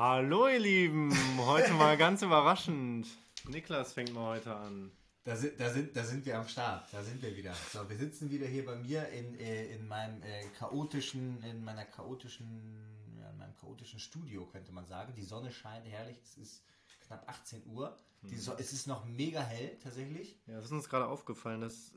[0.00, 1.12] Hallo ihr Lieben,
[1.44, 3.06] heute mal ganz überraschend.
[3.46, 4.90] Niklas fängt mal heute an.
[5.24, 7.52] Da sind, da, sind, da sind wir am Start, da sind wir wieder.
[7.70, 11.84] So, wir sitzen wieder hier bei mir in, äh, in meinem äh, chaotischen, in meiner
[11.84, 12.80] chaotischen,
[13.18, 15.12] ja, in meinem chaotischen Studio, könnte man sagen.
[15.14, 16.64] Die Sonne scheint herrlich, es ist
[17.06, 17.94] knapp 18 Uhr.
[18.22, 20.38] Die so es ist noch mega hell tatsächlich.
[20.46, 21.92] Ja, das ist uns gerade aufgefallen, dass.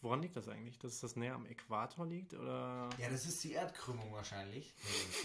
[0.00, 0.80] Woran liegt das eigentlich?
[0.80, 2.34] Dass das näher am Äquator liegt?
[2.34, 2.90] Oder?
[2.98, 4.74] Ja, das ist die Erdkrümmung wahrscheinlich.
[4.82, 5.22] Nee.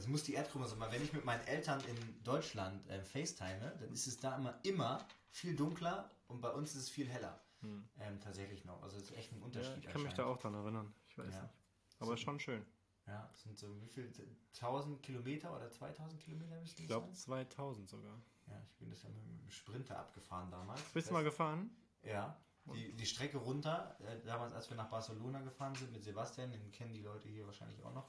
[0.00, 0.80] Das muss die Erdkrümmung sein.
[0.80, 4.58] Weil wenn ich mit meinen Eltern in Deutschland äh, FaceTime, dann ist es da immer,
[4.62, 7.38] immer viel dunkler und bei uns ist es viel heller.
[7.62, 8.82] Ähm, tatsächlich noch.
[8.82, 9.84] Also es ist echt ein Ja, Unterschied.
[9.84, 10.94] ich kann mich da auch dran erinnern.
[11.06, 11.42] Ich weiß Ja.
[11.42, 11.52] nicht.
[11.98, 12.64] Aber schon schön.
[13.06, 14.10] Ja, das sind so wie viel?
[14.54, 17.14] 1000 Kilometer oder 2000 Kilometer Ich glaube sein?
[17.16, 18.18] 2000 sogar.
[18.46, 20.80] Ja, ich bin das ja mit dem Sprinter abgefahren damals.
[20.94, 21.70] Bist du mal gefahren?
[22.02, 22.40] Ja.
[22.72, 26.70] Die, die Strecke runter, äh, damals als wir nach Barcelona gefahren sind mit Sebastian, den
[26.72, 28.08] kennen die Leute hier wahrscheinlich auch noch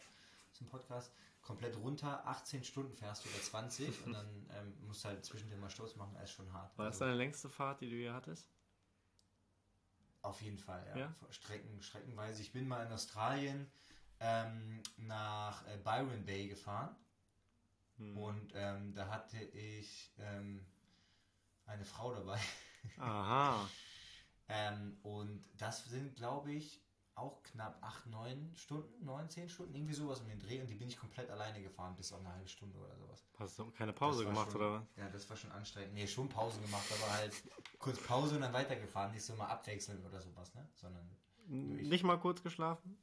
[0.61, 1.11] zum Podcast,
[1.41, 5.59] komplett runter, 18 Stunden fährst du oder 20 und dann ähm, musst du halt zwischendrin
[5.59, 6.77] mal Sturz machen, das ist schon hart.
[6.77, 8.47] War das Also, deine längste Fahrt, die du hier hattest?
[10.21, 10.97] Auf jeden Fall, ja.
[10.97, 11.15] Ja?
[11.31, 12.43] Strecken, streckenweise.
[12.43, 13.71] Ich bin mal in Australien
[14.19, 16.95] ähm, nach äh, Byron Bay gefahren
[17.97, 18.17] Hm.
[18.17, 20.63] und ähm, da hatte ich ähm,
[21.65, 22.39] eine Frau dabei.
[22.97, 23.67] Aha.
[24.49, 26.81] ähm, und das sind, glaube ich,
[27.21, 30.59] auch knapp 8, 9 Stunden, 9, 10 Stunden, irgendwie sowas um den Dreh.
[30.59, 33.23] Und die bin ich komplett alleine gefahren, bis auf eine halbe Stunde oder sowas.
[33.37, 34.83] Hast du keine Pause gemacht schon, oder was?
[34.97, 35.93] Ja, das war schon anstrengend.
[35.93, 37.33] Nee, schon Pause gemacht, aber halt
[37.79, 39.11] kurz Pause und dann weitergefahren.
[39.11, 40.67] Nicht so mal abwechselnd oder sowas, ne?
[40.75, 41.09] Sondern
[41.47, 42.97] Nicht mal kurz geschlafen?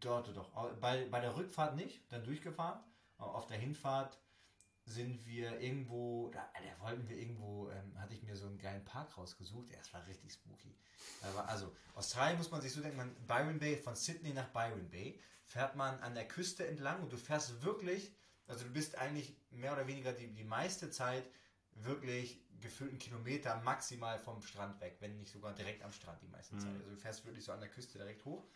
[0.00, 0.50] Dort doch.
[0.80, 2.80] Bei, bei der Rückfahrt nicht, dann durchgefahren.
[3.18, 4.18] Auf der Hinfahrt
[4.92, 8.84] sind wir irgendwo, da, da wollten wir irgendwo, ähm, hatte ich mir so einen geilen
[8.84, 9.70] Park rausgesucht.
[9.70, 10.76] Ja, das war richtig spooky.
[11.34, 14.88] War, also, Australien muss man sich so denken, man, Byron Bay, von Sydney nach Byron
[14.90, 18.14] Bay, fährt man an der Küste entlang und du fährst wirklich,
[18.46, 21.24] also du bist eigentlich mehr oder weniger die, die meiste Zeit
[21.74, 26.56] wirklich gefühlten Kilometer maximal vom Strand weg, wenn nicht sogar direkt am Strand die meiste
[26.58, 26.72] Zeit.
[26.78, 28.46] Also du fährst wirklich so an der Küste direkt hoch.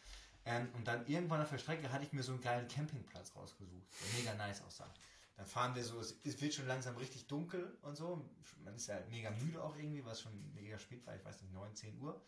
[0.44, 3.86] Ähm, und dann irgendwann auf der Strecke hatte ich mir so einen geilen Campingplatz rausgesucht,
[4.00, 4.92] der mega nice aussah.
[5.36, 8.28] Dann fahren wir so, es, wird schon langsam richtig dunkel und so.
[8.64, 11.52] Man ist ja mega müde auch irgendwie, was schon mega spät war, ich weiß nicht,
[11.52, 12.22] 9, 10 Uhr.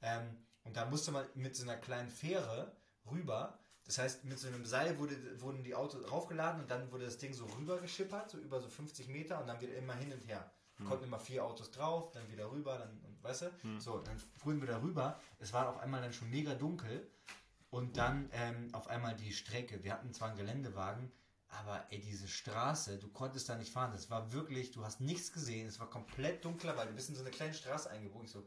[0.00, 2.76] Ähm, und da musste man mit so einer kleinen Fähre
[3.10, 3.58] rüber.
[3.84, 7.18] Das heißt, mit so einem Seil wurde, wurden die Autos draufgeladen und dann wurde das
[7.18, 10.26] Ding so rüber geschippert, so über so 50 Meter und dann wieder immer hin und
[10.28, 10.52] her.
[10.84, 13.50] Konnten immer vier Autos drauf, dann wieder rüber, dann, und, weißt du?
[13.78, 15.20] So, dann fuhren wir da rüber.
[15.38, 17.08] Es war auf einmal dann schon mega dunkel
[17.70, 19.82] und dann ähm, auf einmal die Strecke.
[19.84, 21.12] Wir hatten zwar einen Geländewagen,
[21.52, 23.92] aber ey, diese Straße, du konntest da nicht fahren.
[23.92, 25.68] Das war wirklich, du hast nichts gesehen.
[25.68, 28.24] Es war komplett dunkler, weil du bist in so eine kleine Straße eingebogen.
[28.24, 28.42] Ich so,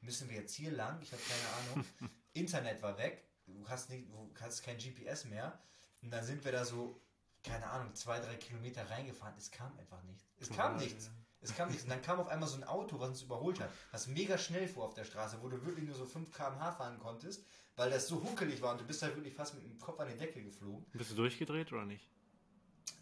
[0.00, 1.00] müssen wir jetzt hier lang?
[1.00, 1.84] Ich habe keine Ahnung.
[2.32, 3.28] Internet war weg.
[3.46, 5.58] Du hast, nicht, du hast kein GPS mehr.
[6.02, 7.00] Und dann sind wir da so,
[7.44, 9.34] keine Ahnung, zwei, drei Kilometer reingefahren.
[9.38, 10.26] Es kam einfach nichts.
[10.38, 11.10] Es kam nichts.
[11.40, 11.84] Es kam nichts.
[11.84, 14.66] Und dann kam auf einmal so ein Auto, was uns überholt hat, was mega schnell
[14.66, 17.46] fuhr auf der Straße, wo du wirklich nur so 5 km/h fahren konntest,
[17.76, 20.08] weil das so huckelig war und du bist halt wirklich fast mit dem Kopf an
[20.08, 20.84] den Deckel geflogen.
[20.92, 22.08] Bist du durchgedreht oder nicht?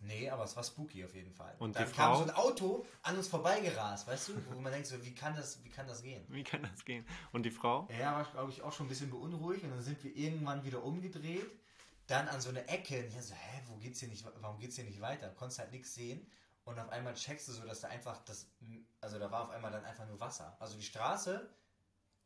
[0.02, 1.54] Nee, aber es war spooky auf jeden Fall.
[1.58, 2.24] Und dann die kam Frau?
[2.24, 4.32] so ein Auto an uns vorbeigerast, weißt du?
[4.52, 6.24] Wo man denkt so, wie kann das, wie kann das gehen?
[6.28, 7.04] Wie kann das gehen?
[7.32, 7.88] Und die Frau?
[7.98, 10.82] Ja, war glaube ich auch schon ein bisschen beunruhigt und dann sind wir irgendwann wieder
[10.82, 11.50] umgedreht,
[12.06, 14.76] dann an so eine Ecke und ich so, hä, wo geht's hier nicht, warum geht's
[14.76, 15.28] hier nicht weiter?
[15.30, 16.24] Konntest halt nichts sehen
[16.64, 18.46] und auf einmal checkst du so, dass da einfach das,
[19.00, 20.56] also da war auf einmal dann einfach nur Wasser.
[20.60, 21.48] Also die Straße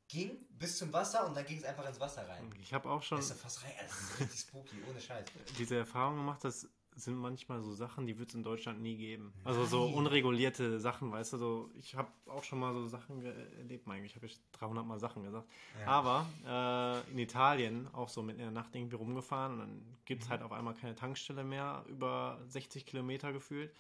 [0.09, 2.53] ging bis zum Wasser und dann ging es einfach ins Wasser rein.
[2.61, 5.25] Ich habe auch schon Das ist ja fast rein, das ist richtig spooky, ohne Scheiß.
[5.59, 6.67] diese Erfahrung gemacht, das
[7.05, 9.33] sind manchmal so Sachen, die wird es in Deutschland nie geben.
[9.45, 13.87] Also so unregulierte Sachen, weißt du, so, ich habe auch schon mal so Sachen erlebt,
[13.87, 15.49] mein ich habe jetzt 300 Mal Sachen gesagt.
[15.87, 20.23] Aber äh, in Italien auch so mit in der Nacht irgendwie rumgefahren und dann gibt
[20.23, 23.73] es halt auf einmal keine Tankstelle mehr, über 60 Kilometer gefühlt.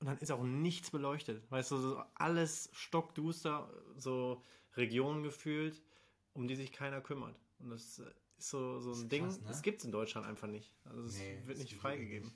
[0.00, 1.42] Und dann ist auch nichts beleuchtet.
[1.50, 4.42] Weißt du, so alles stockduster, so
[4.76, 5.80] Regionen gefühlt,
[6.34, 7.34] um die sich keiner kümmert.
[7.60, 8.04] Und das äh,
[8.38, 9.46] ist so, so ein Ding, krass, ne?
[9.48, 10.74] das gibt es in Deutschland einfach nicht.
[10.84, 12.32] Also es Nee, wird nicht freigegeben.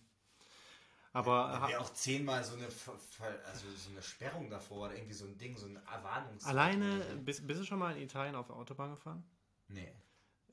[1.18, 5.36] Aber wäre auch zehnmal so eine, also so eine Sperrung davor oder irgendwie so ein
[5.36, 6.44] Ding, so ein Erwartungs.
[6.44, 9.24] alleine, bist, bist du schon mal in Italien auf der Autobahn gefahren?
[9.68, 9.92] Nee.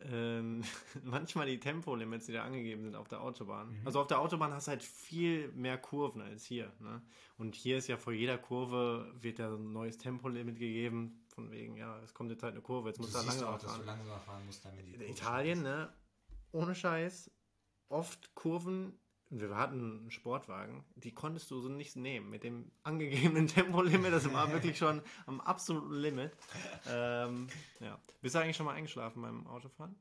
[0.02, 0.64] Ähm,
[1.04, 3.70] manchmal die Tempolimits, die da angegeben sind auf der Autobahn.
[3.80, 3.86] Mhm.
[3.86, 6.72] Also auf der Autobahn hast du halt viel mehr Kurven als hier.
[6.80, 7.02] Ne?
[7.38, 11.78] Und hier ist ja vor jeder Kurve wird ja ein neues Tempolimit gegeben, von wegen,
[11.78, 13.64] ja, es kommt jetzt halt eine Kurve, jetzt Du muss da siehst langsam auch, dass
[13.64, 13.86] du fahren.
[13.86, 15.94] langsamer fahren musst, damit die In Italien, ne?
[16.52, 17.30] Ohne Scheiß,
[17.90, 18.98] oft Kurven,
[19.30, 24.14] wir hatten einen Sportwagen, die konntest du so nicht nehmen mit dem angegebenen Tempolimit.
[24.14, 26.32] Das war wirklich schon am absoluten Limit.
[26.90, 27.48] Ähm,
[27.80, 28.00] ja.
[28.22, 29.96] Bist du eigentlich schon mal eingeschlafen beim Autofahren?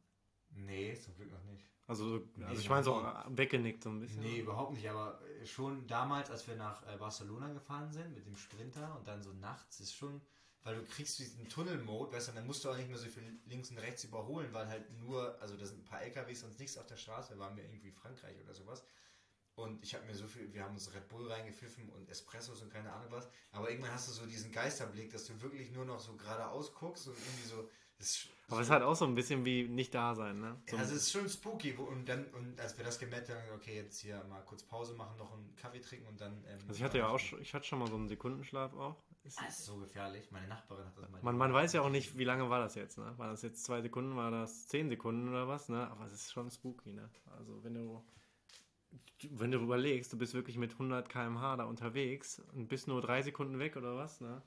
[0.50, 1.64] Nee, zum Glück noch nicht.
[1.86, 4.22] Also, Nee, also ich meine so weggenickt so ein bisschen.
[4.22, 8.36] Nee, überhaupt nicht, aber schon damals, als wir nach äh, Barcelona gefahren sind mit dem
[8.36, 10.22] Sprinter und dann so nachts ist schon,
[10.62, 13.38] weil du kriegst diesen Tunnel-Mode, weißt du, dann musst du auch nicht mehr so viel
[13.44, 16.78] links und rechts überholen, weil halt nur, also da sind ein paar LKWs und nichts
[16.78, 18.82] auf der Straße, waren wir irgendwie Frankreich oder sowas.
[19.56, 22.72] Und ich habe mir so viel, wir haben uns Red Bull reingepfiffen und Espressos und
[22.72, 23.28] keine Ahnung was.
[23.52, 27.06] Aber irgendwann hast du so diesen Geisterblick, dass du wirklich nur noch so geradeaus guckst
[27.06, 27.70] und irgendwie so.
[27.96, 30.60] Das ist Aber es ist halt auch so ein bisschen wie nicht da sein, ne?
[30.68, 31.78] So, also es ist schon spooky.
[31.78, 34.94] wo- Und dann, und als wir das gemerkt haben, okay, jetzt hier mal kurz Pause
[34.94, 36.42] machen, noch einen Kaffee trinken und dann.
[36.48, 38.96] Ähm, also ich hatte ja auch schon, ich hatte schon mal so einen Sekundenschlaf auch.
[39.22, 40.28] Ist, Das ist so gefährlich.
[40.32, 41.22] Meine Nachbarin hat das mal.
[41.22, 43.14] man, man weiß ja auch nicht, wie lange war das jetzt, ne?
[43.16, 45.88] War das jetzt zwei Sekunden, war das zehn Sekunden oder was, ne?
[45.88, 47.08] Aber es ist schon spooky, ne?
[47.38, 48.04] Also wenn du,
[49.30, 53.22] wenn du überlegst, du bist wirklich mit 100 km/h da unterwegs und bist nur drei
[53.22, 54.42] Sekunden weg oder was, ne?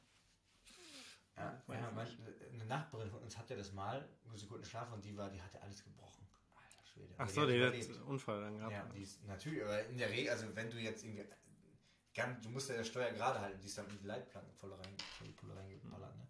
[1.35, 4.91] Ja, Weiß ja, ich mein, eine Nachbarin von uns hatte das mal, nur Sekunden Schlaf
[4.91, 6.27] und die war, die hatte alles gebrochen.
[6.55, 7.13] Alter Schwede.
[7.17, 8.07] Ach so, die hat hat überlebt.
[8.07, 8.73] Unfall dann gehabt.
[8.73, 11.25] Ja, die ist natürlich, aber in der Regel, also wenn du jetzt irgendwie.
[12.15, 14.97] Ganz, du musst ja der Steuer gerade halten, die ist dann mit Leitplanken voll rein,
[15.19, 16.26] voll die Pulle reingeballert, ne?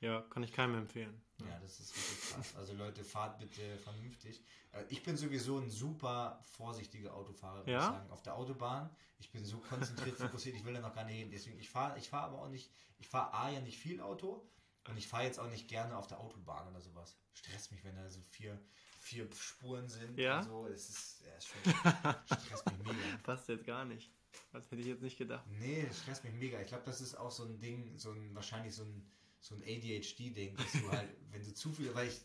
[0.00, 1.20] Ja, kann ich keinem empfehlen.
[1.40, 2.56] Ja, das ist wirklich krass.
[2.56, 4.42] Also Leute, fahrt bitte vernünftig.
[4.72, 7.78] Äh, Ich bin sowieso ein super vorsichtiger Autofahrer, würde Ja?
[7.78, 8.10] ich sagen.
[8.10, 11.30] Auf der Autobahn, ich bin so konzentriert, fokussiert, ich will da noch gar nicht hin.
[11.30, 14.48] Deswegen, ich fahre ich fahr aber auch nicht, ich fahre A ja nicht viel Auto
[14.88, 17.16] und ich fahre jetzt auch nicht gerne auf der Autobahn oder sowas.
[17.34, 18.60] Stresst mich, wenn da so vier,
[19.00, 20.38] vier Spuren sind Ja?
[20.38, 20.66] und so.
[20.66, 22.98] Es ist, ja, ist schon, stresst mich mega.
[23.24, 24.12] Passt jetzt gar nicht.
[24.52, 25.44] Das hätte ich jetzt nicht gedacht.
[25.48, 26.60] Nee, das stresst mich mega.
[26.60, 29.62] Ich glaube, das ist auch so ein Ding, so ein wahrscheinlich so ein, so ein
[29.62, 32.20] ADHD-Ding, dass du halt, wenn du zu viel, weil ich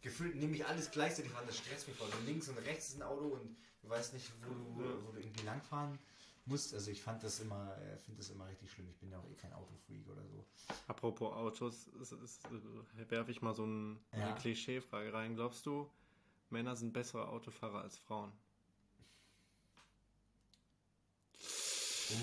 [0.00, 2.08] gefühlt nehme ich alles gleichzeitig an, das stresst mich voll.
[2.18, 5.18] Und links und rechts ist ein Auto und du weißt nicht, wo du, wo du
[5.20, 5.98] irgendwie langfahren
[6.46, 6.74] musst.
[6.74, 8.88] Also ich fand das immer, äh, finde das immer richtig schlimm.
[8.90, 10.44] Ich bin ja auch eh kein Autofreak oder so.
[10.88, 14.26] Apropos Autos, äh, werfe ich mal so ein, Ja.
[14.26, 15.34] eine Klischeefrage rein.
[15.36, 15.88] Glaubst du,
[16.50, 18.32] Männer sind bessere Autofahrer als Frauen?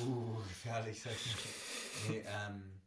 [0.02, 1.02] Uh, gefährlich.
[1.02, 2.10] sag ich.
[2.10, 2.79] nee, ähm,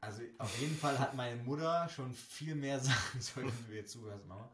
[0.00, 4.26] also auf jeden Fall hat meine Mutter schon viel mehr Sachen, wenn du jetzt zuhörst,
[4.26, 4.50] Mama,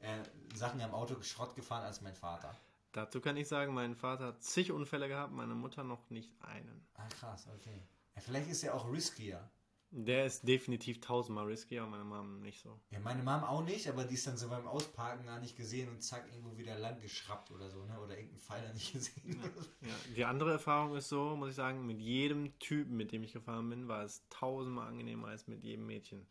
[0.00, 0.18] äh,
[0.54, 2.54] Sachen am Auto Schrott gefahren als mein Vater.
[2.92, 6.86] Dazu kann ich sagen, mein Vater hat zig Unfälle gehabt, meine Mutter noch nicht einen.
[6.94, 7.82] Ah, krass, okay.
[8.14, 9.48] Ja, vielleicht ist er auch riskier.
[9.90, 12.78] Der ist definitiv tausendmal riskier, meine Mom nicht so.
[12.90, 15.88] Ja, meine Mom auch nicht, aber die ist dann so beim Ausparken gar nicht gesehen
[15.88, 17.98] und zack, irgendwo wieder lang geschraubt oder so, ne?
[17.98, 19.40] Oder irgendeinen Pfeiler nicht gesehen.
[19.42, 19.86] so.
[19.86, 23.32] Ja, die andere Erfahrung ist so, muss ich sagen, mit jedem Typen, mit dem ich
[23.32, 26.26] gefahren bin, war es tausendmal angenehmer als mit jedem Mädchen.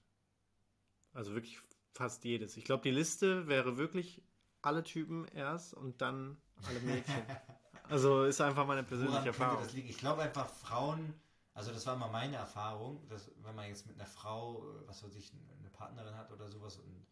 [1.13, 1.59] Also wirklich
[1.94, 2.57] fast jedes.
[2.57, 4.21] Ich glaube, die Liste wäre wirklich
[4.62, 6.38] alle Typen erst und dann
[6.68, 7.15] alle Mädchen.
[7.89, 9.65] Also ist einfach meine persönliche Woran Erfahrung.
[9.74, 11.13] Ich glaube einfach Frauen,
[11.57, 15.04] also das war immer meine Erfahrung, dass wenn man jetzt mit einer Frau, äh, was
[15.04, 17.06] weiß ich, eine Partnerin hat oder sowas und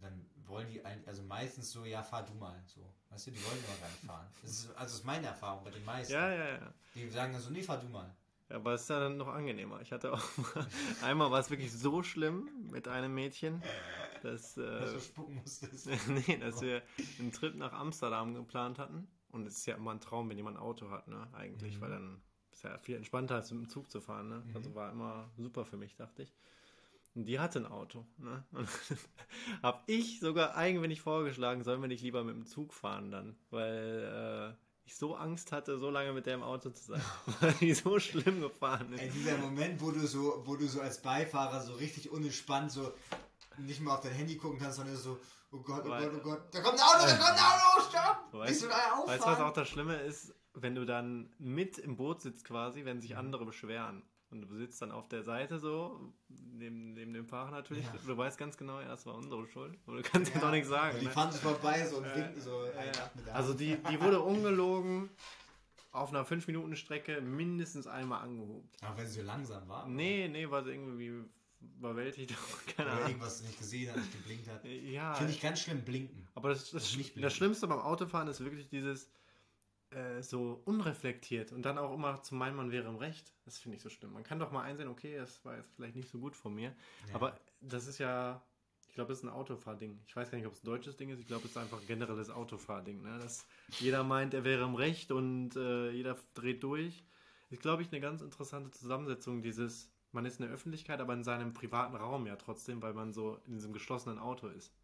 [0.00, 2.80] dann wollen die eigentlich, also meistens so, ja, fahr du mal, so.
[3.10, 4.26] Weißt du, die wollen immer gar nicht fahren.
[4.42, 6.12] Das ist, also das ist meine Erfahrung bei den meisten.
[6.12, 6.74] Ja, ja, ja.
[6.94, 8.14] Die sagen dann so, nee, fahr du mal.
[8.48, 9.80] Ja, aber es ist ja dann noch angenehmer.
[9.82, 10.66] Ich hatte auch mal,
[11.02, 13.60] einmal war es wirklich so schlimm mit einem Mädchen,
[14.22, 15.88] dass, Dass äh, du spucken musstest.
[16.08, 16.82] nee, dass wir
[17.18, 19.08] einen Trip nach Amsterdam geplant hatten.
[19.32, 21.28] Und es ist ja immer ein Traum, wenn jemand ein Auto hat, ne?
[21.34, 21.80] Eigentlich, Mhm.
[21.82, 22.22] weil dann
[22.58, 24.42] ist ja viel entspannter als mit dem Zug zu fahren, ne?
[24.44, 24.56] Mhm.
[24.56, 26.34] Also war immer super für mich, dachte ich.
[27.14, 28.44] Und die hatte ein Auto, ne?
[28.52, 28.68] Und
[29.62, 34.56] hab ich sogar eigenwillig vorgeschlagen, sollen wir nicht lieber mit dem Zug fahren dann, weil
[34.56, 37.02] äh, ich so Angst hatte, so lange mit der im Auto zu sein,
[37.40, 39.02] weil die so schlimm gefahren ist.
[39.02, 42.92] Ey, dieser Moment, wo du so, wo du so als Beifahrer so richtig unentspannt so
[43.58, 45.18] nicht mal auf dein Handy gucken kannst, sondern so,
[45.52, 48.34] oh Gott, oh Gott, oh Gott, da kommt ein Auto, da kommt ein Auto, stopp!
[48.34, 48.68] Weißt-.
[49.06, 52.84] Weißt du, was auch das Schlimme ist, wenn du dann mit im Boot sitzt quasi,
[52.84, 53.02] wenn Mhm.
[53.02, 54.02] sich andere beschweren.
[54.30, 57.84] Und du sitzt dann auf der Seite so, neben, neben dem Fahrer natürlich.
[57.86, 57.94] Ja.
[58.06, 59.78] Du weißt ganz genau, ja, das war unsere Schuld.
[59.86, 60.98] Aber du kannst dir doch nichts sagen.
[61.00, 61.10] Die ne?
[61.10, 63.10] fahren so vorbei so und Ja, winken so ja, ja.
[63.26, 65.08] der Also die, die wurde ungelogen
[65.92, 68.76] auf einer 5-Minuten-Strecke mindestens einmal angehobt.
[68.82, 69.88] Aber wenn sie so langsam war.
[69.88, 71.22] Nee, nee, war sie irgendwie
[71.78, 72.34] überwältigt.
[72.76, 74.62] Keine Oder irgendwas nicht gesehen hat, nicht geblinkt hat.
[74.64, 76.28] Ja, Finde ich ganz schlimm, blinken.
[76.34, 77.22] Aber das, das, Also nicht blinken.
[77.22, 79.08] das Schlimmste beim Autofahren ist wirklich dieses
[79.90, 83.32] äh, so unreflektiert und dann auch immer zu meinen, man wäre im Recht.
[83.44, 84.12] Das finde ich so schlimm.
[84.12, 86.74] Man kann doch mal einsehen, okay, das war jetzt vielleicht nicht so gut von mir.
[87.08, 87.14] Ja.
[87.14, 88.42] Aber das ist ja,
[88.86, 89.98] ich glaube, das ist ein Autofahrding.
[90.06, 91.20] Ich weiß gar nicht, ob es ein deutsches Ding ist.
[91.20, 93.02] Ich glaube, es ist einfach ein generelles Autofahrding.
[93.02, 93.18] Ne?
[93.18, 93.46] Dass
[93.78, 97.04] jeder meint, er wäre im Recht und äh, jeder dreht durch.
[97.50, 101.24] Ist, glaube ich, eine ganz interessante Zusammensetzung dieses, man ist in der Öffentlichkeit, aber in
[101.24, 104.74] seinem privaten Raum ja trotzdem, weil man so in diesem geschlossenen Auto ist.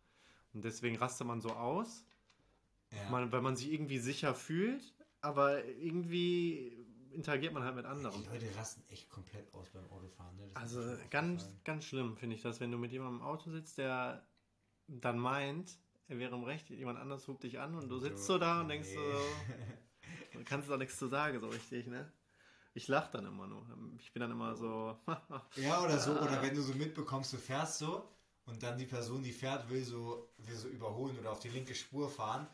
[0.54, 2.06] Und deswegen rastet man so aus,
[2.94, 3.10] ja.
[3.10, 6.84] man, weil man sich irgendwie sicher fühlt, aber irgendwie
[7.14, 8.22] interagiert man halt mit anderen.
[8.22, 10.36] Die Leute rasten echt komplett aus beim Autofahren.
[10.36, 10.50] Ne?
[10.54, 14.26] Also ganz, ganz schlimm finde ich das, wenn du mit jemandem im Auto sitzt, der
[14.86, 18.34] dann meint, er wäre im Recht, jemand anders hupt dich an und du sitzt so,
[18.34, 18.96] so da und denkst nee.
[18.96, 22.12] so, du kannst doch nichts zu sagen, so richtig, ne?
[22.76, 23.64] Ich lache dann immer nur.
[24.00, 24.98] Ich bin dann immer so.
[25.56, 28.08] ja, oder so, oder wenn du so mitbekommst, du fährst so
[28.46, 31.74] und dann die Person, die fährt, will so, will so überholen oder auf die linke
[31.74, 32.48] Spur fahren,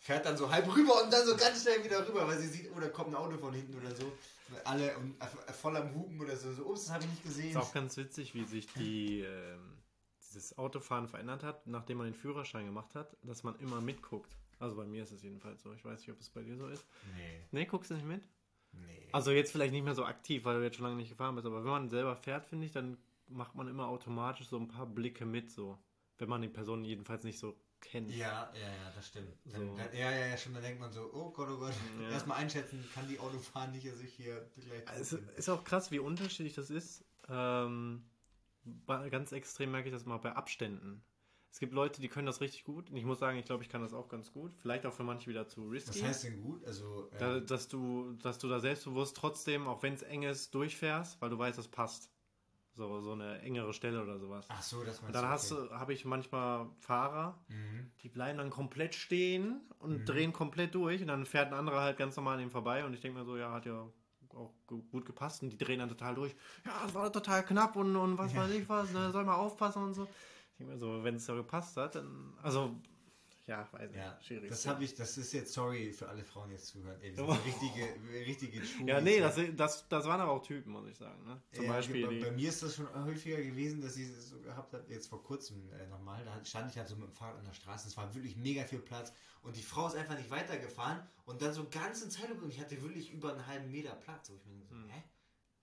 [0.00, 2.74] fährt dann so halb rüber und dann so ganz schnell wieder rüber, weil sie sieht,
[2.74, 4.12] oder kommt ein Auto von hinten oder so.
[4.64, 4.96] Alle
[5.60, 6.52] voll am Hupen oder so.
[6.52, 7.50] so ups, das habe ich nicht gesehen.
[7.50, 9.20] Ist auch ganz witzig, wie sich die.
[9.20, 9.80] Ähm
[10.30, 14.36] dieses Autofahren verändert hat, nachdem man den Führerschein gemacht hat, dass man immer mitguckt.
[14.58, 15.72] Also bei mir ist es jedenfalls so.
[15.72, 16.86] Ich weiß nicht, ob es bei dir so ist.
[17.16, 17.40] Nee.
[17.50, 18.28] Nee, guckst du nicht mit?
[18.72, 19.08] Nee.
[19.12, 21.46] Also jetzt vielleicht nicht mehr so aktiv, weil du jetzt schon lange nicht gefahren bist,
[21.46, 24.86] aber wenn man selber fährt, finde ich, dann macht man immer automatisch so ein paar
[24.86, 25.78] Blicke mit, so.
[26.18, 28.10] Wenn man die Person jedenfalls nicht so kennt.
[28.10, 29.32] Ja, ja, ja, das stimmt.
[29.44, 29.52] So.
[29.52, 32.10] Dann, ja, ja, ja, schon, dann denkt man so, oh Gott, oh Gott, ja.
[32.10, 34.82] erstmal einschätzen, kann die Autofahren nicht sich hier gleich.
[35.00, 37.04] Es ist auch krass, wie unterschiedlich das ist.
[37.28, 38.04] Ähm,
[38.86, 41.02] ganz extrem merke ich das mal bei Abständen.
[41.52, 42.90] Es gibt Leute, die können das richtig gut.
[42.90, 44.52] Und ich muss sagen, ich glaube, ich kann das auch ganz gut.
[44.62, 46.00] Vielleicht auch für manche wieder zu risky.
[46.00, 46.64] Was heißt denn gut?
[46.64, 50.54] Also, ähm da, dass, du, dass du da selbstbewusst trotzdem, auch wenn es eng ist,
[50.54, 52.10] durchfährst, weil du weißt, das passt.
[52.72, 54.46] So, so eine engere Stelle oder sowas.
[54.48, 55.74] Ach so, das meinst Dann okay.
[55.74, 57.90] habe ich manchmal Fahrer, mhm.
[58.02, 60.04] die bleiben dann komplett stehen und mhm.
[60.04, 61.02] drehen komplett durch.
[61.02, 62.84] Und dann fährt ein anderer halt ganz normal an ihm vorbei.
[62.84, 63.88] Und ich denke mir so, ja, hat ja
[64.34, 66.34] auch gut gepasst und die drehen dann total durch.
[66.64, 68.42] Ja, es war total knapp und, und was ja.
[68.42, 70.04] weiß ich was, ne, soll mal aufpassen und so.
[70.04, 72.76] Ich denke mir so, wenn es so gepasst hat, dann, also
[73.50, 74.26] ja, weiß ja, nicht.
[74.26, 74.48] Schwierig.
[74.48, 77.00] Das habe ich, das ist jetzt, sorry für alle Frauen, jetzt zuhören.
[77.02, 77.84] Ey, wir sind richtige,
[78.26, 78.88] richtige Schuhe.
[78.88, 81.24] Ja, nee, das, das, das waren aber auch Typen, muss ich sagen.
[81.24, 81.42] Ne?
[81.52, 82.06] Zum ja, Beispiel.
[82.06, 85.08] Bei, bei, mir ist das schon häufiger gewesen, dass ich es so gehabt habe, jetzt
[85.08, 86.24] vor kurzem äh, nochmal.
[86.24, 87.88] Da stand ich halt so mit dem Fahrrad an der Straße.
[87.88, 89.12] Es war wirklich mega viel Platz.
[89.42, 91.02] Und die Frau ist einfach nicht weitergefahren.
[91.24, 92.44] Und dann so ganz in Zeitlupe.
[92.44, 94.30] Und ich hatte wirklich über einen halben Meter Platz.
[94.30, 94.88] Wo ich mir so, hm.
[94.90, 95.02] hä?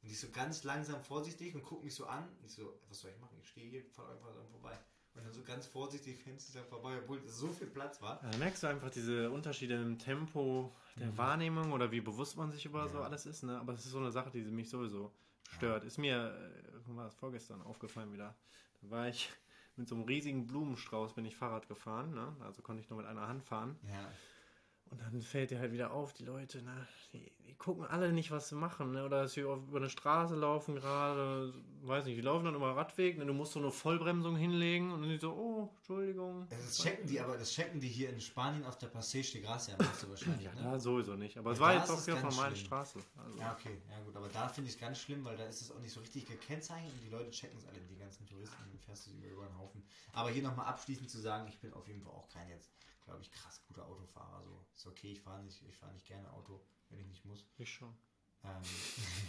[0.01, 2.27] Und ich so ganz langsam vorsichtig und gucke mich so an.
[2.39, 3.38] Und ich so, was soll ich machen?
[3.39, 4.77] Ich stehe hier, fahre einfach so vorbei.
[5.17, 8.19] Und dann so ganz vorsichtig Fenster vorbei, obwohl so viel Platz war.
[8.21, 11.17] Da merkst du einfach diese Unterschiede im Tempo der mhm.
[11.17, 12.88] Wahrnehmung oder wie bewusst man sich über ja.
[12.88, 13.43] so alles ist.
[13.43, 13.59] Ne?
[13.59, 15.12] Aber es ist so eine Sache, die mich sowieso
[15.55, 15.83] stört.
[15.83, 15.88] Ja.
[15.88, 16.36] Ist mir,
[16.88, 18.36] äh, war das vorgestern aufgefallen wieder.
[18.81, 19.29] Da war ich
[19.75, 22.13] mit so einem riesigen Blumenstrauß bin ich Fahrrad gefahren.
[22.13, 22.36] Ne?
[22.41, 23.75] Also konnte ich nur mit einer Hand fahren.
[23.88, 24.12] Ja.
[24.89, 28.32] Und dann fällt dir halt wieder auf, die Leute, ne, die, die gucken alle nicht,
[28.32, 29.06] was sie machen, ne?
[29.06, 33.17] Oder dass sie über eine Straße laufen gerade, weiß nicht, die laufen dann über Radweg,
[33.17, 33.25] ne?
[33.25, 36.48] Du musst so eine Vollbremsung hinlegen und dann die so, oh, Entschuldigung.
[36.50, 39.75] Das checken die, aber das checken die hier in Spanien auf der Passage de Gracia,
[39.77, 40.62] machst du wahrscheinlich, ja, ne?
[40.62, 41.38] Ja, sowieso nicht.
[41.38, 43.00] Aber ja, es war jetzt auch hier von meiner Straße.
[43.17, 43.39] Also.
[43.39, 45.72] Ja, okay, ja gut, aber da finde ich es ganz schlimm, weil da ist es
[45.72, 48.79] auch nicht so richtig gekennzeichnet und die Leute checken es alle, die ganzen Touristen, dann
[48.79, 49.84] fährst du über, über den Haufen.
[50.13, 52.72] Aber hier nochmal abschließend zu sagen, ich bin auf jeden Fall auch kein jetzt
[53.07, 54.43] glaube ich, krass guter Autofahrer.
[54.43, 57.47] So ist okay, ich fahre nicht, ich fahre nicht gerne Auto, wenn ich nicht muss.
[57.57, 57.97] Ich schon.
[58.43, 58.61] Ähm.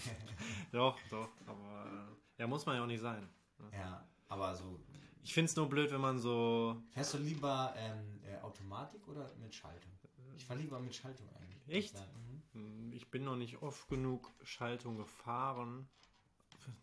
[0.72, 3.28] doch, doch, aber äh, ja, muss man ja auch nicht sein.
[3.58, 3.70] Ne?
[3.72, 4.80] Ja, aber so.
[5.22, 6.82] Ich finde es nur blöd, wenn man so.
[6.90, 9.92] Fährst du lieber ähm, äh, Automatik oder mit Schaltung?
[10.36, 11.68] Ich fahre lieber mit Schaltung eigentlich.
[11.68, 11.94] Echt?
[11.94, 12.42] Mhm.
[12.52, 15.88] Hm, ich bin noch nicht oft genug Schaltung gefahren.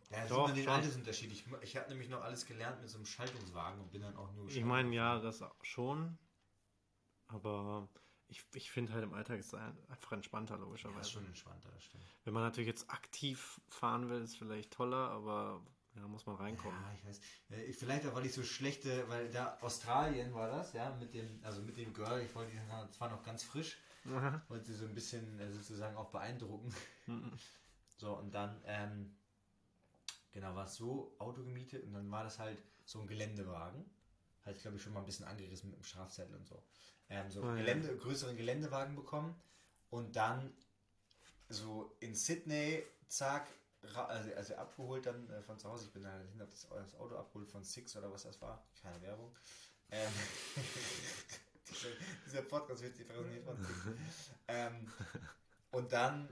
[0.10, 1.32] Ja, das Doch, ist immer den Altersunterschied.
[1.32, 4.32] Ich, ich habe nämlich noch alles gelernt mit so einem Schaltungswagen und bin dann auch
[4.34, 4.48] nur.
[4.48, 6.18] Ich meine, ja, das schon.
[7.28, 7.90] Aber
[8.28, 10.98] ich, ich finde halt im Alltag ist es einfach entspannter, logischerweise.
[10.98, 12.04] Ja, ist schon entspannter, das stimmt.
[12.24, 15.66] Wenn man natürlich jetzt aktiv fahren will, ist es vielleicht toller, aber
[15.96, 16.78] ja, muss man reinkommen.
[16.82, 17.22] Ja, ich weiß.
[17.52, 21.40] Äh, vielleicht auch, weil ich so schlechte, weil da Australien war das, ja, mit dem,
[21.44, 23.78] also mit dem Girl, ich wollte die zwar noch ganz frisch,
[24.08, 24.42] Aha.
[24.50, 26.74] wollte sie so ein bisschen äh, sozusagen auch beeindrucken.
[27.06, 27.32] Mhm.
[27.98, 29.16] so, und dann, ähm,
[30.32, 33.86] genau, war es so, Auto gemietet und dann war das halt so ein Geländewagen.
[34.44, 36.62] Hatte ich, glaube ich, schon mal ein bisschen angerissen mit dem Strafzettel und so
[37.10, 37.96] ähm, so oh, Gelände, ja.
[37.96, 39.36] größeren Geländewagen bekommen
[39.90, 40.54] und dann
[41.50, 43.48] so in Sydney, zack,
[43.94, 45.86] also, also abgeholt dann äh, von zu Hause.
[45.86, 48.66] Ich bin dann hin, das, das Auto abgeholt von Six oder was das war.
[48.82, 49.36] Keine Werbung.
[49.92, 50.12] Ähm,
[51.70, 51.90] dieser,
[52.26, 54.32] dieser, Podcast wird sich präsentiert von Six.
[54.48, 54.92] ähm,
[55.72, 56.30] und dann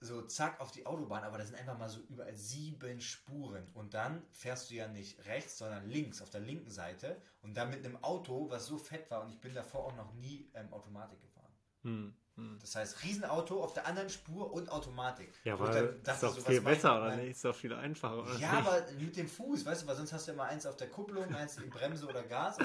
[0.00, 3.66] so zack auf die Autobahn, aber da sind einfach mal so überall sieben Spuren.
[3.74, 7.20] Und dann fährst du ja nicht rechts, sondern links, auf der linken Seite.
[7.42, 10.12] Und dann mit einem Auto, was so fett war und ich bin davor auch noch
[10.14, 11.52] nie ähm, Automatik gefahren.
[11.82, 12.14] Hm.
[12.38, 12.56] Hm.
[12.60, 15.28] Das heißt, Riesenauto auf der anderen Spur und Automatik.
[15.42, 17.32] Ja, aber ist doch viel besser, oder nicht?
[17.32, 20.28] Ist doch viel einfacher, oder Ja, aber mit dem Fuß, weißt du, weil sonst hast
[20.28, 22.56] du immer eins auf der Kupplung, eins in Bremse oder Gas.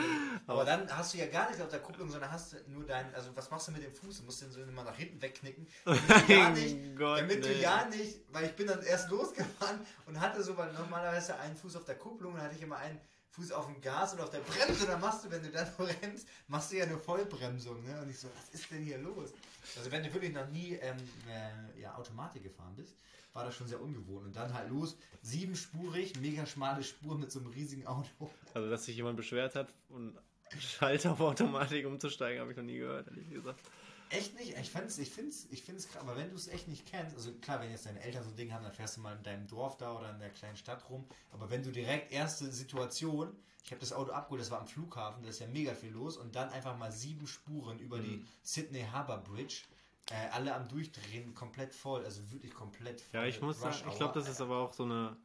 [0.46, 3.13] Aber dann hast du ja gar nicht auf der Kupplung, sondern hast du nur dein,
[3.15, 4.20] also was machst du mit dem Fuß?
[4.20, 5.68] Du musst den so immer nach hinten wegknicken.
[5.86, 9.80] Damit du ja nicht, Gott, damit du ja nicht, weil ich bin dann erst losgefahren
[10.06, 13.01] und hatte so, weil normalerweise einen Fuß auf der Kupplung und hatte ich immer einen
[13.34, 16.27] Fuß auf dem Gas und auf der Bremse, dann machst du, wenn du dann bremst,
[16.48, 17.84] machst du ja eine Vollbremsung.
[17.84, 18.00] Ne?
[18.00, 19.34] Und ich so, was ist denn hier los?
[19.77, 20.98] Also wenn du wirklich noch nie ähm,
[21.29, 22.96] äh, ja, Automatik gefahren bist,
[23.34, 24.27] war das schon sehr ungewohnt.
[24.27, 28.29] Und dann halt los, siebenspurig, mega schmale Spur mit so einem riesigen Auto.
[28.53, 30.17] Also dass sich jemand beschwert hat und
[30.62, 33.62] Schalter auf Automatik umzusteigen, habe ich noch nie gehört, ehrlich gesagt.
[34.10, 34.55] Echt nicht?
[34.57, 37.31] Ich find's, ich find's, ich find's krass, aber wenn du es echt nicht kennst, also
[37.33, 39.48] klar, wenn jetzt deine Eltern so ein Ding haben, dann fährst du mal in deinem
[39.48, 43.72] Dorf da oder in der kleinen Stadt rum, aber wenn du direkt erste Situation, ich
[43.72, 46.36] habe das Auto abgeholt, das war am Flughafen, da ist ja mega viel los und
[46.36, 48.03] dann einfach mal sieben Spuren über mhm.
[48.03, 49.63] die Sydney Harbour Bridge,
[50.12, 53.22] äh, alle am Durchdrehen, komplett voll, also wirklich komplett voll.
[53.22, 55.15] Ja, ich muss sagen, ich glaube, das ist aber auch so eine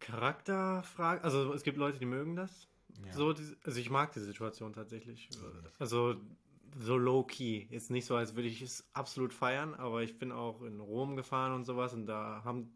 [0.00, 2.66] Charakterfrage, also es gibt Leute, die mögen das.
[3.04, 3.12] Ja.
[3.12, 3.34] So,
[3.64, 5.28] also ich mag die Situation tatsächlich.
[5.78, 6.16] Also
[6.78, 7.66] so low-key.
[7.70, 11.16] Jetzt nicht so, als würde ich es absolut feiern, aber ich bin auch in Rom
[11.16, 12.72] gefahren und sowas und da haben,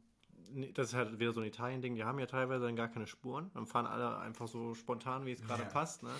[0.74, 3.50] das ist halt wieder so ein Italien-Ding, die haben ja teilweise dann gar keine Spuren.
[3.54, 5.68] Dann fahren alle einfach so spontan, wie es gerade ja.
[5.68, 6.02] passt.
[6.02, 6.10] Ne?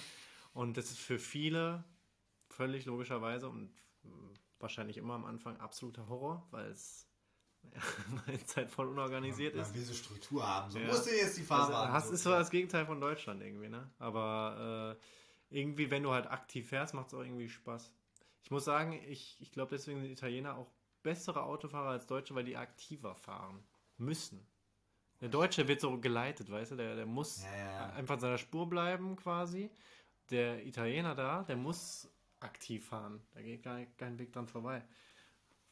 [0.53, 1.85] Und das ist für viele
[2.49, 3.71] völlig logischerweise und
[4.59, 7.10] wahrscheinlich immer am Anfang absoluter Horror, weil es
[8.27, 9.75] ja, Zeit voll unorganisiert man, ist.
[9.75, 10.71] Will so Struktur haben.
[10.71, 10.87] So ja.
[10.87, 13.91] musst du jetzt die Farbe also, Das ist so das Gegenteil von Deutschland irgendwie, ne?
[13.99, 14.97] Aber
[15.51, 17.93] äh, irgendwie, wenn du halt aktiv fährst, macht es auch irgendwie Spaß.
[18.43, 20.71] Ich muss sagen, ich, ich glaube, deswegen sind Italiener auch
[21.03, 23.63] bessere Autofahrer als Deutsche, weil die aktiver fahren
[23.97, 24.47] müssen.
[25.21, 27.91] Der Deutsche wird so geleitet, weißt du, der, der muss ja, ja.
[27.91, 29.71] einfach in seiner Spur bleiben quasi.
[30.31, 33.21] Der Italiener da, der muss aktiv fahren.
[33.33, 34.83] Da geht gar kein Weg dran vorbei.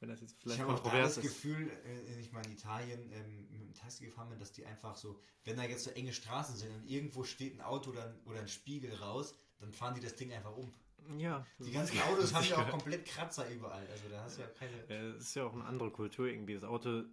[0.01, 0.85] Wenn das jetzt vielleicht ich ist.
[0.85, 4.53] Habe das Gefühl, äh, ich mal in Italien ähm, mit dem Taxi gefahren bin, dass
[4.53, 7.91] die einfach so, wenn da jetzt so enge Straßen sind und irgendwo steht ein Auto
[7.91, 10.73] oder ein, oder ein Spiegel raus, dann fahren die das Ding einfach um.
[11.17, 11.45] Ja.
[11.59, 13.87] Die ganzen Autos haben ja auch komplett Kratzer überall.
[13.89, 14.87] Also da hast du ja keine.
[14.87, 16.55] Das ist ja auch eine andere Kultur irgendwie.
[16.55, 17.05] Das Auto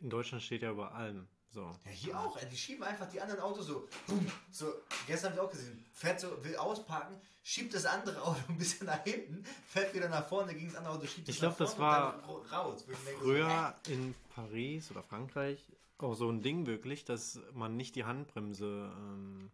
[0.00, 1.28] in Deutschland steht ja über allem.
[1.52, 1.76] So.
[1.84, 2.38] Ja, hier auch.
[2.50, 3.86] Die schieben einfach die anderen Autos so.
[4.06, 4.72] Boom, so.
[5.06, 5.84] Gestern habe ich auch gesehen.
[5.92, 10.26] Fährt so, will ausparken, schiebt das andere Auto ein bisschen nach hinten, fährt wieder nach
[10.26, 12.84] vorne gegen das andere Auto, schiebt Ich glaube, das war raus.
[13.18, 15.60] früher so, in Paris oder Frankreich
[16.02, 19.50] auch so ein Ding wirklich, dass man nicht die Handbremse ähm,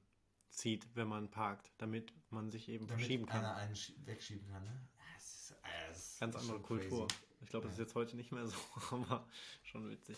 [0.50, 3.44] zieht, wenn man parkt, damit man sich eben damit verschieben kann.
[3.44, 4.88] Einer einen wegschieben kann, ne?
[5.14, 5.54] Das ist,
[5.88, 7.06] das ist Ganz andere Kultur.
[7.06, 7.20] Crazy.
[7.40, 8.56] Ich glaube, das ist jetzt heute nicht mehr so,
[8.90, 9.26] aber
[9.62, 10.16] schon witzig.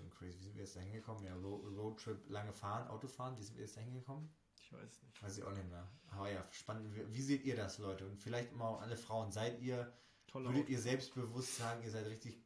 [0.00, 0.38] Schon crazy.
[0.38, 1.24] Wie sind wir jetzt da hingekommen?
[1.24, 4.28] Ja, Roadtrip, lange fahren, Autofahren, wie sind wir jetzt da hingekommen?
[4.62, 5.22] Ich weiß nicht.
[5.22, 5.86] Weiß ich auch nicht mehr.
[6.10, 6.94] Aber ja, spannend.
[6.94, 8.06] Wie seht ihr das, Leute?
[8.06, 9.30] Und vielleicht mal auch alle Frauen.
[9.32, 9.92] Seid ihr,
[10.26, 10.72] Tolle würdet Auto.
[10.72, 12.40] ihr selbstbewusst sagen, ihr seid richtig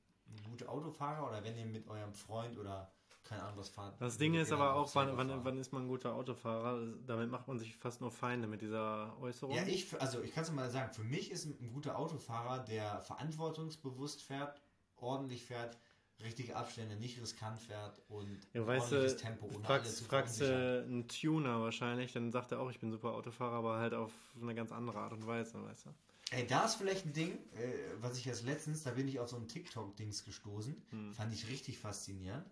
[0.49, 2.91] gute Autofahrer oder wenn ihr mit eurem Freund oder
[3.25, 3.95] keine Ahnung, was fahren.
[3.99, 6.87] Das Ding ist aber auch, wann, wann, wann, ist man ein guter Autofahrer?
[7.07, 9.57] Damit macht man sich fast nur Feinde mit dieser Äußerung.
[9.57, 13.01] Ja, ich, also ich kann es mal sagen, für mich ist ein, guter Autofahrer, der
[13.01, 14.61] verantwortungsbewusst fährt,
[14.97, 15.79] ordentlich fährt,
[16.23, 19.47] richtige Abstände, nicht riskant fährt und ja, weißt ordentliches du, Tempo.
[19.47, 23.57] Ohne fragst, fragst du einen Tuner wahrscheinlich, dann sagt er auch, ich bin super Autofahrer,
[23.57, 25.91] aber halt auf eine ganz andere Art und Weise, weißt du.
[26.31, 29.29] Ey, da ist vielleicht ein Ding, äh, was ich jetzt letztens, da bin ich auf
[29.29, 31.13] so ein TikTok-Dings gestoßen, hm.
[31.13, 32.47] fand ich richtig faszinierend.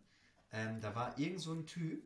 [0.52, 2.02] Ähm, da war irgend so ein Typ,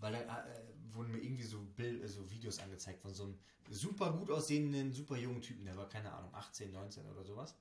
[0.00, 3.38] weil da äh, wurden mir irgendwie so, Bild, äh, so Videos angezeigt von so einem
[3.68, 7.54] super gut aussehenden, super jungen Typen, der war keine Ahnung, 18, 19 oder sowas.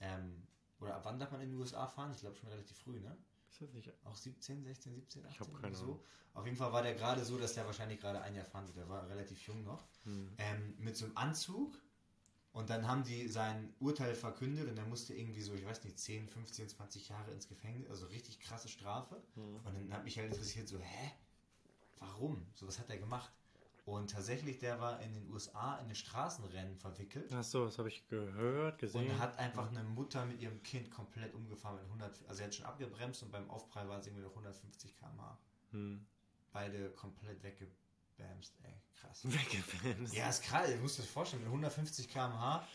[0.00, 0.42] Ähm,
[0.82, 2.12] oder ab wann darf man in den USA fahren?
[2.12, 3.16] Ich glaube schon relativ früh, ne?
[3.50, 3.92] Ist das nicht?
[4.04, 5.32] Auch 17, 16, 17, 18?
[5.32, 6.02] Ich habe keine so.
[6.34, 8.78] Auf jeden Fall war der gerade so, dass der wahrscheinlich gerade ein Jahr fahren wird.
[8.78, 9.84] Der war relativ jung noch.
[10.04, 10.32] Hm.
[10.38, 11.78] Ähm, mit so einem Anzug
[12.52, 15.98] und dann haben die sein Urteil verkündet und er musste irgendwie so, ich weiß nicht,
[15.98, 19.22] 10, 15, 20 Jahre ins Gefängnis, also richtig krasse Strafe.
[19.36, 19.56] Mhm.
[19.64, 21.12] Und dann hat mich halt interessiert, so, hä?
[21.98, 22.46] Warum?
[22.54, 23.32] So, was hat er gemacht?
[23.84, 27.32] Und tatsächlich, der war in den USA in den Straßenrennen verwickelt.
[27.34, 29.10] Ach so, das habe ich gehört, gesehen.
[29.10, 32.54] Und hat einfach eine Mutter mit ihrem Kind komplett umgefahren mit 100, also er hat
[32.54, 35.38] schon abgebremst und beim Aufprall war es irgendwie noch 150 km/h.
[35.72, 36.06] Hm.
[36.52, 39.20] Beide komplett weggebamst, ey krass.
[39.24, 40.14] Weggebamst.
[40.14, 40.70] Ja, ist krass.
[40.70, 42.66] Du musst dir das vorstellen, mit 150 km/h,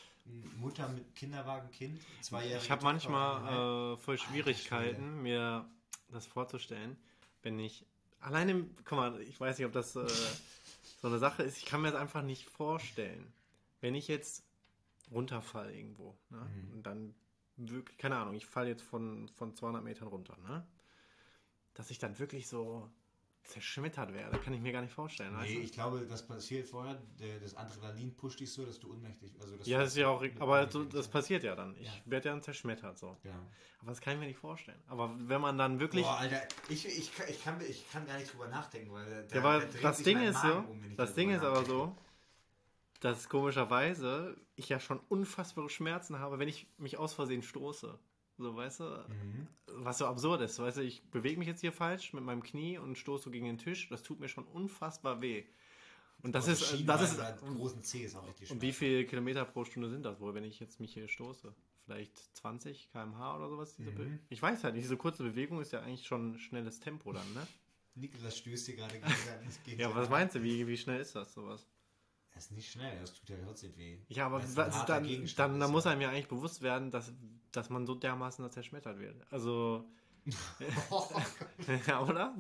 [0.58, 2.62] Mutter mit Kinderwagen, Kind, zwei Jahre.
[2.62, 5.70] Ich habe manchmal äh, voll Schwierigkeiten, mir
[6.10, 6.98] das vorzustellen,
[7.44, 7.86] wenn ich
[8.20, 10.06] alleine, guck mal, ich weiß nicht, ob das äh,
[11.02, 13.34] so eine Sache ist, ich kann mir das einfach nicht vorstellen.
[13.82, 14.44] Wenn ich jetzt
[15.12, 16.40] runterfall irgendwo, ne?
[16.40, 16.74] Mhm.
[16.74, 17.16] und dann
[17.58, 20.66] wirklich, keine Ahnung, ich falle jetzt von, von 200 Metern runter, ne?
[21.74, 22.90] dass ich dann wirklich so
[23.48, 24.38] zerschmettert werde.
[24.40, 25.36] Kann ich mir gar nicht vorstellen.
[25.42, 27.02] Nee, ich glaube, das passiert vorher.
[27.42, 30.24] Das Adrenalin pusht dich so, dass du ohnmächtig also Ja, das ist ja auch.
[30.40, 31.76] Aber so, das passiert ja dann.
[31.80, 31.94] Ich ja.
[32.06, 32.98] werde ja dann zerschmettert.
[32.98, 33.18] So.
[33.24, 33.32] Ja.
[33.80, 34.80] Aber das kann ich mir nicht vorstellen.
[34.88, 36.04] Aber wenn man dann wirklich.
[36.04, 39.26] Boah, Alter, ich, ich, ich, kann, ich kann gar nicht drüber nachdenken, weil.
[39.28, 40.54] Da, ja, aber das Ding ist so.
[40.54, 41.96] Um, das Ding ist aber so,
[43.00, 47.98] dass komischerweise ich ja schon unfassbare Schmerzen habe, wenn ich mich aus Versehen stoße.
[48.38, 48.84] So, weißt du?
[48.84, 49.48] Mhm.
[49.68, 50.60] Was so absurd ist.
[50.60, 53.46] Weißt du, ich bewege mich jetzt hier falsch mit meinem Knie und stoße so gegen
[53.46, 53.90] den Tisch.
[53.90, 55.44] Das tut mir schon unfassbar weh.
[56.24, 59.66] Und das ist, das ist, großen C ist auch richtig Und wie viele Kilometer pro
[59.66, 61.54] Stunde sind das wohl, wenn ich jetzt mich hier stoße?
[61.86, 63.78] Vielleicht 20 km/h oder sowas?
[63.78, 64.20] Mhm.
[64.30, 67.48] Ich weiß halt nicht, diese kurze Bewegung ist ja eigentlich schon schnelles Tempo dann, ne?
[67.96, 69.00] Niklas stößt hier gerade
[69.64, 70.44] gegen Ja, was meinst du?
[70.44, 71.66] Wie, wie schnell ist das sowas?
[72.38, 73.98] Das ist nicht schnell, das tut ja trotzdem weh.
[74.10, 75.92] Ja, aber was, dann, dann, dann muss ja.
[75.92, 77.12] einem ja eigentlich bewusst werden, dass,
[77.52, 79.26] dass man so dermaßen da zerschmettert wird.
[79.32, 79.90] Also,
[81.88, 82.38] ja, oder?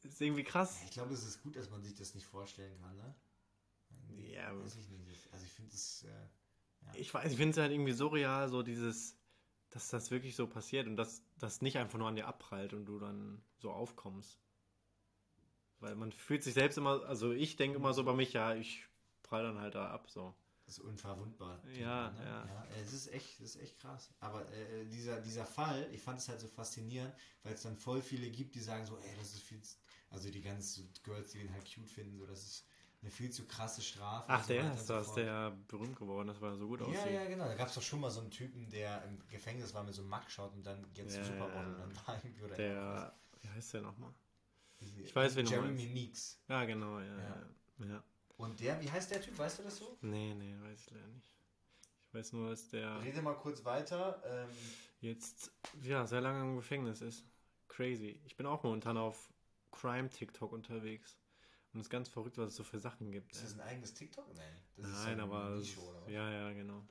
[0.00, 0.80] Das ist irgendwie krass.
[0.84, 3.14] Ich glaube, es ist gut, dass man sich das nicht vorstellen kann, ne?
[4.16, 5.28] Ja, aber- weiß ich nicht.
[5.32, 9.18] Also ich finde es, äh, Ich weiß, ich finde es halt irgendwie surreal, so dieses,
[9.70, 12.86] dass das wirklich so passiert und dass das nicht einfach nur an dir abprallt und
[12.86, 14.38] du dann so aufkommst.
[15.80, 18.84] Weil man fühlt sich selbst immer, also ich denke immer so bei mich, ja, ich
[19.22, 20.34] prall dann halt da ab, so.
[20.66, 21.62] das ist unverwundbar.
[21.80, 22.24] Ja, ne?
[22.24, 22.66] ja.
[22.82, 24.10] Es ist echt, das ist echt krass.
[24.20, 28.02] Aber äh, dieser, dieser Fall, ich fand es halt so faszinierend, weil es dann voll
[28.02, 29.76] viele gibt, die sagen so, ey, das ist viel zu,
[30.10, 32.66] also die ganzen Girls, die den halt cute finden, so, das ist
[33.00, 34.30] eine viel zu krasse Strafe.
[34.30, 35.16] Ach, so der ist das, fort.
[35.18, 37.12] der ja berühmt geworden ist, weil er so gut Ja, aussieht.
[37.12, 37.44] ja, genau.
[37.44, 40.02] Da gab es doch schon mal so einen Typen, der im Gefängnis war mit so
[40.02, 41.72] einem Mugshot und dann jetzt Ja, Supermodel ja.
[41.74, 44.12] und dann war irgendwie oder Der, wie heißt der nochmal?
[44.80, 45.86] Ich weiß, wen du Jeremy.
[45.86, 46.40] Meeks.
[46.48, 47.18] Ja, genau, ja.
[47.18, 47.86] Ja.
[47.86, 48.04] ja.
[48.36, 49.36] Und der, wie heißt der Typ?
[49.38, 49.98] Weißt du das so?
[50.00, 51.34] Nee, nee, weiß ich leider nicht.
[52.06, 54.22] Ich weiß nur, dass der Rede mal kurz weiter.
[54.24, 54.48] Ähm,
[55.00, 55.50] jetzt,
[55.82, 57.24] ja, sehr lange im Gefängnis ist.
[57.68, 58.20] Crazy.
[58.24, 59.30] Ich bin auch momentan auf
[59.72, 61.18] Crime-TikTok unterwegs.
[61.72, 63.32] Und es ist ganz verrückt, was es so für Sachen gibt.
[63.32, 64.26] ist das ein eigenes TikTok?
[64.34, 64.56] Nein.
[64.76, 65.58] Das ist Nein, so ein aber.
[65.58, 65.76] Was?
[66.08, 66.86] ja, ja, genau.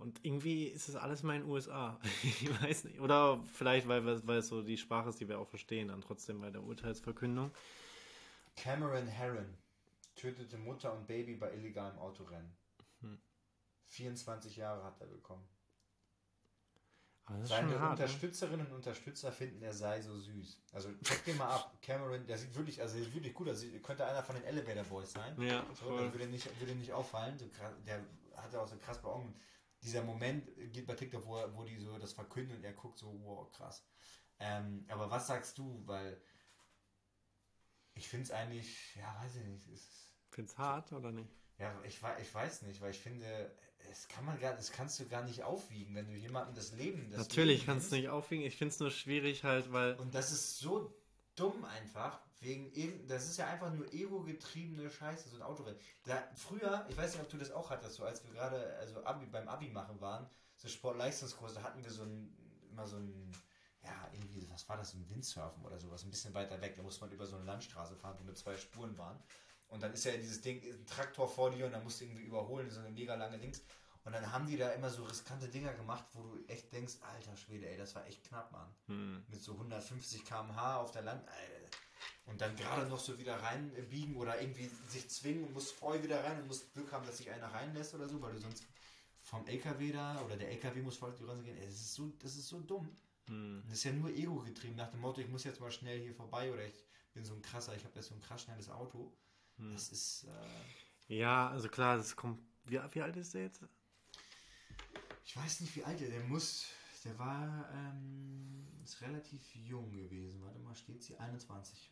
[0.00, 2.00] Und irgendwie ist es alles mal in den USA.
[2.22, 3.00] ich weiß nicht.
[3.00, 6.40] Oder vielleicht, weil, weil es so die Sprache ist, die wir auch verstehen, dann trotzdem
[6.40, 7.50] bei der Urteilsverkündung.
[8.56, 9.56] Cameron Herron
[10.16, 12.50] tötete Mutter und Baby bei illegalem Autorennen.
[13.00, 13.20] Hm.
[13.88, 15.46] 24 Jahre hat er bekommen.
[17.42, 17.98] Seine hart.
[17.98, 18.04] Ne?
[18.04, 20.58] Unterstützerinnen und Unterstützer finden, er sei so süß.
[20.72, 21.76] Also check den mal ab.
[21.82, 23.64] Cameron, der sieht wirklich, also der sieht wirklich gut aus.
[23.82, 25.40] Könnte einer von den Elevator Boys sein.
[25.40, 25.98] Ja, So, voll.
[25.98, 27.38] dann würde nicht, würde nicht auffallen.
[27.38, 27.46] So
[27.86, 28.00] der
[28.36, 29.32] hatte auch so krass bei Augen.
[29.82, 33.18] Dieser Moment geht bei TikTok, wo, wo die so das verkünden und er guckt so,
[33.22, 33.84] wow, krass.
[34.38, 35.82] Ähm, aber was sagst du?
[35.86, 36.20] Weil
[37.94, 39.68] ich finde es eigentlich, ja, weiß ich nicht.
[39.68, 41.30] Es ist, Find's hart oder nicht?
[41.58, 43.54] ja, ich, ich weiß nicht, weil ich finde,
[43.90, 47.10] es kann man gar, das kannst du gar nicht aufwiegen, wenn du jemandem das Leben.
[47.10, 48.44] Das Natürlich Leben kannst du nicht aufwiegen.
[48.44, 49.94] Ich finde es nur schwierig halt, weil.
[49.96, 50.94] Und das ist so
[51.34, 55.78] dumm einfach, wegen das ist ja einfach nur ego-getriebene Scheiße, so ein Autorennen.
[56.04, 59.04] Da, früher, ich weiß nicht, ob du das auch hattest, so als wir gerade also
[59.04, 60.26] Abi, beim Abi machen waren,
[60.56, 62.34] so Sportleistungskurs, da hatten wir so ein,
[62.70, 63.30] immer so ein,
[63.82, 67.02] ja, irgendwie, was war das, ein Windsurfen oder sowas, ein bisschen weiter weg, da musste
[67.02, 69.18] man über so eine Landstraße fahren, wo nur zwei Spuren waren.
[69.68, 72.24] Und dann ist ja dieses Ding, ein Traktor vor dir und dann musst du irgendwie
[72.24, 73.62] überholen, so eine mega lange Dings.
[74.04, 77.36] Und dann haben die da immer so riskante Dinger gemacht, wo du echt denkst, alter
[77.36, 79.24] Schwede, ey, das war echt knapp, Mann Hm.
[79.28, 81.28] mit so 150 km/h auf der Land.
[81.28, 81.76] Alter.
[82.26, 86.22] Und dann gerade noch so wieder reinbiegen oder irgendwie sich zwingen und musst voll wieder
[86.24, 88.64] rein und musst Glück haben, dass sich einer reinlässt oder so, weil du sonst
[89.22, 91.56] vom LKW da oder der LKW muss voll die Grenze gehen.
[91.58, 92.88] Ey, Das ist so, das ist so dumm.
[93.26, 93.62] Hm.
[93.68, 96.14] Das ist ja nur Ego getrieben, nach dem Motto, ich muss jetzt mal schnell hier
[96.14, 99.12] vorbei oder ich bin so ein krasser, ich habe jetzt so ein krass schnelles Auto.
[99.56, 99.72] Hm.
[99.72, 100.24] Das ist,
[101.08, 102.40] äh, Ja, also klar, das kommt.
[102.64, 103.62] Wie, wie alt ist der jetzt?
[105.24, 106.66] ich weiß nicht, wie alt er, der muss,
[107.04, 110.42] der war, ähm, ist relativ jung gewesen.
[110.42, 111.90] Warte mal, steht sie 21.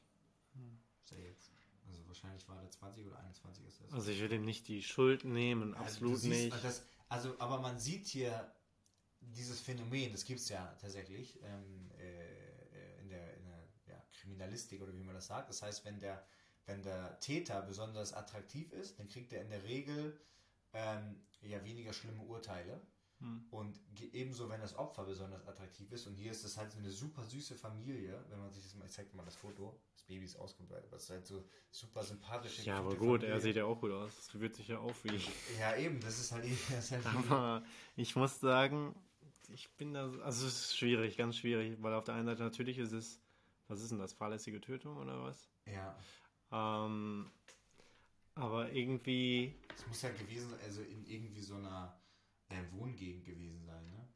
[1.02, 1.52] Ist er jetzt.
[1.86, 3.92] Also wahrscheinlich war der 20 oder 21 ist das.
[3.92, 6.64] Also ich will ihm nicht die Schuld nehmen, Also absolut siehst, nicht.
[6.64, 8.52] Das, also, aber man sieht hier
[9.20, 14.82] dieses Phänomen, das gibt es ja tatsächlich ähm, äh, in, der, in der ja, Kriminalistik
[14.82, 15.48] oder wie man das sagt.
[15.48, 16.26] Das heißt, wenn der,
[16.66, 20.20] wenn der Täter besonders attraktiv ist, dann kriegt er in der Regel
[20.74, 22.80] ähm, ja weniger schlimme Urteile.
[23.20, 23.44] Hm.
[23.50, 23.80] Und
[24.12, 26.06] ebenso, wenn das Opfer besonders attraktiv ist.
[26.06, 28.86] Und hier ist das halt so eine super süße Familie, wenn man sich das mal,
[28.86, 32.02] ich zeig mal das Foto, das Baby ist ausgebreitet, aber es ist halt so super
[32.04, 33.40] sympathische Ja, aber gut, er Familie.
[33.40, 34.14] sieht ja auch gut aus.
[34.16, 35.20] Das wird sich ja aufwiegen.
[35.58, 37.64] Ja, eben, das ist halt, das ist halt Aber
[37.96, 38.94] ich muss sagen,
[39.48, 42.78] ich bin da, also es ist schwierig, ganz schwierig, weil auf der einen Seite natürlich
[42.78, 43.20] ist es,
[43.66, 45.48] was ist denn das, fahrlässige Tötung oder was?
[45.66, 45.96] Ja,
[46.52, 47.30] Ähm,
[48.34, 51.97] aber irgendwie, es muss ja gewesen sein, also in irgendwie so einer
[52.48, 54.08] äh, Wohngegend gewesen sein, ne?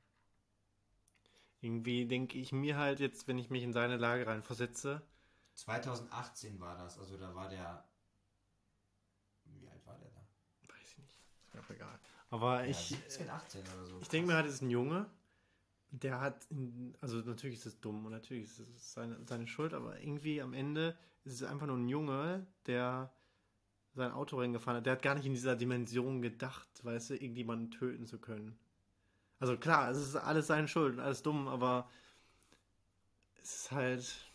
[1.61, 5.01] irgendwie denke ich mir halt jetzt, wenn ich mich in seine Lage reinversetze,
[5.55, 7.85] 2018 war das, also da war der.
[9.45, 10.21] Wie alt war der da?
[10.68, 12.01] weiß ich nicht, ist mir auch egal.
[12.31, 14.01] Aber Ja, ich, 17, 18 oder so.
[14.01, 15.07] ich denke mir halt, es ist ein Junge,
[15.90, 16.47] der hat,
[17.01, 20.55] also natürlich ist es dumm und natürlich ist es seine, seine Schuld, aber irgendwie am
[20.55, 23.12] Ende ist es einfach nur ein Junge, der
[23.94, 24.87] sein Autorennen gefahren hat.
[24.87, 28.59] Der hat gar nicht in dieser Dimension gedacht, weißt du, irgendjemanden töten zu können.
[29.38, 31.90] Also klar, es ist alles seine Schuld und alles dumm, aber
[33.42, 34.33] es ist halt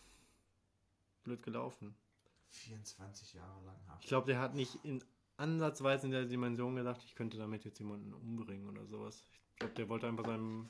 [1.23, 1.95] blöd gelaufen.
[2.49, 4.03] 24 Jahre lang Haft.
[4.03, 5.03] Ich glaube, der hat nicht in
[5.37, 9.23] ansatzweise in der Dimension gedacht, ich könnte damit jetzt jemanden umbringen oder sowas.
[9.53, 10.69] Ich glaube, der wollte einfach seinem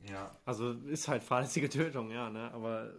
[0.00, 2.50] Ja, Also ist halt fahrlässige Tötung, ja, ne?
[2.52, 2.92] Aber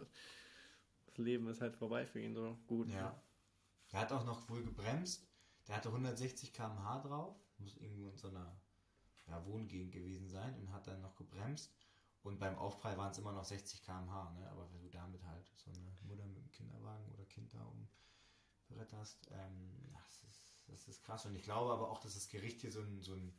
[1.08, 2.90] das Leben ist halt vorbei für ihn so gut.
[2.90, 3.22] Ja.
[3.92, 5.29] Der hat auch noch wohl gebremst.
[5.70, 7.36] Der hatte 160 km/h drauf.
[7.60, 8.60] Muss irgendwo in so einer
[9.28, 11.72] ja, Wohngegend gewesen sein und hat dann noch gebremst.
[12.24, 14.32] Und beim Aufprall waren es immer noch 60 km/h.
[14.32, 14.50] Ne?
[14.50, 17.64] Aber wenn du damit halt so eine Mutter mit dem Kinderwagen oder Kind da
[18.68, 21.26] umbretterst, ähm, das, ist, das ist krass.
[21.28, 23.34] Und ich glaube aber auch, dass das Gericht hier so ein, so ein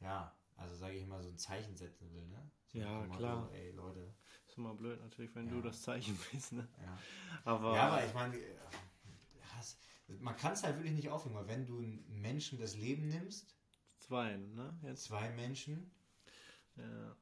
[0.00, 2.26] ja, also sage ich mal, so ein Zeichen setzen will.
[2.26, 2.50] Ne?
[2.66, 3.48] So Ja, klar.
[3.52, 4.12] Ey, Leute.
[4.48, 5.52] Ist immer blöd natürlich, wenn Ja.
[5.54, 6.68] du das Zeichen bist, ne?
[6.82, 6.98] Ja.
[7.44, 8.36] Aber, Ja, aber ich meine,
[10.08, 13.56] man kann es halt wirklich nicht aufhängen, weil wenn du einen Menschen das Leben nimmst,
[13.98, 14.78] zwei, ne?
[14.82, 15.04] Jetzt.
[15.04, 15.90] zwei Menschen,
[16.76, 17.16] Ja.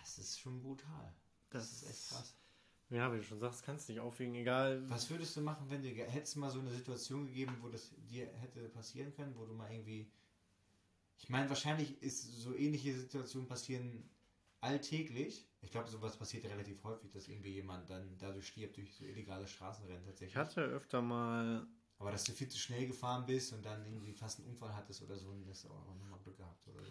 [0.00, 1.14] das ist schon brutal.
[1.50, 2.36] Das, ist echt krass.
[2.90, 4.88] Ja, wie du schon sagst, kannst du nicht aufwiegen, egal.
[4.90, 8.26] Was würdest du machen, wenn dir hättest mal so eine Situation gegeben, wo das dir
[8.34, 10.10] hätte passieren können, wo du mal irgendwie
[11.22, 14.10] ich meine, wahrscheinlich ist so ähnliche Situationen passieren
[14.60, 15.46] alltäglich.
[15.62, 19.46] Ich glaube, sowas passiert relativ häufig, dass irgendwie jemand dann dadurch stirbt durch so illegale
[19.46, 20.34] Straßenrennen tatsächlich.
[20.34, 21.66] Ich hatte öfter mal
[21.98, 25.02] Aber dass du viel zu schnell gefahren bist und dann irgendwie fast einen Unfall hattest
[25.02, 26.90] oder so, und das auch nochmal Glück gehabt oder so.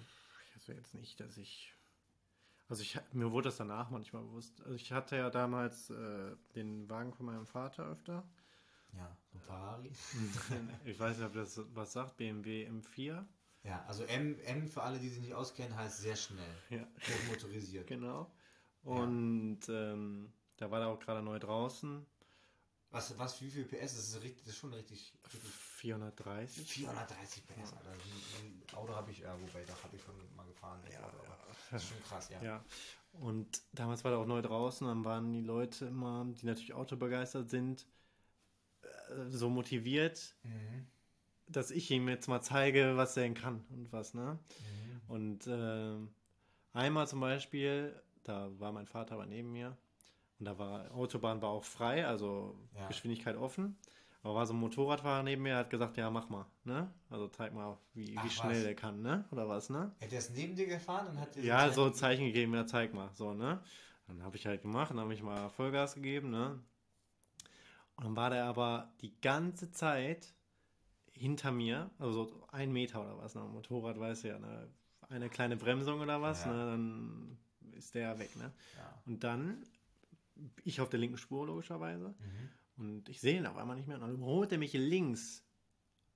[0.55, 1.75] Ich weiß jetzt nicht, dass ich.
[2.69, 4.61] Also ich mir wurde das danach manchmal bewusst.
[4.61, 8.23] Also ich hatte ja damals äh, den Wagen von meinem Vater öfter.
[8.93, 9.91] Ja, so ein Ferrari.
[10.85, 13.25] ich weiß nicht, ob das was sagt, BMW M4.
[13.63, 16.55] Ja, also M, M für alle, die sich nicht auskennen, heißt sehr schnell.
[16.69, 17.87] Ja, Hochmotorisiert.
[17.87, 18.31] genau.
[18.83, 22.05] Und ähm, da war da auch gerade neu draußen.
[22.89, 23.95] Was, was, wie viel PS?
[23.95, 26.67] Das ist, richtig, das ist schon richtig, richtig 430.
[26.67, 27.91] 430 PS, Alter.
[27.91, 30.81] Ein, ein Auto habe ich, ja, wobei, da habe ich schon mal gefahren.
[30.85, 31.37] Das, Auto, aber
[31.71, 32.41] das ist schon krass, ja.
[32.43, 32.65] Ja.
[33.13, 37.49] Und damals war der auch neu draußen, dann waren die Leute immer, die natürlich autobegeistert
[37.49, 37.85] sind,
[38.83, 40.87] äh, so motiviert, Mhm.
[41.47, 44.37] dass ich ihm jetzt mal zeige, was er denn kann und was, ne?
[44.59, 45.01] Mhm.
[45.07, 46.13] Und ähm,
[46.73, 49.77] einmal zum Beispiel, da war mein Vater aber neben mir
[50.39, 52.87] und da war Autobahn war auch frei, also Ja.
[52.87, 53.77] Geschwindigkeit offen.
[54.23, 56.91] Aber war so ein Motorradfahrer neben mir, hat gesagt, ja, mach mal, ne?
[57.09, 58.63] Also zeig mal, wie, Ach, wie schnell was?
[58.63, 59.25] der kann, ne?
[59.31, 59.91] Oder was, ne?
[59.99, 62.93] Hätte er es neben dir gefahren und hat dir Ja, so Zeichen gegeben, ja, zeig
[62.93, 63.61] mal, so, ne?
[64.07, 66.59] Dann habe ich halt gemacht, dann habe ich mal Vollgas gegeben, ne?
[67.95, 70.33] Und dann war der aber die ganze Zeit
[71.11, 73.41] hinter mir, also so ein Meter oder was, ne?
[73.41, 74.69] Motorrad weiß ja, ne?
[75.09, 76.51] Eine kleine Bremsung oder was, Ja.
[76.53, 76.65] ne?
[76.71, 77.37] Dann
[77.75, 78.51] ist der weg, ne?
[78.77, 79.01] Ja.
[79.05, 79.63] Und dann,
[80.63, 82.49] ich auf der linken Spur logischerweise, Mhm.
[82.77, 85.43] und ich sehe ihn auf einmal nicht mehr, und dann überholt er mich links.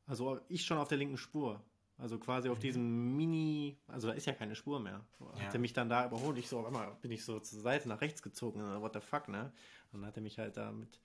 [0.08, 1.62] Also ich schon auf der linken Spur.
[1.98, 5.06] Also quasi auf diesem Mini, also da ist ja keine Spur mehr.
[5.34, 5.50] Hat Ja.
[5.54, 8.02] er mich dann da überholt, ich so, auf einmal bin ich so zur Seite nach
[8.02, 9.54] rechts gezogen, und dann, what the fuck, ne?
[9.92, 11.00] Und dann hat er mich halt da mit,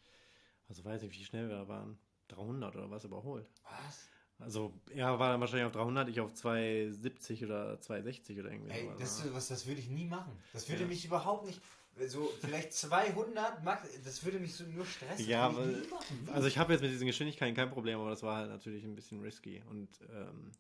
[0.69, 3.49] also weiß nicht, wie schnell wir da waren, 300 oder was überholt.
[3.65, 4.09] Was?
[4.41, 8.85] Also er war dann wahrscheinlich auf 300, ich auf 270 oder 260 oder irgendwie Ey,
[8.85, 9.35] sowas, das, ne?
[9.35, 10.33] was, das würde ich nie machen.
[10.53, 10.89] Das würde Ja.
[10.89, 11.61] mich überhaupt nicht.
[12.07, 15.29] So, vielleicht 200, max, das würde mich so nur stressen.
[15.29, 15.55] Ja.
[15.55, 16.31] Wie?
[16.33, 18.95] Also ich habe jetzt mit diesen Geschwindigkeiten kein Problem, aber das war halt natürlich ein
[18.95, 19.63] bisschen risky.
[19.69, 20.53] Und ähm,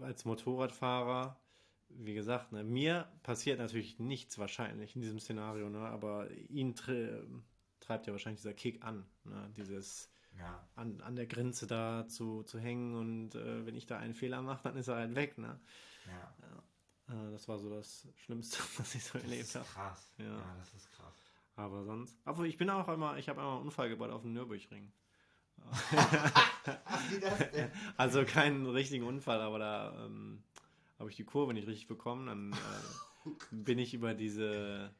[0.00, 1.38] als Motorradfahrer,
[1.90, 7.24] wie gesagt, ne, mir passiert natürlich nichts wahrscheinlich in diesem Szenario, ne, aber ihn tre
[7.80, 10.66] treibt ja wahrscheinlich dieser Kick an, ne, dieses ja.
[10.76, 14.42] an, an der Grenze da zu, zu hängen und äh, wenn ich da einen Fehler
[14.42, 15.38] mache, dann ist er halt weg.
[15.38, 15.60] Ne?
[16.06, 16.34] ja.
[17.10, 19.64] Äh, das war so das Schlimmste, was ich so Das erlebt habe.
[19.66, 20.12] krass.
[20.18, 20.24] Ja.
[20.26, 20.56] Ja.
[20.58, 21.14] das ist krass.
[21.56, 22.16] Aber sonst.
[22.24, 24.92] Aber ich bin auch immer, ich habe einmal einen Unfall gebaut auf dem Nürburgring.
[27.96, 30.42] Also keinen richtigen Unfall, aber da ähm,
[30.98, 32.26] habe ich die Kurve nicht richtig bekommen.
[32.26, 34.94] Dann äh, bin ich über diese,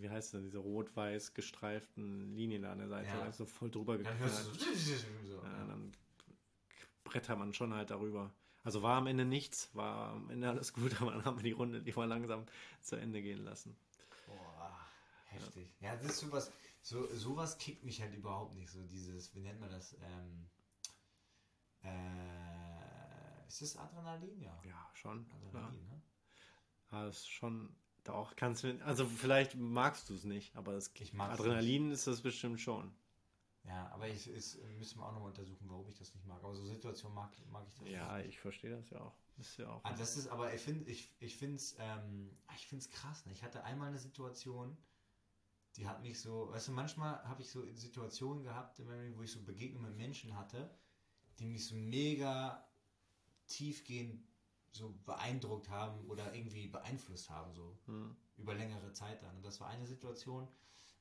[0.00, 3.22] wie heißt das, diese rot-weiß gestreiften Linien da an der Seite, Ja.
[3.22, 4.32] also voll drüber Dann geknallt.
[5.24, 5.42] so.
[5.42, 5.92] Ja, dann
[7.04, 8.32] brettert man schon halt darüber.
[8.64, 11.52] Also war am Ende nichts, war am Ende alles gut, aber dann haben wir die
[11.52, 12.46] Runde lieber langsam
[12.80, 13.76] zu Ende gehen lassen.
[14.26, 14.78] Boah,
[15.26, 15.74] heftig.
[15.80, 18.70] Ja, das ist sowas, so, sowas kickt mich halt überhaupt nicht.
[18.70, 19.94] So dieses, wie nennt man das?
[20.00, 20.46] Ähm,
[21.82, 24.40] äh, ist das Adrenalin?
[24.40, 24.58] Ja.
[24.64, 25.26] Ja, schon.
[25.30, 26.00] Adrenalin, ne?
[26.92, 30.92] Ja, das ist schon, doch, kannst du, also vielleicht magst du es nicht, aber das
[30.98, 32.92] Ich Adrenalin ist das bestimmt schon.
[33.64, 36.42] Ja, aber ich, es müssen wir auch nochmal untersuchen, warum ich das nicht mag.
[36.42, 38.28] Aber so Situationen mag, mag ich das Ja, nicht.
[38.28, 39.14] ich verstehe das ja auch.
[39.38, 39.82] Ist ja auch.
[39.84, 43.26] Ah, das ist, aber ich finde, ich, ich finde es, ähm, ich finde es krass.
[43.26, 43.32] Ne?
[43.32, 44.76] Ich hatte einmal eine Situation,
[45.76, 48.80] die hat mich so, weißt du, manchmal habe ich so Situationen gehabt,
[49.16, 50.70] wo ich so Begegnungen mit Menschen hatte,
[51.38, 52.66] die mich so mega
[53.48, 54.22] tiefgehend
[54.72, 58.16] so beeindruckt haben oder irgendwie beeinflusst haben, so Hm.
[58.36, 59.36] über längere Zeit dann.
[59.36, 60.48] Und das war eine Situation,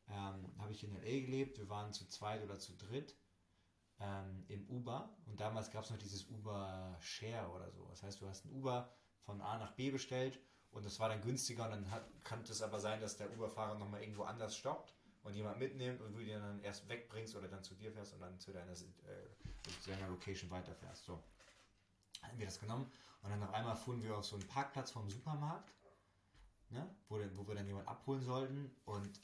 [0.07, 1.25] ähm, habe ich in L.A.
[1.25, 3.15] gelebt, wir waren zu zweit oder zu dritt
[3.99, 7.86] ähm, im Uber und damals gab es noch dieses Uber Share oder so.
[7.89, 10.39] Das heißt, du hast ein Uber von A nach B bestellt
[10.71, 13.77] und das war dann günstiger und dann hat, kann es aber sein, dass der Uber-Fahrer
[13.77, 17.63] nochmal irgendwo anders stoppt und jemand mitnimmt und du den dann erst wegbringst oder dann
[17.63, 18.75] zu dir fährst und dann zu deiner, äh,
[19.81, 21.05] zu deiner Location weiterfährst.
[21.05, 21.23] So.
[22.31, 22.89] Hatten wir das genommen
[23.23, 25.69] und dann auf einmal fuhren wir auf so einen Parkplatz vom Supermarkt,
[26.69, 29.19] ne, wo, wo wir dann jemand abholen sollten und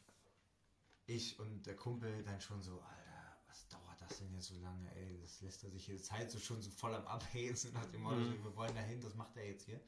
[1.05, 4.93] ich und der Kumpel dann schon so, Alter, was dauert das denn jetzt so lange,
[4.93, 8.01] ey, das lässt er sich jetzt halt so schon so voll am Abhäsen nach dem
[8.01, 8.43] Motto, mhm.
[8.43, 9.79] wir wollen dahin, das macht er jetzt hier.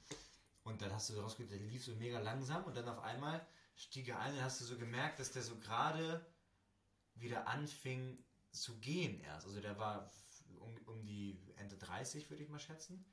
[0.64, 3.46] Und dann hast du so rausgehört, der lief so mega langsam und dann auf einmal
[3.76, 6.26] stieg er ein und hast du so gemerkt, dass der so gerade
[7.16, 9.46] wieder anfing zu gehen erst.
[9.46, 10.10] Also der war
[10.58, 13.06] um, um die Ende 30, würde ich mal schätzen.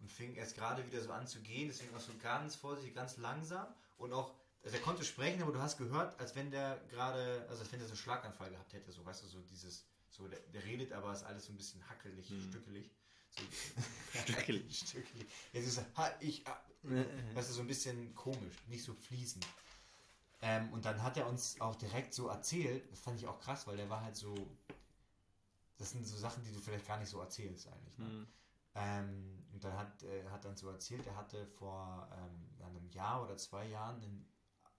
[0.00, 3.18] Und fing erst gerade wieder so an zu gehen, deswegen auch so ganz vorsichtig, ganz
[3.18, 3.66] langsam
[3.98, 7.62] und auch also er konnte sprechen, aber du hast gehört, als wenn der gerade, also
[7.62, 10.38] als wenn der so einen Schlaganfall gehabt hätte, so weißt du, so dieses, so der,
[10.52, 12.48] der redet, aber ist alles so ein bisschen hackelig, hm.
[12.50, 12.90] stückelig.
[13.30, 13.42] So,
[14.22, 14.78] stückelig.
[14.86, 15.26] stückelig.
[15.52, 19.46] Jetzt ist er, ha, ich, ah, weißt du, so ein bisschen komisch, nicht so fließend.
[20.42, 23.66] Ähm, und dann hat er uns auch direkt so erzählt, das fand ich auch krass,
[23.66, 24.34] weil der war halt so,
[25.80, 27.98] das sind so Sachen, die du vielleicht gar nicht so erzählst eigentlich.
[27.98, 28.04] Ne?
[28.04, 28.26] Mhm.
[28.74, 32.86] Ähm, und dann hat er äh, hat dann so erzählt, er hatte vor ähm, einem
[32.90, 34.28] Jahr oder zwei Jahren einen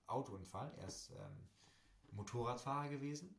[0.06, 0.72] Autounfall.
[0.78, 1.50] Er ist ähm,
[2.12, 3.36] Motorradfahrer gewesen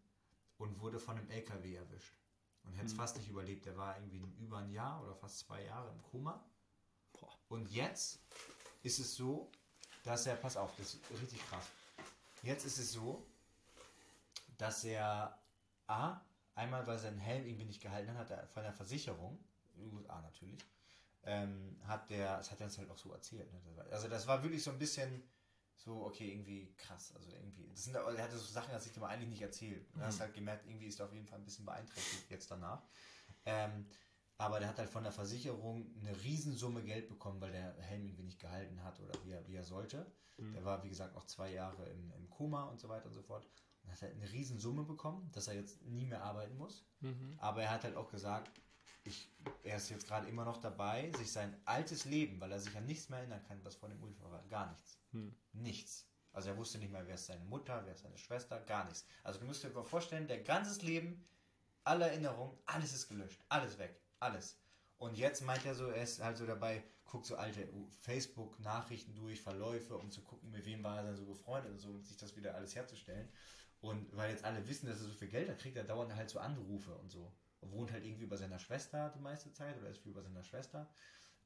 [0.59, 2.19] und wurde von einem LKW erwischt.
[2.65, 2.99] Und hätte es mhm.
[2.99, 3.65] fast nicht überlebt.
[3.67, 6.45] Er war irgendwie über ein Jahr oder fast zwei Jahre im Koma.
[7.13, 7.33] Boah.
[7.49, 8.21] Und jetzt
[8.83, 9.51] ist es so,
[10.03, 11.67] dass er, pass auf, das ist richtig krass.
[12.43, 13.25] Jetzt ist es so,
[14.59, 15.39] dass er
[15.87, 16.21] A,
[16.55, 19.39] einmal weil sein Helm irgendwie nicht gehalten hat, hat von der Versicherung,
[19.77, 20.61] USA natürlich,
[21.25, 23.51] ähm, hat der, das hat er uns halt auch so erzählt.
[23.53, 23.61] Ne?
[23.91, 25.23] Also das war wirklich so ein bisschen
[25.77, 27.13] so, okay, irgendwie krass.
[27.17, 29.87] Also irgendwie, das sind, er hatte so Sachen, das ich dir eigentlich nicht erzählt.
[29.93, 30.05] Du mhm.
[30.05, 32.83] hast halt gemerkt, irgendwie ist er auf jeden Fall ein bisschen beeinträchtigt jetzt danach.
[33.45, 33.87] Ähm,
[34.39, 38.25] aber der hat halt von der Versicherung eine Riesensumme Geld bekommen, weil der Helm irgendwie
[38.25, 40.11] nicht gehalten hat oder wie er, wie er sollte.
[40.37, 40.55] Mhm.
[40.55, 43.23] Der war, wie gesagt, auch zwei Jahre im, im Koma und so weiter und so
[43.23, 43.47] fort.
[43.83, 46.87] Und hat halt eine Riesensumme bekommen, dass er jetzt nie mehr arbeiten muss.
[47.01, 47.37] Mhm.
[47.39, 48.61] Aber er hat halt auch gesagt,
[49.05, 49.29] ich,
[49.65, 52.87] er ist jetzt gerade immer noch dabei, sich sein altes Leben, weil er sich an
[52.87, 54.99] nichts mehr erinnern kann, was vor dem Unfall war, gar nichts.
[55.11, 55.35] Hm.
[55.53, 56.07] Nichts.
[56.33, 59.05] Also er wusste nicht mehr, wer ist seine Mutter, wer ist seine Schwester, gar nichts.
[59.23, 61.27] Also du musst dir vorstellen, der ganze Leben,
[61.85, 64.57] alle Erinnerungen, alles ist gelöscht, alles weg, alles.
[64.99, 67.69] Und jetzt meint er so, er ist halt so dabei, guckt so alte
[68.01, 71.91] Facebook-Nachrichten durch, Verläufe, um zu gucken, mit wem war er dann so befreundet und so,
[71.91, 73.29] um sich das wieder alles herzustellen.
[73.83, 76.31] Und weil jetzt alle wissen, dass er so viel Geld hat, kriegt er dauernd halt
[76.31, 77.33] so Anrufe und so.
[77.61, 80.45] Und wohnt halt irgendwie über seiner Schwester die meiste Zeit oder ist viel über seiner
[80.45, 80.89] Schwester.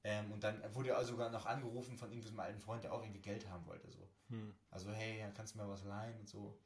[0.05, 3.22] Ähm, und dann wurde er sogar noch angerufen von irgendeinem alten Freund, der auch irgendwie
[3.22, 3.90] Geld haben wollte.
[3.90, 4.09] So.
[4.29, 4.55] Hm.
[4.70, 6.61] Also, hey, kannst du mir was leihen und so.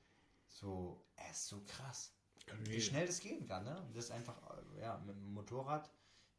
[0.49, 2.13] So, er ist so krass.
[2.65, 3.81] Wie schnell das gehen kann, ne?
[3.83, 4.37] Und das ist einfach,
[4.81, 5.89] ja, mit dem Motorrad,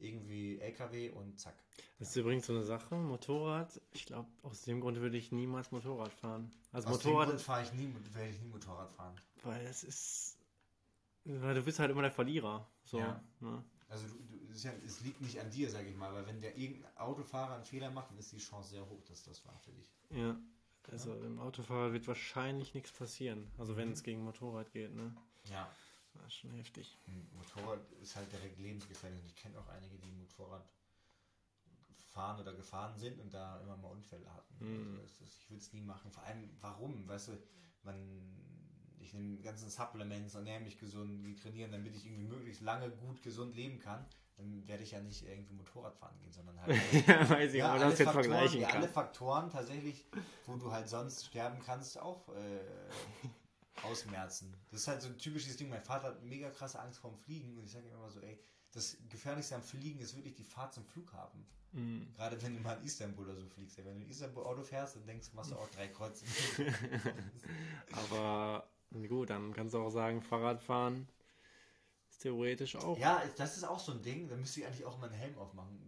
[0.02, 1.56] irgendwie LKW und zack.
[2.00, 5.72] Das ist übrigens so eine Sache, Motorrad, ich glaube, aus dem Grund würde ich niemals
[5.72, 6.52] Motorrad fahren.
[6.72, 7.28] Also aus Motorrad.
[7.28, 9.16] Dem Grund fahre ich nie, werde ich nie Motorrad fahren.
[9.44, 10.38] Weil es ist.
[11.24, 12.68] Weil du bist halt immer der Verlierer.
[12.84, 13.24] So, ja.
[13.40, 13.64] ne?
[13.90, 16.58] Also du, du, ja, es liegt nicht an dir, sage ich mal, weil wenn der
[16.58, 19.72] irgendein Autofahrer einen Fehler macht, dann ist die Chance sehr hoch, dass das war für
[19.72, 19.94] dich.
[20.10, 20.40] Ja.
[20.92, 21.20] Also ja.
[21.20, 23.52] dem Autofahrer wird wahrscheinlich nichts passieren.
[23.58, 23.94] Also wenn mhm.
[23.94, 25.16] es gegen Motorrad geht, ne?
[25.50, 25.70] Ja.
[26.14, 26.98] Das ist schon heftig.
[27.08, 29.20] Ein Motorrad ist halt direkt lebensgefährlich.
[29.20, 30.68] Und ich kenne auch einige, die Motorrad
[32.12, 34.56] fahren oder gefahren sind und da immer mal Unfälle hatten.
[34.60, 35.00] Mhm.
[35.00, 36.12] Also ich würde es nie machen.
[36.12, 37.08] Vor allem, warum?
[37.08, 37.38] Weißt du,
[37.84, 37.96] man
[39.04, 43.22] ich nehme ganzen Supplements, ernähre mich gesund, die trainieren, damit ich irgendwie möglichst lange gut
[43.22, 44.06] gesund leben kann,
[44.38, 46.76] dann werde ich ja nicht irgendwie Motorrad fahren gehen, sondern halt.
[47.08, 48.78] ja, weiß ich, ja, aber das jetzt Faktoren, vergleichen kann.
[48.78, 50.06] Alle Faktoren tatsächlich,
[50.46, 52.60] wo du halt sonst sterben kannst, auch äh,
[53.84, 54.56] ausmerzen.
[54.70, 55.70] Das ist halt so ein typisches Ding.
[55.70, 58.40] Mein Vater hat mega krasse Angst vorm Fliegen und ich sage immer so, ey,
[58.72, 61.46] das Gefährlichste am Fliegen ist wirklich die Fahrt zum Flughafen.
[61.74, 62.14] Mhm.
[62.16, 63.78] Gerade wenn du mal in Istanbul oder so fliegst.
[63.78, 66.26] Wenn du in Istanbul Auto fährst, dann denkst du, machst du auch drei Kreuze.
[67.92, 68.68] aber
[69.08, 71.08] Gut, dann kannst du auch sagen, Fahrradfahren
[72.10, 72.98] ist theoretisch auch.
[72.98, 74.28] Ja, das ist auch so ein Ding.
[74.28, 75.80] Da müsste ich eigentlich auch mal einen Helm aufmachen.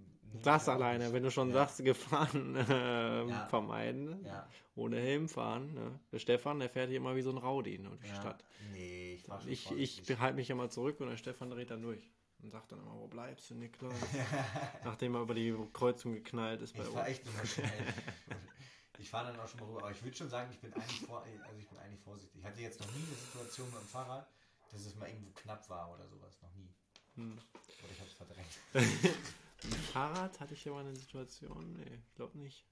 [0.42, 1.14] Das alleine, nicht.
[1.14, 1.56] wenn du schon ja.
[1.56, 3.46] sagst, Gefahren äh, ja.
[3.48, 4.48] vermeiden, ja.
[4.76, 5.74] ohne Helm fahren.
[5.74, 6.00] Ne?
[6.12, 8.44] Der Stefan, der fährt hier immer wie so ein Rowdy ne, durch die Stadt.
[8.72, 12.10] Nee, ich fahr Ich, ich behalte mich immer zurück und der Stefan dreht dann durch
[12.44, 13.94] und sagt dann immer, wo bleibst du, Niklas?
[14.84, 17.08] Nachdem er über die Kreuzung geknallt ist bei ich uns.
[17.08, 17.72] echt immer schnell.
[19.00, 21.02] Ich fahre dann auch schon mal rüber, aber ich würde schon sagen, ich bin eigentlich
[21.02, 22.40] vor, also ich bin eigentlich vorsichtig.
[22.40, 24.30] Ich hatte jetzt noch nie eine Situation mit dem Fahrrad,
[24.72, 26.40] dass es mal irgendwo knapp war oder sowas.
[26.42, 26.70] Noch nie.
[27.16, 27.34] Hm.
[27.34, 29.38] Oder ich habe es verdrängt.
[29.66, 31.74] Mit Fahrrad hatte ich ja mal eine Situation.
[31.74, 32.66] Nee, ich glaube nicht.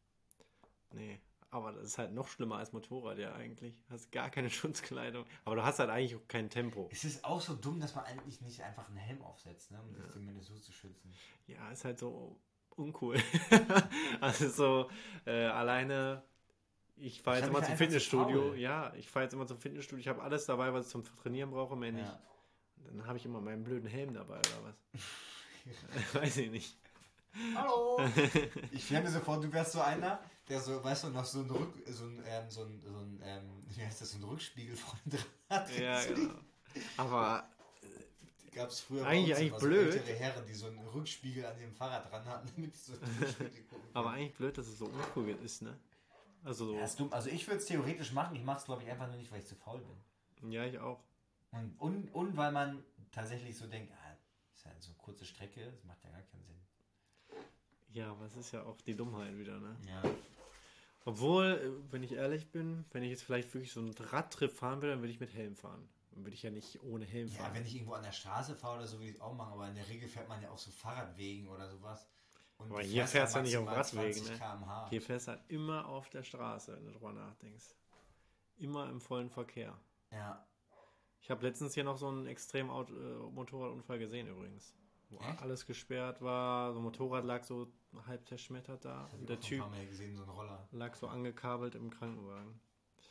[0.93, 1.19] Nee.
[1.53, 3.75] Aber das ist halt noch schlimmer als Motorrad, ja, eigentlich.
[3.89, 5.25] Hast gar keine Schutzkleidung.
[5.43, 6.89] Aber du hast halt eigentlich auch kein Tempo.
[6.91, 9.93] Es ist auch so dumm, dass man eigentlich nicht einfach einen Helm aufsetzt, ne, um
[9.93, 10.01] ja.
[10.01, 11.13] sich zumindest so zu schützen.
[11.47, 12.39] Ja, ist halt so
[12.77, 13.17] uncool.
[14.21, 14.89] also so
[15.25, 16.23] äh, alleine
[16.95, 18.53] Ich fahre jetzt immer zum Fitnessstudio.
[18.53, 19.99] Ja, ich fahre jetzt immer zum Fitnessstudio.
[19.99, 22.05] Ich habe alles dabei, was ich zum Trainieren brauche, mehr nicht.
[22.05, 22.21] Ja.
[22.85, 25.01] Dann habe ich immer meinen blöden Helm dabei oder was?
[26.13, 26.77] Weiß ich nicht.
[27.55, 27.99] Hallo!
[28.71, 31.39] Ich stelle mir so vor, du wärst so einer, der so, weißt du, noch so
[31.39, 34.23] ein Rück, so ein, ähm, so ein, so ein ähm, wie heißt das, so ein
[34.23, 35.79] Rückspiegel vorne dran hat.
[35.79, 36.33] Ja, genau.
[36.97, 37.47] Aber
[38.53, 39.93] gab es früher eigentlich, eigentlich so blöd.
[39.93, 42.93] ältere Herren, die so einen Rückspiegel an ihrem Fahrrad dran hatten, damit so
[43.93, 45.77] Aber eigentlich blöd, dass es so uncool ist, ne?
[46.43, 46.75] Also, so.
[46.75, 47.13] Ja, dumm.
[47.13, 49.39] also ich würde es theoretisch machen, ich mache es glaube ich einfach nur nicht, weil
[49.39, 49.81] ich zu faul
[50.41, 50.51] bin.
[50.51, 50.99] Ja, ich auch.
[51.51, 53.93] Und, und, und weil man tatsächlich so denkt,
[54.61, 56.61] ist ja so eine kurze Strecke, das macht ja gar keinen Sinn.
[57.93, 59.75] Ja, aber es ist ja auch die Dummheit wieder, ne?
[59.87, 60.03] Ja.
[61.03, 64.81] Obwohl, äh, wenn ich ehrlich bin, wenn ich jetzt vielleicht wirklich so einen Radtrip fahren
[64.81, 65.89] will, dann würde ich mit Helm fahren.
[66.11, 67.47] Dann würde ich ja nicht ohne Helm fahren.
[67.47, 69.53] Ja, wenn ich irgendwo an der Straße fahre oder so, würde ich es auch machen,
[69.53, 72.07] aber in der Regel fährt man ja auch so Fahrradwegen oder sowas.
[72.57, 74.23] Und aber hier fährst du ja nicht auf Radwegen.
[74.25, 74.85] Ne?
[74.89, 77.73] Hier fährst du halt immer auf der Straße, wenn du drüber nachdenkst.
[78.57, 79.75] Immer im vollen Verkehr.
[80.11, 80.45] Ja.
[81.21, 84.73] Ich habe letztens hier noch so einen extremen Auto, äh, Motorradunfall gesehen übrigens.
[85.09, 85.41] Wo Echt?
[85.41, 86.73] alles gesperrt war.
[86.73, 87.71] So ein Motorrad lag so
[88.07, 89.05] halb zerschmettert da.
[89.13, 90.25] Und der Typ gesehen, so
[90.71, 92.59] lag so angekabelt im Krankenwagen.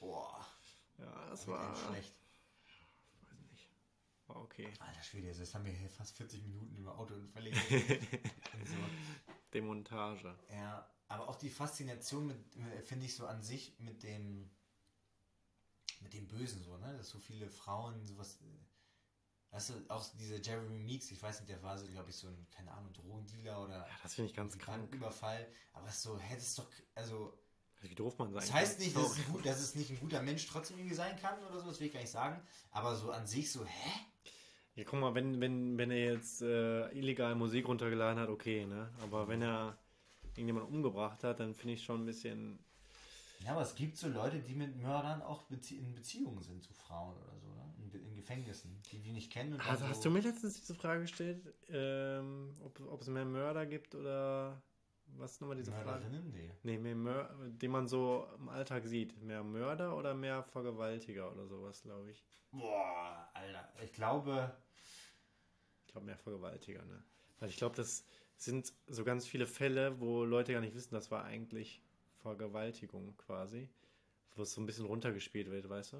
[0.00, 0.46] Boah.
[0.98, 2.14] Ja, das war schlecht.
[3.28, 3.68] Weiß nicht.
[4.26, 4.72] War okay.
[4.80, 7.52] Alter Schwede, jetzt haben wir hier fast 40 Minuten über Autounfälle
[8.64, 8.76] so.
[9.52, 10.34] Demontage.
[10.50, 12.34] Ja, aber auch die Faszination
[12.84, 14.50] finde ich so an sich mit dem
[16.00, 16.96] mit dem Bösen so, ne?
[16.96, 18.38] Dass so viele Frauen sowas
[19.52, 22.28] Weißt du, auch dieser Jeremy Meeks, ich weiß nicht, der war so, glaube ich, so
[22.28, 23.78] ein, keine Ahnung, Drogendealer oder.
[23.78, 24.94] Ja, das finde ich ganz krank.
[24.94, 25.44] Überfall.
[25.72, 27.36] Aber so, hättest doch, also.
[27.80, 30.22] Wie doof man sein Das heißt nicht, dass es, gut, dass es, nicht ein guter
[30.22, 32.40] Mensch trotzdem irgendwie sein kann oder so, das will ich gar nicht sagen.
[32.70, 33.90] Aber so an sich so, hä?
[34.74, 38.92] Ja, guck mal, wenn, wenn, wenn er jetzt äh, illegal Musik runtergeladen hat, okay, ne?
[39.02, 39.78] Aber wenn er
[40.36, 42.64] irgendjemanden umgebracht hat, dann finde ich schon ein bisschen.
[43.44, 46.72] Ja, aber es gibt so Leute, die mit Mördern auch Bezie in Beziehungen sind zu
[46.74, 47.50] Frauen oder so
[47.92, 49.60] in Gefängnissen, die die nicht kennen.
[49.60, 54.62] also hast du mir letztens diese Frage gestellt, ähm, ob, es mehr Mörder gibt oder
[55.16, 56.54] was nochmal diese Mörderinnen, Frage?
[56.62, 56.76] Nee.
[56.76, 59.20] Nee, mehr Mör die man so im Alltag sieht.
[59.22, 62.24] Mehr Mörder oder mehr Vergewaltiger oder sowas, glaube ich.
[62.52, 63.68] Boah, Alter.
[63.82, 64.56] Ich glaube.
[65.86, 67.02] Ich glaube mehr Vergewaltiger, ne?
[67.40, 68.04] Weil ich glaube, das
[68.36, 71.82] sind so ganz viele Fälle, wo Leute gar nicht wissen, das war eigentlich
[72.22, 73.68] Vergewaltigung quasi.
[74.36, 75.96] Wo es so ein bisschen runtergespielt wird, weißt du?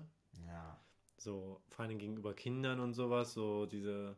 [0.46, 0.78] Ja.
[1.16, 4.16] So, vor allem gegenüber Kindern und sowas, so diese.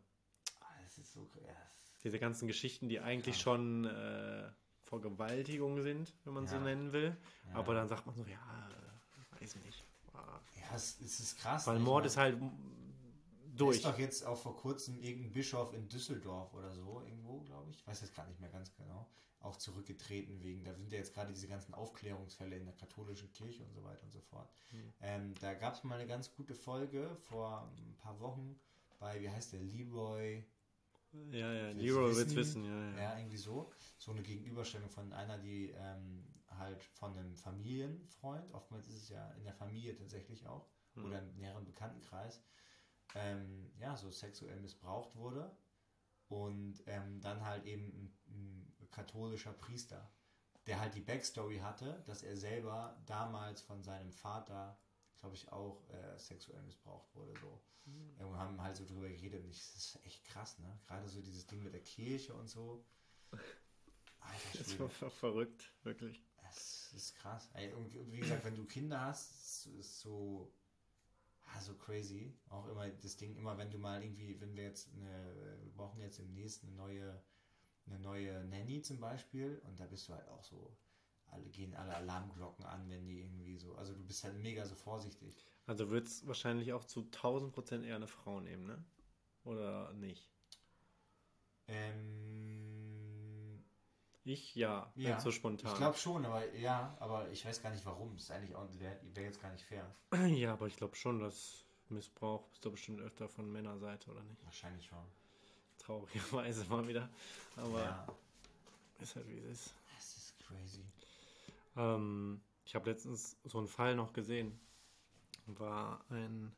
[0.61, 1.57] Ah, das ist so krass.
[2.05, 3.43] Diese ganzen Geschichten, die eigentlich krass.
[3.43, 4.51] schon äh,
[4.85, 6.51] Vergewaltigung sind, wenn man ja.
[6.51, 7.17] so nennen will.
[7.49, 7.55] Ja.
[7.55, 8.69] Aber dann sagt man so, ja,
[9.41, 9.85] weiß nicht.
[10.15, 11.67] Ja, es, es ist krass.
[11.67, 12.39] Weil Mord ist halt
[13.57, 13.77] durch.
[13.77, 17.79] Ist doch jetzt auch vor kurzem irgendein Bischof in Düsseldorf oder so, irgendwo, glaube ich.
[17.79, 19.09] Ich weiß jetzt gar nicht mehr ganz genau
[19.43, 23.65] auch zurückgetreten wegen, da sind ja jetzt gerade diese ganzen Aufklärungsfälle in der katholischen Kirche
[23.65, 24.49] und so weiter und so fort.
[24.71, 24.93] Mhm.
[25.01, 28.59] Ähm, da gab es mal eine ganz gute Folge vor ein paar Wochen
[28.99, 30.45] bei, wie heißt der, Leroy?
[31.31, 32.99] Ja, ja, Leroy wird wissen, ja, ja.
[33.03, 33.71] Ja, irgendwie so.
[33.99, 39.31] So eine Gegenüberstellung von einer, die ähm, halt von einem Familienfreund, oftmals ist es ja
[39.33, 41.05] in der Familie tatsächlich auch, mhm.
[41.05, 42.43] oder im näheren Bekanntenkreis,
[43.15, 45.55] ähm, ja, so sexuell missbraucht wurde
[46.29, 50.11] und ähm, dann halt eben ein, ein katholischer Priester,
[50.67, 54.79] der halt die Backstory hatte, dass er selber damals von seinem Vater,
[55.21, 57.35] glaube ich, auch äh, sexuell missbraucht wurde.
[57.41, 57.61] So.
[57.85, 58.19] Mhm.
[58.19, 60.81] Wir haben halt so drüber geredet und ich, das ist echt krass, ne?
[60.87, 62.85] Gerade so dieses Ding mit der Kirche und so.
[64.21, 66.23] Alter, das war verrückt, wirklich.
[66.43, 67.51] Das ist krass.
[67.55, 70.53] Ey, und wie gesagt, wenn du Kinder hast, ist so,
[71.55, 72.35] ah, so crazy.
[72.49, 76.01] Auch immer das Ding, immer wenn du mal irgendwie, wenn wir jetzt eine, wir brauchen
[76.01, 77.23] jetzt demnächst eine neue
[77.87, 80.77] eine neue Nanny zum Beispiel und da bist du halt auch so,
[81.27, 84.75] alle gehen alle Alarmglocken an, wenn die irgendwie so, also du bist halt mega so
[84.75, 85.47] vorsichtig.
[85.67, 88.85] Also wird es wahrscheinlich auch zu 1000 Prozent eher eine Frau nehmen, ne?
[89.45, 90.31] Oder nicht?
[91.69, 92.52] Ähm,
[94.25, 95.73] ich ja, ja so spontan.
[95.73, 98.15] Ich glaube schon, aber ja, aber ich weiß gar nicht warum.
[98.15, 99.85] Das ist eigentlich auch wäre wär jetzt gar nicht fair.
[100.37, 104.45] Ja, aber ich glaube schon, dass Missbrauch ist doch bestimmt öfter von Männerseite, oder nicht?
[104.45, 105.05] Wahrscheinlich schon
[105.79, 107.09] traurigerweise mal wieder.
[107.57, 108.07] Aber ja.
[109.01, 109.75] ist halt wie es ist.
[109.97, 110.85] Das ist crazy.
[111.77, 114.59] Ähm, ich habe letztens so einen Fall noch gesehen.
[115.47, 116.55] War ein,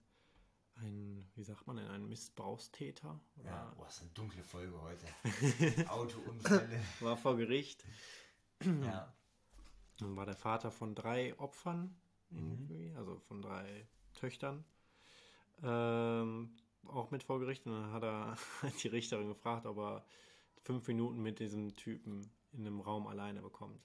[0.76, 3.20] ein, wie sagt man ein Missbrauchstäter?
[3.38, 3.50] Oder?
[3.50, 5.06] Ja, boah, ist eine dunkle Folge heute.
[5.88, 6.80] Autounfälle.
[7.00, 7.84] War vor Gericht.
[8.62, 9.12] ja.
[9.98, 11.94] Dann war der Vater von drei Opfern,
[12.30, 12.92] mhm.
[12.96, 14.64] also von drei Töchtern.
[15.62, 16.56] Ähm,
[16.86, 18.36] auch mit vor Gericht und dann hat er
[18.82, 20.04] die Richterin gefragt, ob er
[20.62, 23.80] fünf Minuten mit diesem Typen in einem Raum alleine bekommt.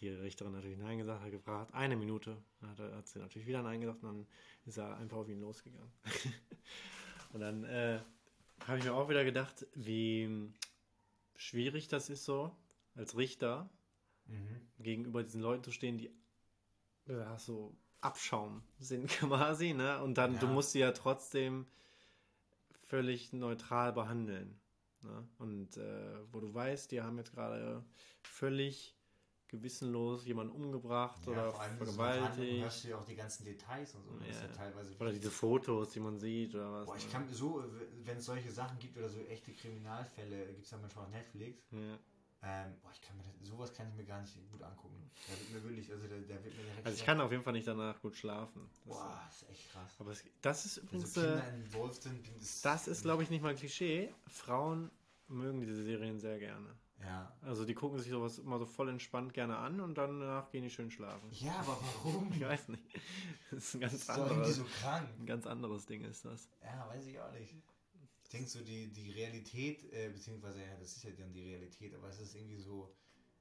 [0.00, 2.42] Hat die Richterin natürlich Nein gesagt, hat gefragt, eine Minute.
[2.60, 4.26] Dann hat, hat sie natürlich wieder Nein gesagt und dann
[4.64, 5.92] ist er einfach auf ihn losgegangen.
[7.34, 8.00] und dann äh,
[8.66, 10.50] habe ich mir auch wieder gedacht, wie
[11.36, 12.56] schwierig das ist so,
[12.94, 13.68] als Richter
[14.26, 14.60] Mhm.
[14.78, 16.10] gegenüber diesen Leuten zu stehen, die
[17.06, 20.02] ja, so Abschaum sind quasi, ne?
[20.02, 20.52] Und dann, du Ja.
[20.52, 21.66] musst sie ja trotzdem
[22.86, 24.58] völlig neutral behandeln.
[25.02, 25.28] Ne?
[25.38, 27.84] Und äh, wo du weißt, die haben jetzt gerade
[28.22, 28.96] völlig
[29.50, 32.84] gewissenlos jemanden umgebracht oder einer Verhandlung vergewaltigt.
[32.84, 34.16] du ja auch die ganzen Details und so.
[34.24, 34.52] Ist ja Ja.
[34.52, 36.86] teilweise Oder diese Fotos, die man sieht oder was.
[36.86, 37.12] Boah, ich ne?
[37.12, 37.64] kann so,
[38.04, 41.62] wenn es solche Sachen gibt oder so echte Kriminalfälle, gibt es ja manchmal auf Netflix.
[41.72, 41.98] ja.
[42.42, 45.10] Ähm, boah, ich kann mir das, sowas kann ich mir gar nicht gut angucken.
[45.28, 46.86] Da wird mir wirklich, also da, da wird mir direkt.
[46.86, 48.62] Also ich kann auf jeden Fall nicht danach gut schlafen.
[48.86, 49.92] Das, Boah, ist echt krass.
[49.98, 53.24] aber es, das ist Wenn übrigens, so Kinder äh, involviert sind, das, das ist glaube
[53.24, 54.14] ich nicht mal ein Klischee.
[54.26, 54.90] Frauen
[55.28, 56.74] mögen diese Serien sehr gerne.
[57.02, 57.34] Ja.
[57.42, 60.62] Also die gucken sich sowas immer so voll entspannt gerne an und dann danach gehen
[60.62, 61.28] die schön schlafen.
[61.32, 62.30] Ja, aber warum?
[62.32, 62.82] Ich weiß nicht.
[63.50, 65.08] Das ist ein Das ganz ist anderes, so krank.
[65.18, 66.48] ein ganz anderes Ding ist das.
[66.62, 67.54] Ja, weiß ich auch nicht.
[68.22, 71.94] Ich denke so, die, die Realität, äh, beziehungsweise, ja, das ist ja dann die Realität,
[71.94, 72.94] aber es ist irgendwie so,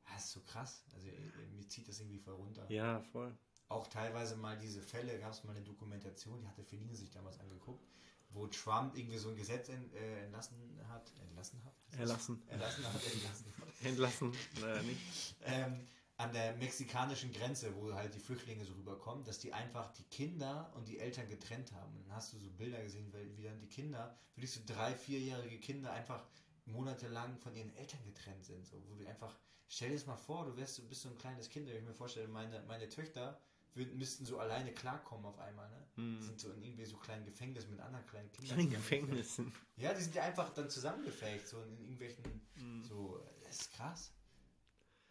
[0.07, 0.83] ja, es ist so krass.
[0.95, 2.65] Also äh, mir zieht das irgendwie voll runter.
[2.71, 3.37] Ja, voll.
[3.67, 7.39] Auch teilweise mal diese Fälle, gab es mal eine Dokumentation, die hatte Feline sich damals
[7.39, 7.85] angeguckt,
[8.31, 10.57] wo Trump irgendwie so ein Gesetz en, äh, entlassen
[10.87, 11.11] hat.
[11.21, 11.73] Entlassen hat?
[11.97, 12.41] Erlassen.
[12.47, 13.67] Erlassen hat, entlassen hat.
[13.83, 14.33] Entlassen.
[14.61, 15.35] Naja, nicht.
[15.45, 20.03] ähm, an der mexikanischen Grenze, wo halt die Flüchtlinge so rüberkommen, dass die einfach die
[20.03, 21.95] Kinder und die Eltern getrennt haben.
[21.95, 24.93] Und dann hast du so Bilder gesehen, weil wie dann die Kinder, wirklich so drei,
[24.93, 26.27] vierjährige Kinder einfach
[26.65, 28.65] monatelang von ihren Eltern getrennt sind.
[28.65, 29.33] So, wo du einfach,
[29.69, 31.83] stell dir das mal vor, du wärst, du bist so ein kleines Kind, wenn ich
[31.83, 33.39] mir vorstelle, meine, meine Töchter
[33.75, 35.87] müssten so alleine klarkommen auf einmal, ne?
[35.95, 36.21] Hm.
[36.21, 38.59] Sind so in irgendwie so kleinen Gefängnissen mit anderen kleinen Kindern.
[38.59, 39.01] In zusammengefecht.
[39.01, 39.53] Gefängnissen.
[39.77, 42.23] Ja, die sind ja einfach dann zusammengefecht, so in irgendwelchen,
[42.55, 42.83] Hm.
[42.83, 44.13] so, das ist krass.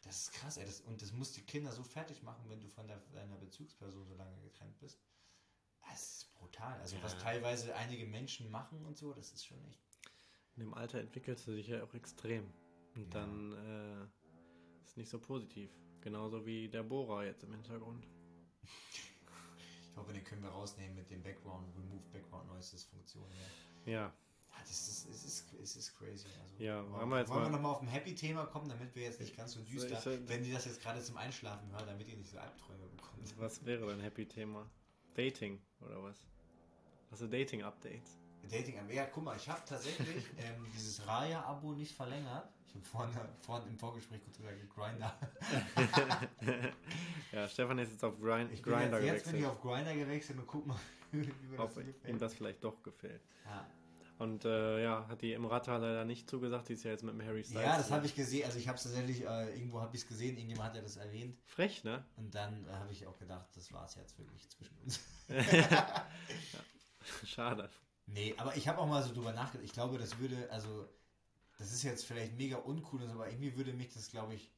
[0.02, 0.64] Das ist krass, ey.
[0.66, 4.06] Das, und das muss die Kinder so fertig machen, wenn du von der, deiner Bezugsperson
[4.06, 5.00] so lange getrennt bist.
[5.88, 6.78] Das ist brutal.
[6.80, 7.18] Also, was Ja.
[7.20, 9.80] teilweise einige Menschen machen und so, das ist schon echt.
[10.56, 12.44] In dem Alter entwickelst du dich ja auch extrem.
[12.94, 13.20] Und Ja.
[13.24, 15.70] dann äh, ist nicht so positiv.
[16.00, 18.06] Genauso wie der Bohrer jetzt im Hintergrund.
[19.98, 23.24] Hoffe, den können wir rausnehmen mit dem Background, Remove Background Noises Funktion.
[23.86, 24.12] Ja, Ja,
[24.60, 26.26] das ist, es ist, es ist crazy.
[26.42, 28.94] Also, Ja, wollen wollen wir jetzt wollen wir mal- nochmal auf ein Happy-Thema kommen, damit
[28.94, 31.86] wir jetzt nicht ganz so düster, ich wenn die das jetzt gerade zum Einschlafen hören,
[31.86, 33.38] damit ihr nicht so Albträume bekommt.
[33.38, 34.68] was wäre dein Happy-Thema?
[35.14, 36.16] Dating oder was?
[37.18, 38.18] Du Dating-Updates?
[38.50, 42.48] Dating, ja, guck mal, ich habe tatsächlich ähm, dieses Raya-Abo nicht verlängert.
[42.68, 45.18] Ich habe vorhin, vorhin im Vorgespräch kurz gesagt, Grinder.
[47.32, 49.40] ja, Stefan ist jetzt auf Grind, Ich Grinder jetzt, jetzt bin gewechselt.
[49.40, 50.76] ich auf Grinder gewechselt und guck mal,
[51.12, 53.22] wie mir das ob so ihm das vielleicht doch gefällt.
[53.46, 53.66] Ja.
[54.18, 57.24] Und äh, ja, hat die Emrata leider nicht zugesagt, die ist ja jetzt mit dem
[57.24, 57.62] Harry Styles.
[57.62, 58.44] ja, das habe ich gesehen.
[58.46, 60.96] Also ich habe es tatsächlich, äh, irgendwo habe ich es gesehen, irgendjemand hat ja das
[60.96, 61.38] erwähnt.
[61.46, 62.04] Frech, ne?
[62.16, 65.00] Und dann äh, habe ich auch gedacht, das war es jetzt wirklich zwischen uns.
[67.24, 67.70] Schade.
[68.06, 69.64] Nee, aber ich habe auch mal so drüber nachgedacht.
[69.64, 70.88] Ich glaube, das würde, also,
[71.58, 74.50] das ist jetzt vielleicht mega uncool, und so, aber irgendwie würde mich das, glaube ich,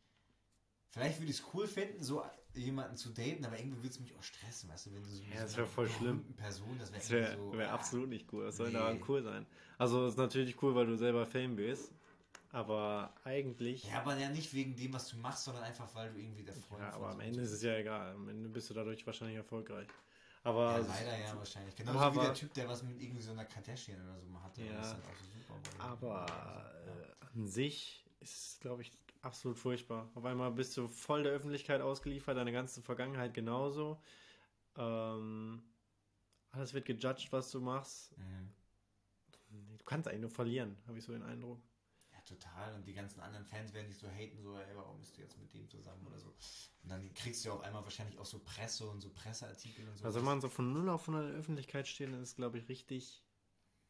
[0.90, 2.22] vielleicht würde ich es cool finden, so
[2.54, 5.22] jemanden zu daten, aber irgendwie würde es mich auch stressen, weißt du, wenn du so
[5.22, 6.24] Ja, das so wär voll schlimm.
[6.34, 8.44] Person, das wäre wäre so, wär ah, absolut nicht cool.
[8.44, 8.74] Das soll Nee.
[8.74, 9.46] daran cool sein.
[9.78, 11.92] Also ist natürlich cool, weil du selber Fame bist.
[12.52, 13.84] Aber eigentlich.
[13.84, 16.54] Ja, aber ja nicht wegen dem, was du machst, sondern einfach, weil du irgendwie der
[16.54, 18.12] Freund Ja, von aber am Ende ist es ja egal.
[18.14, 19.86] Am Ende bist du dadurch wahrscheinlich erfolgreich.
[20.42, 21.76] Aber Ja, leider ja, wahrscheinlich.
[21.76, 24.42] Genau Aber- wie der Typ, der was mit irgendwie so einer Kardashian oder so mal
[24.42, 24.64] hatte.
[24.64, 24.72] Ja.
[24.82, 24.96] Halt so.
[25.78, 26.26] Aber
[26.86, 28.92] äh, an sich ist es, glaube ich,
[29.22, 30.10] absolut furchtbar.
[30.14, 34.00] Auf einmal bist du voll der Öffentlichkeit ausgeliefert, deine ganze Vergangenheit genauso.
[34.76, 35.62] Ähm,
[36.52, 38.16] alles wird gejudged, was du machst.
[38.16, 38.52] Mhm.
[39.76, 41.60] Du kannst eigentlich nur verlieren, habe ich so den Eindruck.
[42.12, 42.74] Ja, total.
[42.74, 45.38] Und die ganzen anderen Fans werden dich so haten, so, ey, warum bist du jetzt
[45.38, 46.28] mit dem zusammen oder so.
[46.82, 49.96] Und dann kriegst du ja auf einmal wahrscheinlich auch so Presse und so Presseartikel und
[49.96, 50.04] so.
[50.04, 52.58] Also wenn man so von null auf 100 in der Öffentlichkeit steht, dann ist glaube
[52.58, 53.22] ich, richtig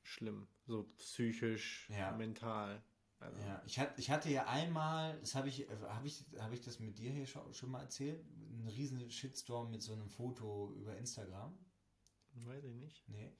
[0.02, 0.46] schlimm.
[0.66, 2.12] So psychisch, Ja.
[2.12, 2.82] mental.
[3.18, 6.62] Also, ja, ich, hat, ich hatte ja einmal, das habe ich, habe ich, habe ich
[6.62, 10.72] das mit dir hier schon, schon mal erzählt, einen riesen Shitstorm mit so einem Foto
[10.74, 11.58] über Instagram.
[12.32, 13.06] Weiß ich nicht.
[13.08, 13.30] Nee.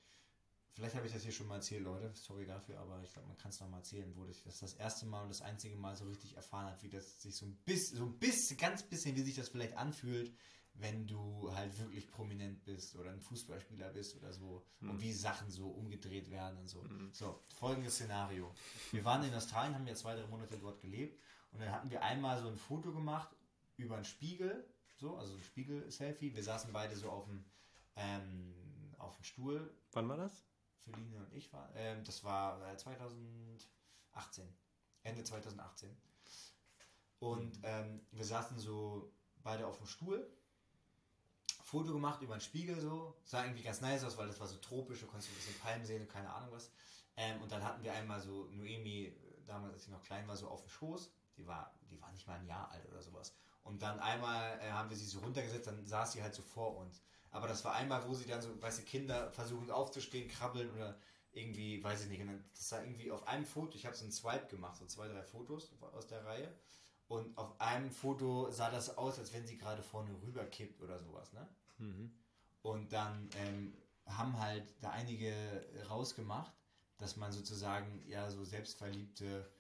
[0.72, 2.12] Vielleicht habe ich das hier schon mal erzählt, Leute.
[2.14, 4.74] Sorry dafür, aber ich glaube, man kann es noch mal erzählen, wo ich das das
[4.74, 7.56] erste Mal und das einzige Mal so richtig erfahren hat, wie das sich so ein
[7.64, 10.32] bisschen, so ein bisschen, ganz bisschen, wie sich das vielleicht anfühlt,
[10.74, 15.50] wenn du halt wirklich prominent bist oder ein Fußballspieler bist oder so und wie Sachen
[15.50, 16.84] so umgedreht werden und so.
[17.12, 18.54] So, folgendes Szenario.
[18.92, 21.20] Wir waren in Australien, haben ja zwei, drei Monate dort gelebt
[21.52, 23.28] und dann hatten wir einmal so ein Foto gemacht
[23.76, 24.66] über einen Spiegel,
[24.96, 26.34] so, also ein Spiegel-Selfie.
[26.34, 27.44] Wir saßen beide so auf dem,
[27.96, 30.44] ähm, auf dem Stuhl Wann war das?
[30.84, 31.70] Feline und ich war.
[31.74, 34.44] Ähm, das war äh, 2018.
[35.02, 35.96] Ende 2018.
[37.18, 39.12] Und ähm, wir saßen so
[39.42, 40.30] beide auf dem Stuhl.
[41.70, 43.14] Foto gemacht über den Spiegel so.
[43.24, 45.86] Sah irgendwie ganz nice aus, weil das war so tropisch, du konntest ein bisschen Palmen
[45.86, 46.70] sehen und keine Ahnung was.
[47.16, 49.14] Ähm, und dann hatten wir einmal so Noemi,
[49.46, 51.12] damals als sie noch klein war, so auf dem Schoß.
[51.36, 53.34] Die war, die war nicht mal ein Jahr alt oder sowas.
[53.62, 56.76] Und dann einmal äh, haben wir sie so runtergesetzt, dann saß sie halt so vor
[56.76, 57.02] uns.
[57.30, 60.98] Aber das war einmal, wo sie dann so, weißt du, Kinder versuchen aufzustehen, krabbeln oder
[61.30, 62.24] irgendwie, weiß ich nicht.
[62.52, 65.22] Das war irgendwie auf einem Foto, ich habe so einen Swipe gemacht, so zwei, drei
[65.22, 66.52] Fotos aus der Reihe.
[67.06, 71.32] Und auf einem Foto sah das aus, als wenn sie gerade vorne rüberkippt oder sowas,
[71.32, 71.48] ne?
[71.80, 72.12] Mhm.
[72.62, 73.74] Und dann ähm,
[74.06, 75.32] haben halt da einige
[75.88, 76.52] rausgemacht,
[76.98, 79.50] dass man sozusagen ja so selbstverliebte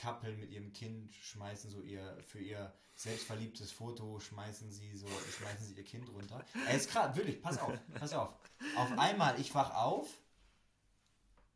[0.00, 5.66] Couple mit ihrem Kind schmeißen so ihr für ihr selbstverliebtes Foto schmeißen sie so schmeißen
[5.66, 6.44] sie ihr Kind runter.
[6.66, 8.34] Ey, ist gerade wirklich, pass auf, pass auf.
[8.76, 10.08] Auf einmal ich wach auf.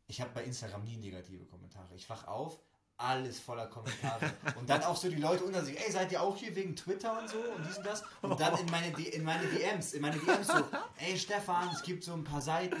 [0.07, 1.95] Ich habe bei Instagram nie negative Kommentare.
[1.95, 2.59] Ich wach auf,
[2.97, 4.31] alles voller Kommentare.
[4.55, 7.19] Und dann auch so die Leute unter sich, ey, seid ihr auch hier wegen Twitter
[7.19, 8.03] und so und dies und das?
[8.21, 10.63] Und dann in meine, in meine DMs, in meine DMs so,
[10.97, 12.77] ey Stefan, es gibt so ein paar Seiten,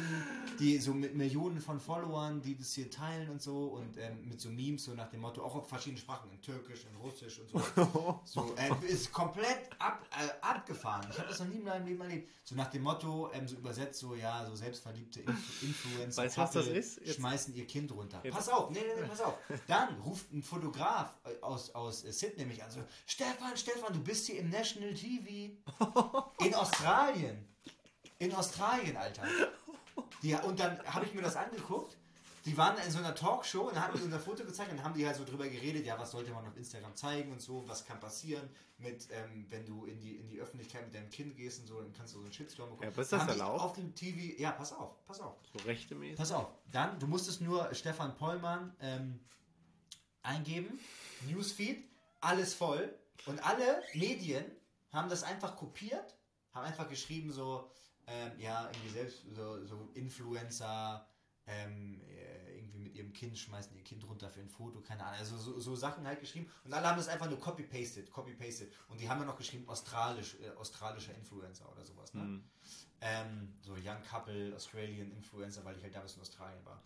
[0.59, 4.39] die so mit Millionen von Followern, die das hier teilen und so und ähm, mit
[4.39, 7.49] so Memes, so nach dem Motto, auch auf verschiedenen Sprachen, in Türkisch, in Russisch und
[7.49, 8.21] so.
[8.25, 11.07] So, äh, ist komplett ab, äh, abgefahren.
[11.11, 12.29] Ich habe das noch nie in meinem Leben erlebt.
[12.43, 16.51] So nach dem Motto, ähm, so übersetzt, so, ja, so selbstverliebte Inf Influencer weißt, was
[16.51, 16.99] das ist?
[16.99, 18.21] Jetzt, schmeißen ihr Kind runter.
[18.29, 19.37] Pass auf, nee, nee, nee, pass auf.
[19.67, 24.27] Dann ruft ein Fotograf äh, aus, aus Sydney mich an, so, Stefan, Stefan, du bist
[24.27, 25.57] hier im National TV
[26.45, 27.47] in Australien.
[28.19, 29.23] In Australien, Alter.
[30.21, 31.97] Die, und dann habe ich mir das angeguckt.
[32.45, 35.05] Die waren in so einer Talkshow und haben mir unser Foto gezeigt und haben die
[35.07, 37.99] halt so drüber geredet, ja, was sollte man auf Instagram zeigen und so, was kann
[38.01, 41.67] passieren mit, ähm, wenn du in die, in die Öffentlichkeit mit deinem Kind gehst und
[41.67, 42.91] so, dann kannst du so einen Shitstorm bekommen.
[42.93, 43.61] Ja, ist das erlaubt?
[43.61, 45.37] Auf dem TV, ja, pass auf, pass auf.
[45.53, 46.17] So rechtemäßig?
[46.17, 49.21] Pass auf, dann, du musstest nur Stefan Pollmann ähm,
[50.23, 50.79] eingeben,
[51.27, 51.83] Newsfeed,
[52.21, 52.93] alles voll
[53.25, 54.45] und alle Medien
[54.91, 56.15] haben das einfach kopiert,
[56.53, 57.69] haben einfach geschrieben so,
[58.07, 61.07] ähm, ja, irgendwie selbst so, so Influencer,
[61.45, 65.19] ähm, äh, irgendwie mit ihrem Kind schmeißen ihr Kind runter für ein Foto, keine Ahnung.
[65.19, 66.49] Also so, so Sachen halt geschrieben.
[66.63, 68.71] Und alle haben das einfach nur copy-pasted, copy-pasted.
[68.87, 72.13] Und die haben ja noch geschrieben, australisch, äh, australischer Influencer oder sowas.
[72.13, 72.23] Ne?
[72.23, 72.43] Mhm.
[73.01, 76.81] Ähm, so Young Couple, Australian Influencer, weil ich halt damals in Australien war.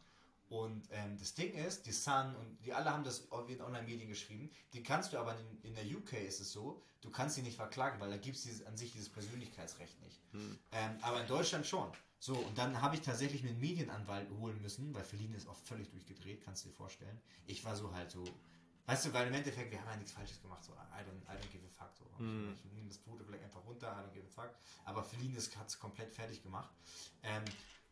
[0.49, 4.49] Und ähm, das Ding ist, die Sun und die alle haben das in Online-Medien geschrieben.
[4.73, 7.57] Die kannst du aber in, in, der UK ist es so, du kannst sie nicht
[7.57, 10.21] verklagen, weil da gibt es an sich dieses Persönlichkeitsrecht nicht.
[10.31, 10.57] Hm.
[10.71, 11.91] Ähm, aber in Deutschland schon.
[12.19, 15.89] So, und dann habe ich tatsächlich einen Medienanwalt holen müssen, weil Feline ist auch völlig
[15.89, 17.19] durchgedreht, kannst du dir vorstellen.
[17.45, 18.23] Ich war so halt so,
[18.85, 21.37] weißt du, weil im Endeffekt, wir haben ja nichts Falsches gemacht, so, I don't, I
[21.37, 21.93] don't give a fuck.
[21.93, 22.05] So.
[22.17, 22.55] Hm.
[22.63, 24.55] Ich nehme das Foto vielleicht einfach runter, I don't give a fuck.
[24.85, 26.73] Aber Feline hat es komplett fertig gemacht.
[27.21, 27.43] Ähm,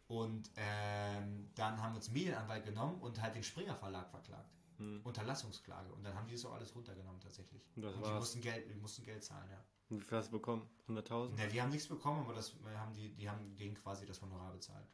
[0.07, 4.51] und ähm, dann haben wir uns Medienanwalt genommen und halt den Springer Verlag verklagt.
[4.77, 5.01] Hm.
[5.03, 5.91] Unterlassungsklage.
[5.93, 7.63] Und dann haben die das auch alles runtergenommen tatsächlich.
[7.75, 9.63] Und, das und die mussten Geld, die mussten Geld zahlen, ja.
[9.89, 10.67] Und wie viel hast du bekommen?
[10.87, 11.35] 100.000?
[11.35, 14.51] Ne, wir haben nichts bekommen, aber das haben die, die haben denen quasi das Honorar
[14.51, 14.87] bezahlt.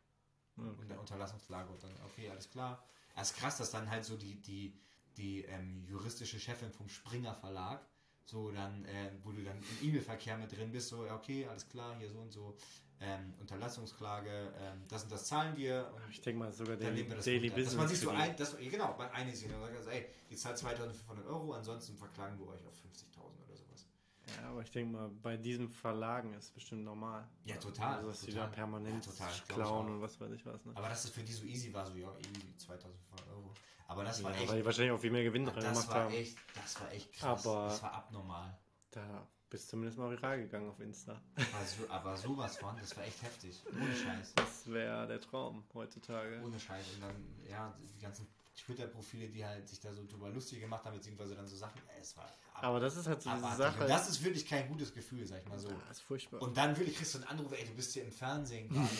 [0.57, 0.69] Okay.
[0.81, 2.83] Und der Unterlassungsklage und dann, okay, alles klar.
[3.15, 4.77] Es ist krass, dass dann halt so die, die,
[5.17, 7.85] die ähm, juristische Chefin vom Springer Verlag,
[8.25, 11.97] so dann, äh, wo du dann im E-Mail-Verkehr mit drin bist, so, okay, alles klar,
[11.97, 12.55] hier so und so,
[13.01, 15.91] ähm, Unterlassungsklage, ähm, das und das zahlen wir.
[15.95, 17.65] Und ich denke mal sogar den Daily, Daily Business.
[17.65, 20.35] Dass man sich so ein, das, genau, bei eine sehen und sagt, also, ey, die
[20.35, 23.87] zahlt 2500 Euro, ansonsten verklagen wir euch auf 50.000 oder sowas.
[24.27, 27.27] Ja, aber ich denke mal, bei diesen Verlagen ist es bestimmt normal.
[27.43, 27.95] Ja, total.
[27.95, 28.33] Also, dass total.
[28.33, 30.63] die da permanent ja, total, klauen und was weiß ich was.
[30.63, 30.73] Ne?
[30.75, 33.51] Aber dass es für die so easy war, so, ja, irgendwie 2500 Euro.
[33.87, 34.49] Aber das war ja, echt.
[34.49, 36.13] Weil die wahrscheinlich auch viel mehr Gewinn drin gemacht haben.
[36.13, 37.47] Echt, das war echt krass.
[37.47, 38.57] Aber das war abnormal.
[38.91, 41.21] Da bist zumindest mal viral gegangen auf Insta.
[41.59, 43.61] Also, aber sowas von, das war echt heftig.
[43.69, 44.33] Ohne Scheiß.
[44.35, 46.41] Das wäre der Traum heutzutage.
[46.41, 46.85] Ohne Scheiß.
[46.95, 47.15] Und dann,
[47.47, 51.47] ja, die ganzen Twitter-Profile, die halt sich da so drüber lustig gemacht haben, beziehungsweise dann
[51.47, 52.25] so Sachen, ey, es war.
[52.53, 53.81] Ab, aber das ist halt so diese Sache.
[53.81, 55.69] Und das ist wirklich kein gutes Gefühl, sag ich mal so.
[55.87, 56.41] Das ist furchtbar.
[56.41, 58.87] Und dann wirklich kriegst du einen Anruf, ey, du bist hier im Fernsehen gerade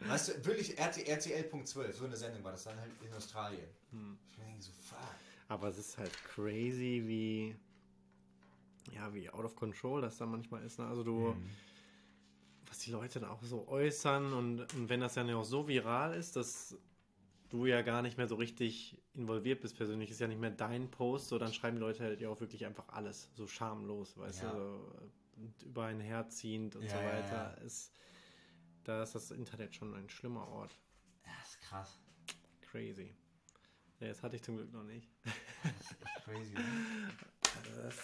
[0.00, 0.08] so.
[0.08, 3.68] Weißt du, wirklich RTL.12, so eine Sendung war das dann halt in Australien.
[3.90, 4.16] Hm.
[4.30, 4.98] Ich denke so, fuck.
[5.48, 7.56] Aber es ist halt crazy, wie
[8.94, 10.78] ja, wie out of control das dann manchmal ist.
[10.78, 10.86] Ne?
[10.86, 11.50] Also du, mhm.
[12.66, 15.68] was die Leute dann auch so äußern und, und wenn das dann ja auch so
[15.68, 16.76] viral ist, dass
[17.48, 20.90] du ja gar nicht mehr so richtig involviert bist persönlich, ist ja nicht mehr dein
[20.90, 24.42] Post, so dann schreiben die Leute halt ja auch wirklich einfach alles, so schamlos, weißt
[24.42, 24.52] ja.
[24.52, 27.56] du, so, über ein Herz ziehend und ja, so weiter.
[27.56, 27.92] Ja, ist,
[28.84, 30.78] da ist das Internet schon ein schlimmer Ort.
[31.24, 31.98] Ja, ist krass.
[32.60, 33.14] Crazy.
[34.00, 35.08] Ja, das hatte ich zum Glück noch nicht.
[35.62, 36.54] Das ist echt crazy.
[36.54, 36.64] Ne?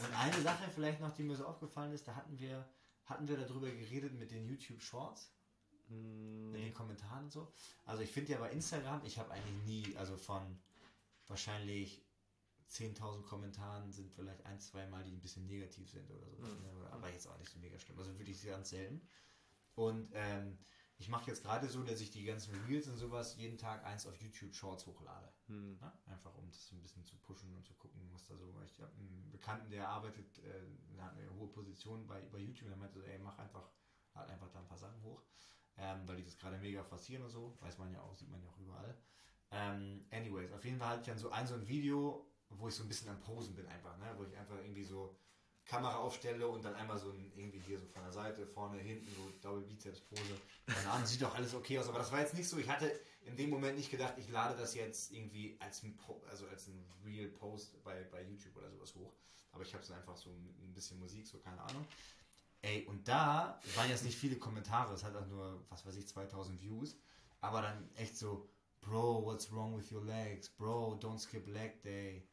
[0.01, 2.69] Und eine Sache vielleicht noch, die mir so aufgefallen ist, da hatten wir,
[3.05, 5.31] hatten wir darüber geredet mit den YouTube Shorts.
[5.89, 6.51] Nee.
[6.51, 7.53] Mit den Kommentaren und so.
[7.85, 10.59] Also ich finde ja bei Instagram, ich habe eigentlich nie, also von
[11.27, 12.03] wahrscheinlich
[12.71, 16.43] 10.000 Kommentaren sind vielleicht ein, zwei Mal, die ein bisschen negativ sind oder so.
[16.43, 16.87] Mhm.
[16.91, 17.99] Aber jetzt auch nicht so mega schlimm.
[17.99, 19.07] Also wirklich ganz selten.
[19.75, 20.59] Und ähm,
[20.99, 24.07] ich mache jetzt gerade so, dass ich die ganzen Reels und sowas jeden Tag eins
[24.07, 25.33] auf YouTube Shorts hochlade.
[25.47, 25.79] Hm.
[25.81, 28.55] Ja, einfach um das ein bisschen zu pushen und zu gucken, was da so.
[28.65, 32.77] Ich habe einen Bekannten, der arbeitet, äh, hat eine hohe Position bei, bei YouTube, der
[32.77, 33.69] meinte so, ey, mach einfach,
[34.15, 35.23] halt einfach da ein paar Sachen hoch.
[35.77, 37.57] Ähm, weil die das gerade mega forcieren und so.
[37.61, 38.97] Weiß man ja auch, sieht man ja auch überall.
[39.51, 42.75] Ähm, anyways, auf jeden Fall hatte ich dann so ein, so ein Video, wo ich
[42.75, 44.15] so ein bisschen am Posen bin einfach, ne?
[44.17, 45.17] wo ich einfach irgendwie so
[45.67, 49.09] Kamera aufstelle und dann einmal so ein, irgendwie hier so von der Seite, vorne, hinten,
[49.15, 50.37] so Double Bizeps Pose.
[50.67, 53.37] Keine sieht doch alles okay aus, aber das war jetzt nicht so, ich hatte in
[53.37, 55.99] dem Moment nicht gedacht, ich lade das jetzt irgendwie als ein,
[56.29, 59.13] also als ein Real Post bei, bei YouTube oder sowas hoch.
[59.53, 61.87] Aber ich habe es einfach so ein bisschen Musik, so keine Ahnung.
[62.61, 66.07] Ey, und da waren jetzt nicht viele Kommentare, es hat auch nur, was weiß ich,
[66.09, 66.97] 2000 Views,
[67.41, 68.49] aber dann echt so,
[68.81, 70.49] Bro, what's wrong with your legs?
[70.49, 72.27] Bro, don't skip leg day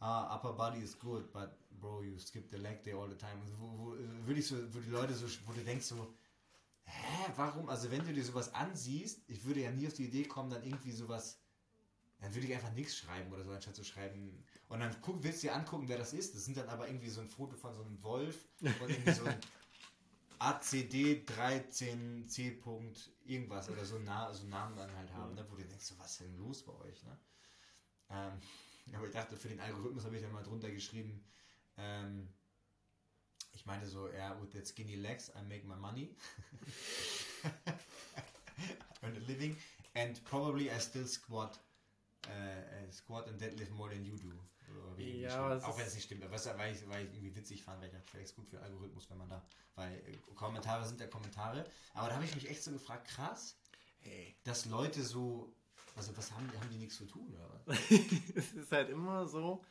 [0.00, 3.38] ah, upper body is good, but bro, you skip the leg day all the time.
[3.58, 3.96] Wo, wo,
[4.26, 6.14] würde ich so, wo die Leute so, wo du denkst so,
[6.84, 7.68] hä, warum?
[7.68, 10.62] Also wenn du dir sowas ansiehst, ich würde ja nie auf die Idee kommen, dann
[10.62, 11.38] irgendwie sowas,
[12.20, 14.44] dann würde ich einfach nichts schreiben oder so, anstatt zu schreiben.
[14.68, 16.34] Und dann guck, willst du dir angucken, wer das ist.
[16.34, 19.24] Das sind dann aber irgendwie so ein Foto von so einem Wolf und irgendwie so
[19.24, 19.40] ein
[20.38, 22.58] ACD 13C.
[23.24, 26.12] irgendwas oder so, Na, so Namen dann halt haben, ne, wo du denkst, so, was
[26.12, 27.18] ist denn los bei euch, ne?
[28.10, 28.32] Ähm,
[28.94, 31.24] aber ich dachte, für den Algorithmus habe ich dann mal drunter geschrieben,
[31.76, 32.28] ähm,
[33.52, 36.14] ich meinte so, ja, yeah, with that skinny legs, I make my money.
[39.02, 39.56] Earn a living.
[39.94, 41.58] And probably I still squat,
[42.26, 44.32] uh, squat and deadlift more than you do.
[44.98, 47.88] Ja, auch wenn es nicht stimmt, aber weil ich, weil ich irgendwie witzig fand, weil
[47.88, 51.06] ich dachte, vielleicht ist gut für Algorithmus, wenn man da, weil äh, Kommentare sind ja
[51.06, 51.64] Kommentare.
[51.94, 53.56] Aber da habe ich mich echt so gefragt, krass,
[54.00, 54.36] hey.
[54.44, 55.54] dass Leute so
[55.98, 57.74] also was haben, haben die nichts zu tun, oder?
[58.36, 59.62] es ist halt immer so,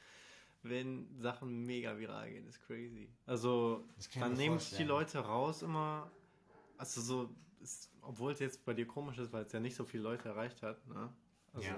[0.62, 3.10] wenn Sachen mega viral gehen, ist crazy.
[3.26, 3.88] Also
[4.20, 6.12] dann nehmen sich die Leute raus immer,
[6.78, 7.30] also so,
[7.62, 10.30] ist, obwohl es jetzt bei dir komisch ist, weil es ja nicht so viele Leute
[10.30, 11.12] erreicht hat, ne?
[11.54, 11.76] Also, ja.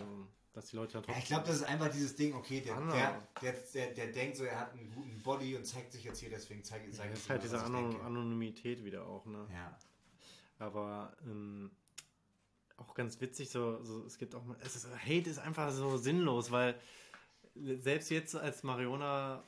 [0.53, 1.13] dass die Leute dann trotzdem.
[1.13, 4.37] Ja, ich glaube, das ist einfach dieses Ding, okay, der, der, der, der, der denkt
[4.37, 7.11] so, er hat einen guten Body und zeigt sich jetzt hier, deswegen zeigt er ja,
[7.11, 9.47] Das ist halt diese Anonymität wieder auch, ne?
[9.53, 9.77] Ja.
[10.57, 11.71] Aber ähm,
[12.79, 16.51] auch ganz witzig, so, so es gibt auch es ist, Hate ist einfach so sinnlos,
[16.51, 16.79] weil
[17.55, 19.43] selbst jetzt als Mariona,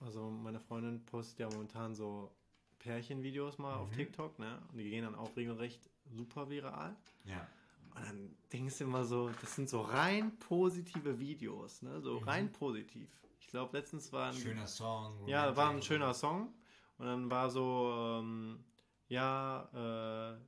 [0.00, 2.30] also meine Freundin postet ja momentan so
[2.78, 3.82] Pärchenvideos mal mhm.
[3.82, 4.60] auf TikTok, ne?
[4.70, 6.94] Und die gehen dann auch regelrecht super viral.
[7.24, 7.46] Ja.
[7.94, 12.00] Und dann denkst du immer so, das sind so rein positive Videos, ne?
[12.00, 12.28] So mhm.
[12.28, 13.08] rein positiv.
[13.40, 14.34] Ich glaube, letztens war ein.
[14.34, 15.26] Schöner Song.
[15.26, 16.52] Ja, war ein schöner Song.
[16.98, 18.64] Und dann war so, ähm,
[19.08, 20.38] ja, äh,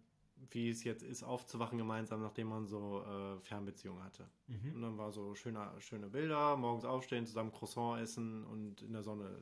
[0.51, 4.29] wie es jetzt ist, aufzuwachen gemeinsam, nachdem man so äh, Fernbeziehungen hatte.
[4.47, 4.75] Mhm.
[4.75, 9.03] Und dann war so schöner, schöne Bilder, morgens aufstehen, zusammen Croissant essen und in der
[9.03, 9.39] Sonne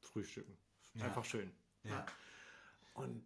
[0.00, 0.56] frühstücken.
[0.94, 1.06] Ja.
[1.06, 1.50] Einfach schön.
[1.84, 2.06] Ja.
[2.94, 3.22] Und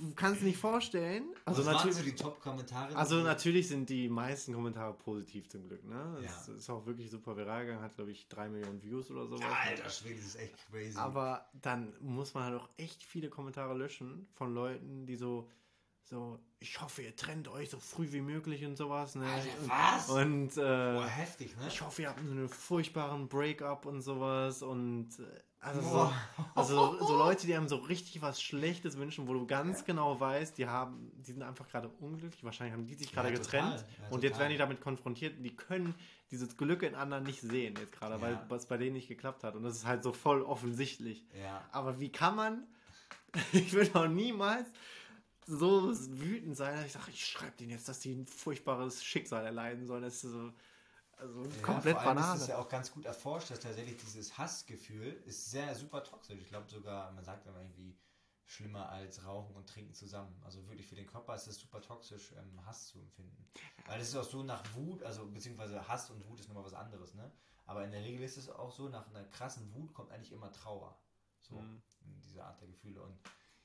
[0.00, 1.24] du kannst nicht vorstellen.
[1.44, 2.96] Also Was natürlich, waren so die Top-Kommentare?
[2.96, 5.84] Also natürlich sind die meisten Kommentare positiv zum Glück.
[5.84, 6.18] Ne?
[6.22, 6.54] Das ja.
[6.54, 9.46] ist auch wirklich super viral gegangen, hat glaube ich drei Millionen Views oder sowas.
[9.64, 10.98] Alter Schwede, das ist echt crazy.
[10.98, 15.48] Aber dann muss man halt auch echt viele Kommentare löschen von Leuten, die so
[16.08, 19.14] so, ich hoffe, ihr trennt euch so früh wie möglich und sowas.
[19.14, 19.26] Ne?
[19.26, 20.08] Alter, was?
[20.08, 21.68] Und äh, Boah, heftig, ne?
[21.68, 24.62] ich hoffe, ihr habt so einen furchtbaren Breakup und sowas.
[24.62, 25.24] Und äh,
[25.60, 26.12] also, so,
[26.54, 30.56] also so Leute, die einem so richtig was Schlechtes wünschen, wo du ganz genau weißt,
[30.56, 32.42] die haben, die sind einfach gerade unglücklich.
[32.42, 35.36] Wahrscheinlich haben die sich gerade ja, getrennt ja, und jetzt werden die damit konfrontiert.
[35.36, 35.94] Und die können
[36.30, 38.20] dieses Glück in anderen nicht sehen jetzt gerade, ja.
[38.22, 39.56] weil was bei denen nicht geklappt hat.
[39.56, 41.26] Und das ist halt so voll offensichtlich.
[41.70, 42.66] Aber wie kann man?
[43.52, 44.66] ich will doch niemals
[45.48, 49.44] so wütend sein, dass ich sage, ich schreibe denen jetzt, dass die ein furchtbares Schicksal
[49.46, 50.02] erleiden sollen.
[50.02, 50.52] Das ist so
[51.16, 52.36] also ja, komplett vor allem Banane.
[52.36, 56.38] ist es ja auch ganz gut erforscht, dass tatsächlich dieses Hassgefühl ist sehr super toxisch.
[56.38, 57.98] Ich glaube sogar, man sagt immer irgendwie
[58.44, 60.40] schlimmer als Rauchen und Trinken zusammen.
[60.44, 63.46] Also wirklich für den Körper ist es super toxisch, ähm, Hass zu empfinden.
[63.86, 66.74] Weil es ist auch so nach Wut, also beziehungsweise Hass und Wut ist nochmal was
[66.74, 67.30] anderes, ne?
[67.66, 70.50] Aber in der Regel ist es auch so, nach einer krassen Wut kommt eigentlich immer
[70.52, 70.98] Trauer.
[71.40, 71.82] So, mhm.
[72.22, 73.02] diese Art der Gefühle.
[73.02, 73.18] Und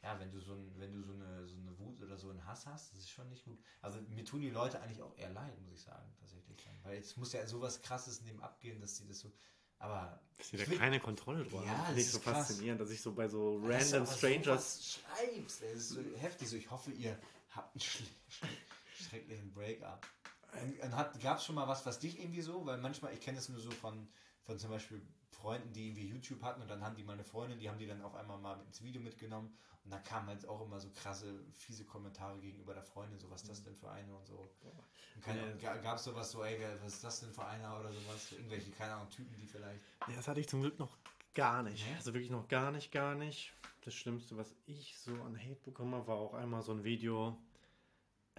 [0.03, 2.45] ja, wenn du so ein, wenn du so eine, so eine Wut oder so einen
[2.45, 3.57] Hass hast, das ist schon nicht gut.
[3.81, 6.43] Also mir tun die Leute eigentlich auch eher leid, muss ich sagen, tatsächlich.
[6.83, 9.31] Weil es muss ja sowas krasses in dem abgehen, dass sie das so.
[9.79, 10.21] Aber.
[10.37, 11.95] Dass sie da keine Kontrolle drüber ja, haben.
[11.95, 12.47] Das ist so krass.
[12.47, 14.99] faszinierend, dass ich so bei so random Strangers.
[14.99, 16.49] schreibst, das ist so heftig.
[16.49, 17.17] So, ich hoffe, ihr
[17.51, 18.07] habt einen
[18.95, 20.05] schrecklichen Break-up.
[20.61, 23.37] Und, und gab es schon mal was, was dich irgendwie so, weil manchmal, ich kenne
[23.37, 24.07] das nur so von
[24.43, 25.01] von zum Beispiel
[25.43, 28.01] Freunden, die irgendwie YouTube hatten und dann haben die meine Freundin, die haben die dann
[28.01, 31.83] auf einmal mal ins Video mitgenommen und da kamen halt auch immer so krasse, fiese
[31.83, 34.49] Kommentare gegenüber der Freundin, so was ist das denn für eine und so.
[35.15, 35.75] Und keine, ja.
[35.75, 38.31] Gab es sowas so, ey, was ist das denn für einer oder sowas?
[38.31, 39.81] Irgendwelche, keine Ahnung, Typen, die vielleicht.
[40.07, 40.95] Ja, das hatte ich zum Glück noch
[41.33, 41.85] gar nicht.
[41.85, 41.97] Ja?
[41.97, 43.53] Also wirklich noch gar nicht, gar nicht.
[43.81, 47.37] Das Schlimmste, was ich so an Hate bekommen habe, war auch einmal so ein Video.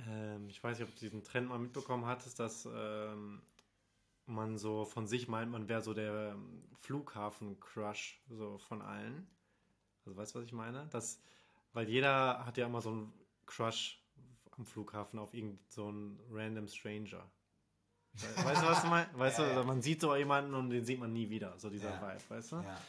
[0.09, 3.43] Ähm, ich weiß nicht, ob du diesen Trend mal mitbekommen hattest, dass ähm,
[4.27, 6.37] man so von sich meint, man wäre so der
[6.79, 9.27] Flughafen-Crush so von allen.
[10.05, 10.87] Also weißt du, was ich meine?
[10.91, 11.21] Das,
[11.73, 13.13] weil jeder hat ja immer so einen
[13.47, 14.03] Crush
[14.53, 15.93] am Flughafen auf irgendeinen so
[16.31, 17.31] random Stranger.
[18.15, 19.11] Weißt du, was du meinst?
[19.19, 19.65] Weißt ja, du, ja.
[19.65, 22.01] man sieht so jemanden und den sieht man nie wieder, so dieser ja.
[22.01, 22.57] Vibe, weißt du?
[22.57, 22.81] Ja.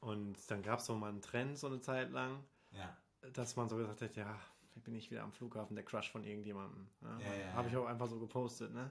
[0.00, 2.94] Und dann gab es so mal einen Trend so eine Zeit lang, ja.
[3.32, 4.38] dass man so gesagt hat, ja,
[4.84, 6.86] bin ich wieder am Flughafen, der Crush von irgendjemandem.
[7.00, 7.18] Ne?
[7.20, 8.90] Ja, Habe ich auch einfach so gepostet, ne?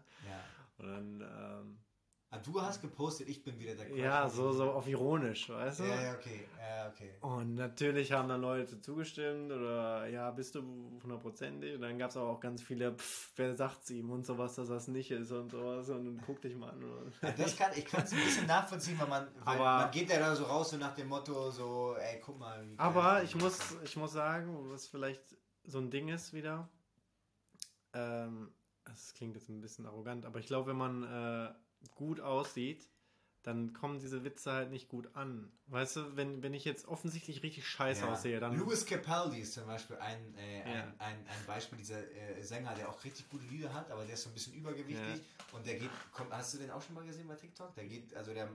[0.77, 1.79] Und dann ähm,
[2.33, 3.99] Ah, du hast gepostet, ich bin wieder der Crush.
[3.99, 5.83] Ja, so, so auf ironisch, weißt du?
[5.83, 6.47] Ja, ja, okay.
[6.57, 7.11] Ja, okay.
[7.19, 10.61] Und natürlich haben dann Leute zugestimmt oder ja, bist du
[11.03, 11.75] hundertprozentig?
[11.75, 14.87] Und dann gab es auch ganz viele, pff, wer sagt's ihm und sowas, dass das
[14.87, 17.11] nicht ist und sowas und guck dich mal an.
[17.21, 20.09] Ja, das kann, ich kann es ein bisschen nachvollziehen, weil man, weil aber, man geht
[20.09, 22.65] ja da so raus so nach dem Motto so, ey, guck mal.
[22.77, 26.69] aber ich muss, ich muss sagen, was vielleicht so ein Ding ist wieder,
[27.91, 28.53] ähm,
[28.85, 31.53] das klingt jetzt ein bisschen arrogant, aber ich glaube, wenn man äh,
[31.95, 32.89] gut aussieht,
[33.43, 35.51] dann kommen diese Witze halt nicht gut an.
[35.71, 38.11] Weißt du, wenn, wenn ich jetzt offensichtlich richtig scheiße ja.
[38.11, 38.57] aussehe, dann.
[38.57, 40.65] Louis Capaldi ist zum Beispiel ein, äh, ja.
[40.65, 44.15] ein, ein, ein, Beispiel dieser äh, Sänger, der auch richtig gute Lieder hat, aber der
[44.15, 45.55] ist so ein bisschen übergewichtig ja.
[45.55, 47.73] und der geht, kommt, hast du den auch schon mal gesehen bei TikTok?
[47.75, 48.49] Der geht, also der,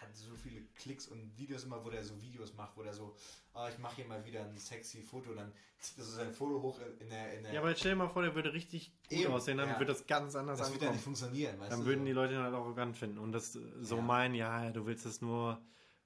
[0.00, 3.16] hat so viele Klicks und Videos immer, wo der so Videos macht, wo der so,
[3.54, 5.50] oh, ich mache hier mal wieder ein sexy Foto, dann
[5.80, 8.08] zieht er so sein Foto hoch in der, in der Ja, aber stell dir mal
[8.08, 10.80] vor, der würde richtig gut Eben, aussehen, dann würde das ganz anders das ankommen.
[10.82, 11.86] Würde ja nicht funktionieren, weißt Dann du?
[11.86, 15.20] würden die Leute ihn halt arrogant finden und das so meinen, ja, du willst das
[15.20, 15.60] nur,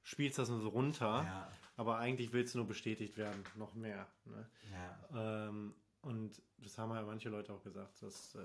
[0.05, 1.53] spielst das nur so runter, ja.
[1.77, 4.07] aber eigentlich willst du nur bestätigt werden, noch mehr.
[4.27, 4.49] Ne?
[4.73, 5.49] Ja.
[5.49, 8.45] Ähm, und das haben ja manche Leute auch gesagt, dass, äh,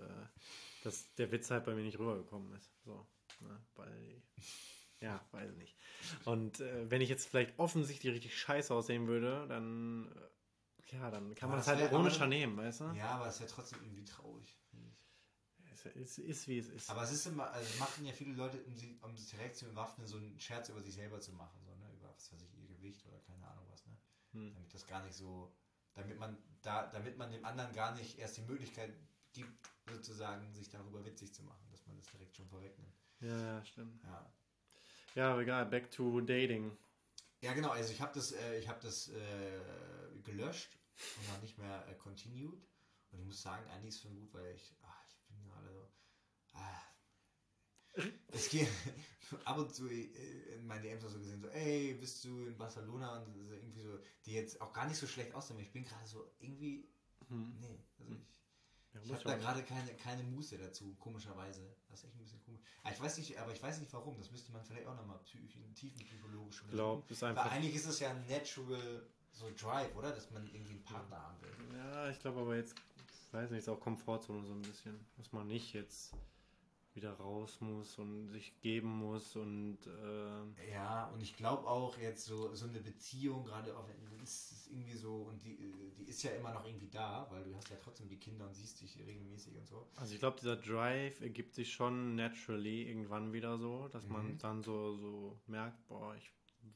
[0.83, 2.71] dass der Witz halt bei mir nicht rübergekommen ist.
[2.85, 3.05] So,
[3.41, 3.61] ne?
[3.75, 4.21] Weil,
[5.01, 5.75] ja, weiß nicht.
[6.23, 11.35] Und äh, wenn ich jetzt vielleicht offensichtlich richtig scheiße aussehen würde, dann, äh, ja, dann
[11.35, 12.85] kann aber man das halt ironischer nehmen, weißt du?
[12.95, 14.58] Ja, aber es wäre trotzdem irgendwie traurig.
[15.85, 16.89] Es ist, wie es ist.
[16.89, 19.65] Aber es ist immer, also machen ja viele Leute, um, sie, um sich direkt zu
[19.65, 21.91] bewaffnen, so einen Scherz über sich selber zu machen, so, ne?
[21.93, 23.97] über was weiß ich, ihr Gewicht oder keine Ahnung was, ne?
[24.33, 24.53] Hm.
[24.53, 25.53] Damit das gar nicht so,
[25.93, 28.93] damit man da, damit man dem anderen gar nicht erst die Möglichkeit
[29.33, 32.95] gibt, sozusagen sich darüber witzig zu machen, dass man das direkt schon vorwegnimmt.
[33.21, 34.03] Ja, stimmt.
[34.03, 34.33] Ja.
[35.15, 36.77] Ja, aber egal, back to dating.
[37.41, 39.59] Ja, genau, also ich habe das, äh, ich habe das äh,
[40.23, 40.77] gelöscht
[41.17, 42.61] und dann nicht mehr äh, continued.
[43.11, 45.71] Und ich muss sagen, eigentlich ist es schon gut, weil ich, ach, ich bin gerade
[45.71, 45.89] so.
[48.39, 48.67] Ah, es geht
[49.45, 52.57] ab und zu äh, in meinen DMs auch so gesehen, so, ey, bist du in
[52.57, 55.59] Barcelona und irgendwie so, die jetzt auch gar nicht so schlecht aussehen.
[55.59, 56.87] Ich bin gerade so irgendwie,
[57.27, 57.57] hm.
[57.59, 58.19] nee, also ich,
[58.93, 61.75] ja, ich habe da gerade keine, keine Muße dazu, komischerweise.
[61.89, 62.61] Das ist echt ein bisschen komisch.
[62.83, 64.17] Aber ich weiß nicht, aber ich weiß nicht warum.
[64.17, 65.19] Das müsste man vielleicht auch nochmal
[65.75, 67.03] tiefenpsychologisch untersuchen.
[67.21, 70.11] Weil eigentlich ist es ja ein natural so Drive, oder?
[70.11, 71.77] Dass man irgendwie einen Partner haben will.
[71.77, 72.75] Ja, ich glaube aber jetzt
[73.31, 76.13] weiß nicht, ist auch Komfortzone so ein bisschen, dass man nicht jetzt
[76.95, 82.25] wieder raus muss und sich geben muss und äh ja und ich glaube auch jetzt
[82.25, 83.87] so so eine Beziehung gerade auch
[84.21, 85.57] ist irgendwie so und die
[85.97, 88.53] die ist ja immer noch irgendwie da weil du hast ja trotzdem die Kinder und
[88.55, 93.33] siehst dich regelmäßig und so also ich glaube dieser Drive ergibt sich schon naturally irgendwann
[93.33, 94.13] wieder so dass mhm.
[94.13, 96.31] man dann so so merkt boah ich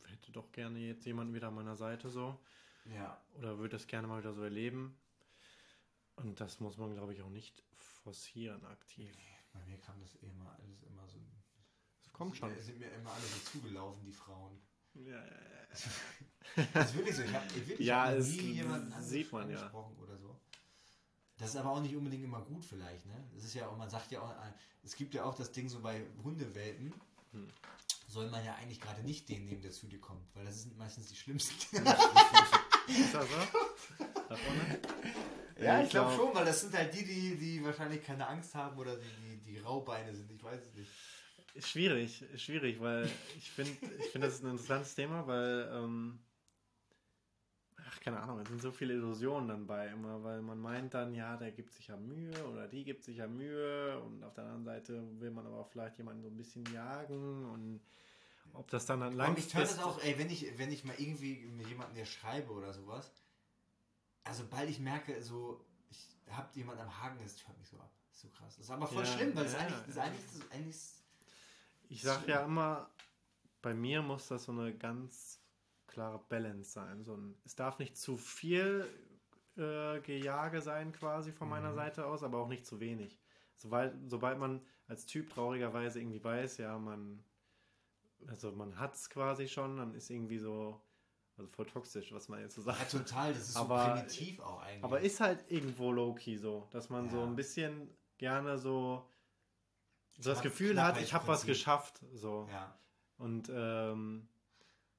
[0.08, 2.40] hätte doch gerne jetzt jemanden wieder an meiner Seite so
[2.86, 4.96] ja oder würde das gerne mal wieder so erleben
[6.16, 9.16] und das muss man, glaube ich, auch nicht forcieren aktiv.
[9.54, 11.20] Bei mir kam das immer alles immer so.
[12.04, 12.50] Das kommt schon.
[12.62, 14.60] Sind mir immer alle so zugelaufen, die Frauen.
[14.96, 16.66] Ja, ja, ja.
[16.74, 17.24] das ist wirklich so.
[17.24, 19.72] Ich habe wirklich ja, hab nie jemanden sieht man ja.
[19.74, 20.40] oder so.
[21.38, 23.28] Das ist aber auch nicht unbedingt immer gut vielleicht, ne?
[23.34, 24.34] Das ist ja auch, man sagt ja auch,
[24.84, 26.94] es gibt ja auch das Ding so bei Hundewelpen,
[27.32, 27.50] hm.
[28.08, 30.78] soll man ja eigentlich gerade nicht den nehmen, der zu dir kommt, weil das sind
[30.78, 31.76] meistens die schlimmsten.
[31.78, 34.06] ist das so?
[34.30, 34.80] Da vorne?
[35.60, 38.56] Ja, ich glaube glaub, schon, weil das sind halt die, die, die wahrscheinlich keine Angst
[38.56, 40.32] haben oder die, die, die Raubeine sind.
[40.32, 40.90] Ich weiß es nicht.
[41.54, 45.70] Ist schwierig, ist schwierig, weil ich finde, ich finde, das ist ein interessantes Thema, weil,
[45.72, 46.20] ähm,
[47.78, 51.14] ach, keine Ahnung, es sind so viele Illusionen dann bei immer, weil man meint dann,
[51.14, 54.46] ja, der gibt sich ja Mühe oder die gibt sich ja Mühe und auf der
[54.46, 57.82] anderen Seite will man aber vielleicht jemanden so ein bisschen jagen und
[58.54, 59.56] ob das dann dann langfristig...
[59.56, 62.06] Und ich höre das auch, ey, wenn ich, wenn ich mal irgendwie mit jemandem hier
[62.06, 63.12] schreibe oder sowas,
[64.24, 65.98] also bald ich merke, so, ich
[66.30, 67.92] habe jemand am Haken, das hört mich so ab.
[68.08, 68.56] Das ist so krass.
[68.56, 70.04] Das ist aber voll ja, schlimm, weil ja, es eigentlich, ja.
[70.04, 70.82] eigentlich, eigentlich
[71.90, 72.90] Ich sag ja immer,
[73.62, 75.40] bei mir muss das so eine ganz
[75.88, 77.04] klare Balance sein.
[77.04, 78.88] So ein, es darf nicht zu viel
[79.58, 81.76] äh, Gejage sein quasi von meiner Mhm.
[81.76, 83.20] Seite aus, aber auch nicht zu wenig.
[83.56, 87.24] Sobald, sobald man als Typ traurigerweise irgendwie weiß, ja, man,
[88.28, 90.82] also man hat es quasi schon, dann ist irgendwie so,
[91.38, 92.92] also voll toxisch, was man jetzt so Ja, sagt.
[92.92, 94.84] total, das ist Aber- so primitiv auch eigentlich.
[94.84, 97.24] Aber ist halt irgendwo low-key so, dass man so Ja.
[97.26, 99.08] ein bisschen gerne so,
[100.20, 102.02] so das Gefühl hat, ich habe was geschafft.
[102.14, 102.48] So.
[102.52, 102.78] ja.
[103.18, 104.28] Und ähm,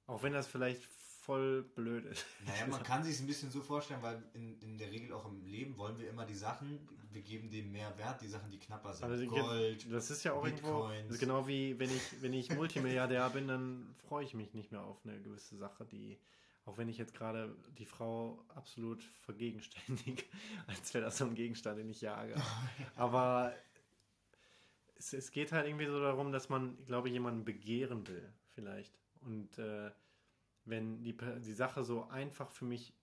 [0.06, 0.82] auch wenn das vielleicht
[1.24, 2.24] voll blöd ist.
[2.46, 5.26] Naja, man kann sich es ein bisschen so vorstellen, weil in, in der Regel auch
[5.26, 6.78] im Leben wollen wir immer die Sachen,
[7.12, 9.10] wir geben dem mehr Wert, die Sachen, die knapper sind.
[9.10, 9.90] Also, Gold.
[9.90, 10.88] Das ist ja auch irgendwo.
[10.88, 11.12] Bitcoins.
[11.12, 14.82] Ist genau wie wenn ich, wenn ich Multimilliardär bin, dann freue ich mich nicht mehr
[14.82, 16.18] auf eine gewisse Sache, die,
[16.66, 20.24] auch wenn ich jetzt gerade die Frau absolut vergegenständige,
[20.66, 22.34] als wäre das so ein Gegenstand, den ich jage.
[22.96, 23.54] Aber
[24.96, 28.98] es, es geht halt irgendwie so darum, dass man, glaube ich, jemanden begehren will, vielleicht.
[29.20, 29.90] Und äh,
[30.64, 32.94] wenn die, die Sache so einfach für mich,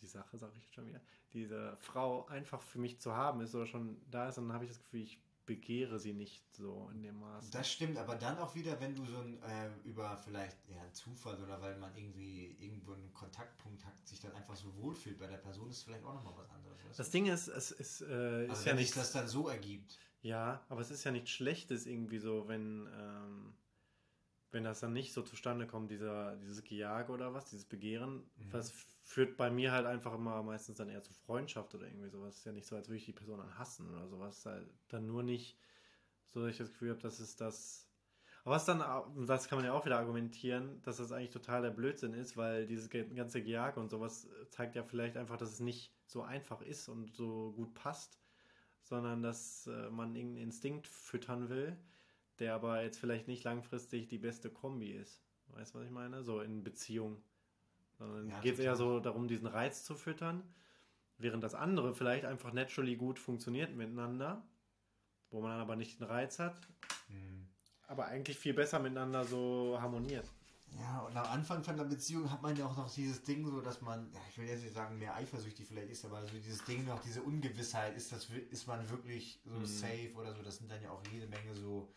[0.00, 1.00] die Sache sage ich jetzt schon wieder,
[1.32, 4.70] diese Frau einfach für mich zu haben ist oder schon da ist, dann habe ich
[4.70, 7.50] das Gefühl, ich begehre sie nicht so in dem Maß.
[7.50, 11.42] Das stimmt, aber dann auch wieder, wenn du so ein, äh, über vielleicht ja, Zufall
[11.42, 15.38] oder weil man irgendwie irgendwo einen Kontaktpunkt hat, sich dann einfach so wohlfühlt bei der
[15.38, 16.78] Person, ist vielleicht auch nochmal was anderes.
[16.80, 16.88] du?
[16.96, 18.96] Das Ding ist, es ist, äh, ist also ja wenn sich nicht.
[18.96, 19.98] das dann so ergibt.
[20.22, 23.54] Ja, aber es ist ja nichts Schlechtes irgendwie so, wenn, ähm,
[24.52, 28.16] wenn das dann nicht so zustande kommt, dieser, dieses Gejage oder was, dieses Begehren.
[28.36, 28.50] Mhm.
[28.50, 28.72] Das
[29.02, 32.36] führt bei mir halt einfach immer meistens dann eher zu Freundschaft oder irgendwie sowas.
[32.36, 34.44] ist ja nicht so, als würde ich die Person dann hassen oder sowas.
[34.46, 35.58] Halt dann nur nicht
[36.26, 37.88] so, dass ich das Gefühl habe, das ist das.
[38.44, 38.82] Aber was dann,
[39.26, 42.66] das kann man ja auch wieder argumentieren, dass das eigentlich total der Blödsinn ist, weil
[42.66, 46.88] dieses ganze Gejage und sowas zeigt ja vielleicht einfach, dass es nicht so einfach ist
[46.88, 48.20] und so gut passt
[48.82, 51.76] sondern dass äh, man irgendeinen Instinkt füttern will,
[52.40, 55.22] der aber jetzt vielleicht nicht langfristig die beste Kombi ist.
[55.48, 56.22] Weißt du, was ich meine?
[56.22, 57.22] So in Beziehung.
[57.98, 60.42] Sondern Ja, geht es eher so darum, diesen Reiz zu füttern,
[61.18, 64.42] während das andere vielleicht einfach naturally gut funktioniert miteinander,
[65.30, 66.56] wo man dann aber nicht den Reiz hat,
[67.08, 67.46] Hm.
[67.88, 70.24] aber eigentlich viel besser miteinander so harmoniert.
[70.78, 73.60] Ja, und am Anfang von der Beziehung hat man ja auch noch dieses Ding so,
[73.60, 76.86] dass man, ich will jetzt nicht sagen, mehr eifersüchtig vielleicht ist, aber so dieses Ding
[76.86, 79.66] noch, diese Ungewissheit, ist das ist man wirklich so Mhm.
[79.66, 81.92] safe oder so, das sind dann ja auch jede Menge so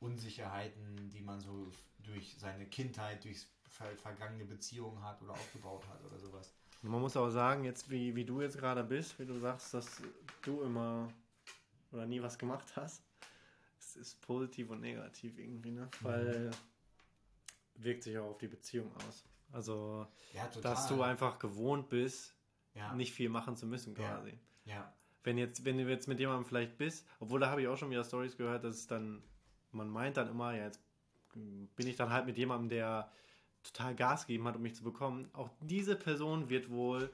[0.00, 1.66] Unsicherheiten, die man so
[1.98, 6.54] durch seine Kindheit, durch ver vergangene Beziehungen hat oder aufgebaut hat oder sowas.
[6.82, 9.74] Und man muss auch sagen, jetzt wie, wie du jetzt gerade bist, wie du sagst,
[9.74, 10.00] dass
[10.42, 11.12] du immer
[11.92, 13.02] oder nie was gemacht hast,
[13.78, 15.88] es ist positiv und negativ irgendwie, ne?
[16.00, 16.50] Weil
[17.76, 19.24] wirkt sich auch auf die Beziehung aus.
[19.52, 22.34] Also, Ja, dass du einfach gewohnt bist,
[22.74, 24.16] ja, nicht viel machen zu müssen Ja.
[24.16, 24.38] quasi.
[24.64, 24.92] ja,
[25.22, 27.90] Wenn jetzt, wenn du jetzt mit jemandem vielleicht bist, obwohl da habe ich auch schon
[27.90, 29.22] wieder Stories gehört, dass es dann,
[29.76, 30.80] man meint dann immer, ja, jetzt
[31.34, 33.10] bin ich dann halt mit jemandem, der
[33.62, 35.28] total Gas gegeben hat, um mich zu bekommen.
[35.32, 37.10] Auch diese Person wird wohl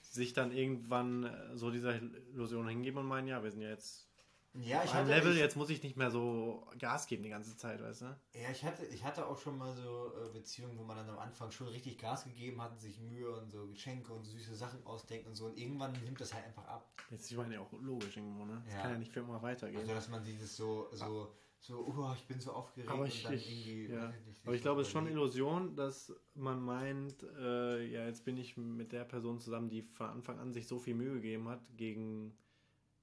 [0.00, 1.94] sich dann irgendwann äh, so dieser
[2.34, 4.08] Illusion hingeben und meinen, ja, wir sind ja jetzt
[4.54, 7.56] ja, ich hatte, Level, ich, jetzt muss ich nicht mehr so Gas geben die ganze
[7.56, 8.04] Zeit, weißt du?
[8.34, 11.18] Ja, ich hatte, ich hatte auch schon mal so äh, Beziehungen, wo man dann am
[11.18, 15.26] Anfang schon richtig Gas gegeben hat, sich Mühe und so Geschenke und süße Sachen ausdenkt
[15.26, 15.46] und so.
[15.46, 16.92] Und irgendwann nimmt das halt einfach ab.
[17.10, 18.60] Jetzt, ich meine ja auch logisch irgendwo, ne?
[18.66, 18.82] Das Ja.
[18.82, 19.80] kann ja nicht für immer weitergehen.
[19.80, 23.88] Also, dass man dieses so, so, so, oh, ich bin so aufgeregt Aber ich, ich,
[23.88, 24.12] ja.
[24.44, 25.06] Aber ich glaube, es ist schon.
[25.06, 30.08] Illusion, dass man meint, äh, ja, jetzt bin ich mit der Person zusammen, die von
[30.08, 32.36] Anfang an sich so viel Mühe gegeben hat, gegen,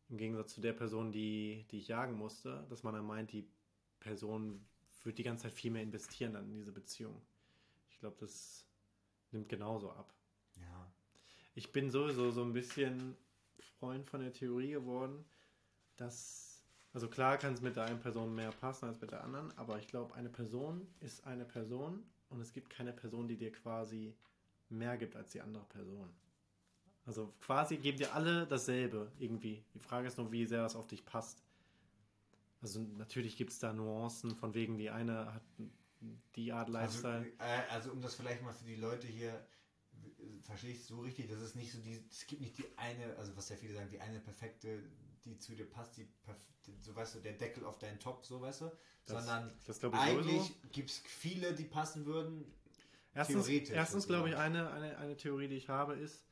[0.10, 3.47] im Gegensatz zu der Person, die, die ich jagen musste, dass man dann meint, die
[3.99, 4.66] Person
[5.03, 7.22] wird die ganze Zeit viel mehr investieren dann in diese Beziehung.
[7.89, 8.66] Ich glaube, das
[9.32, 10.14] nimmt genauso ab.
[10.60, 10.91] Ja.
[11.55, 13.16] Ich bin sowieso so ein bisschen
[13.80, 15.26] Freund von der Theorie geworden,
[15.97, 16.49] dass,
[16.94, 19.78] also klar kann es mit der einen Person mehr passen als mit der anderen, aber
[19.80, 24.16] ich glaube, eine Person ist eine Person und es gibt keine Person, die dir quasi
[24.70, 26.10] mehr gibt als die andere Person.
[27.06, 29.64] Also quasi geben dir alle dasselbe irgendwie.
[29.74, 31.44] Die Frage ist nur, wie sehr das auf dich passt.
[32.62, 35.42] Also natürlich gibt es da Nuancen, von wegen die eine hat
[36.36, 37.26] die Art Also, Lifestyle.
[37.40, 39.46] äh, also, um das vielleicht mal für die Leute hier,
[40.42, 43.36] verstehe ich so richtig, dass es nicht so die, es gibt nicht die eine, also
[43.38, 44.84] was ja viele sagen, die eine perfekte,
[45.26, 46.08] die zu dir passt, die,
[46.80, 48.66] so weißt du, der Deckel auf deinen Top, so weißt du,
[49.06, 52.46] Das- sondern das eigentlich gibt es viele, die passen würden.
[53.14, 56.26] Erstens, Theoretisch erstens glaube ich, eine, eine, eine Theorie, die ich habe, ist,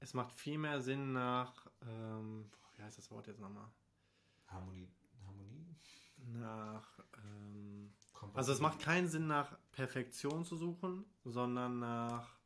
[0.00, 3.68] es macht viel mehr Sinn nach, ähm, wie heißt das Wort jetzt nochmal?
[4.46, 4.88] Harmonie,
[5.26, 5.76] Harmonie?
[6.18, 7.92] Nach, ähm,
[8.34, 12.38] also es macht keinen Sinn nach Perfektion zu suchen, sondern nach,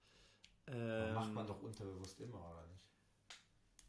[0.68, 2.76] ähm, macht man doch unterbewusst immer, oder nicht?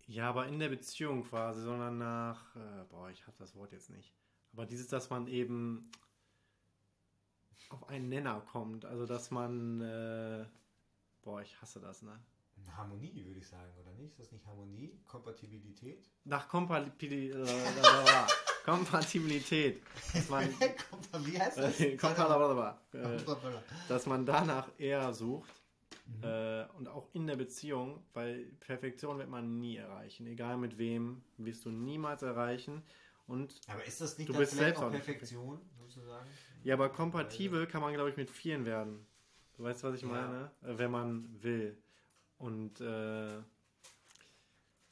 [0.07, 3.89] ja, aber in der Beziehung quasi, sondern nach, äh, boah, ich habe das Wort jetzt
[3.89, 4.13] nicht.
[4.53, 5.91] Aber dieses, dass man eben,
[7.69, 8.85] auf einen Nenner kommt.
[8.85, 10.45] Also dass man, äh,
[11.21, 12.19] boah, ich hasse das, ne?
[12.75, 14.11] Harmonie, würde ich sagen, oder nicht?
[14.11, 14.99] Ist das nicht Harmonie?
[15.05, 16.09] Kompatibilität?
[16.25, 17.35] Nach Kompatibilität.
[17.35, 19.81] Äh, Kompatibilität.
[20.13, 20.49] Dass man,
[21.19, 21.79] Wie heißt das?
[21.79, 21.97] äh,
[23.87, 25.56] dass man danach eher sucht.
[26.07, 26.23] Mhm.
[26.23, 30.25] Äh, und auch in der Beziehung, weil Perfektion wird man nie erreichen.
[30.27, 32.83] Egal mit wem, wirst du niemals erreichen.
[33.27, 36.25] Und aber ist das nicht du bist selbst auch Perfektion, sozusagen?
[36.63, 39.05] Ja, aber kompatibel kann man, glaube ich, mit vielen werden.
[39.57, 40.07] Du weißt, was ich ja.
[40.07, 40.51] meine?
[40.63, 41.77] Äh, wenn man will.
[42.37, 43.39] Und äh,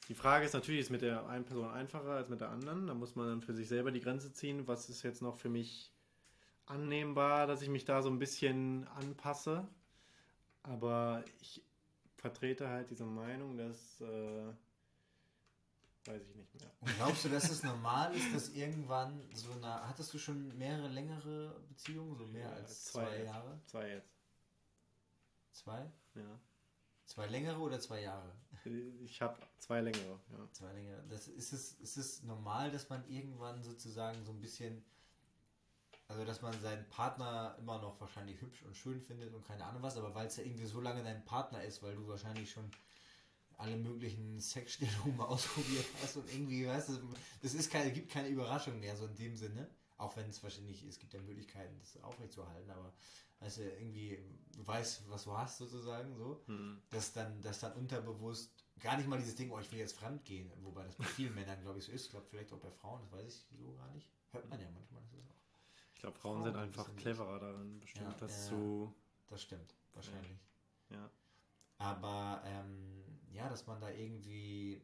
[0.08, 2.86] die Frage ist natürlich, ist mit der einen Person einfacher als mit der anderen.
[2.86, 4.68] Da muss man dann für sich selber die Grenze ziehen.
[4.68, 5.92] Was ist jetzt noch für mich
[6.66, 9.66] annehmbar, dass ich mich da so ein bisschen anpasse?
[10.68, 11.62] Aber ich
[12.16, 14.52] vertrete halt diese Meinung, dass äh,
[16.06, 16.70] weiß ich nicht mehr.
[16.80, 19.88] Und glaubst du, dass es normal ist, dass irgendwann so eine.
[19.88, 23.60] Hattest du schon mehrere längere Beziehungen, so mehr ja, als zwei, zwei Jahre?
[23.66, 24.16] Zwei jetzt.
[25.52, 25.90] Zwei?
[26.14, 26.40] Ja.
[27.06, 28.32] Zwei längere oder zwei Jahre?
[29.04, 30.48] Ich habe zwei längere, ja.
[30.52, 31.04] Zwei längere.
[31.08, 34.84] Das, ist, es, ist es normal, dass man irgendwann sozusagen so ein bisschen,
[36.08, 39.82] also dass man seinen Partner immer noch wahrscheinlich hübsch und schön findet und keine Ahnung
[39.82, 42.70] was, aber weil es ja irgendwie so lange dein Partner ist, weil du wahrscheinlich schon
[43.58, 48.28] alle möglichen Sexstellungen mal ausprobiert hast und irgendwie, weißt du, das ist keine, gibt keine
[48.28, 49.68] Überraschung mehr, so in dem Sinne.
[49.98, 52.92] Auch wenn es wahrscheinlich, es gibt ja Möglichkeiten, das aufrechtzuerhalten, aber
[53.40, 54.18] weißt du, irgendwie,
[54.54, 56.82] du weißt, was du hast sozusagen, so, mhm.
[56.90, 60.24] dass dann, dass dann unterbewusst gar nicht mal dieses Ding, oh, ich will jetzt fremd
[60.24, 62.04] gehen, wobei das bei vielen Männern, glaube ich, so ist.
[62.04, 64.10] Ich glaube, vielleicht auch bei Frauen, das weiß ich so gar nicht.
[64.32, 65.35] Hört man ja manchmal, das ist auch.
[66.06, 68.94] Glaube, Frauen, Frauen, sind einfach cleverer darin, bestimmt ja, das ja, zu.
[69.26, 70.38] Das stimmt, wahrscheinlich.
[70.88, 71.10] Ja.
[71.78, 73.02] Aber, ähm,
[73.32, 74.80] ja, dass man da irgendwie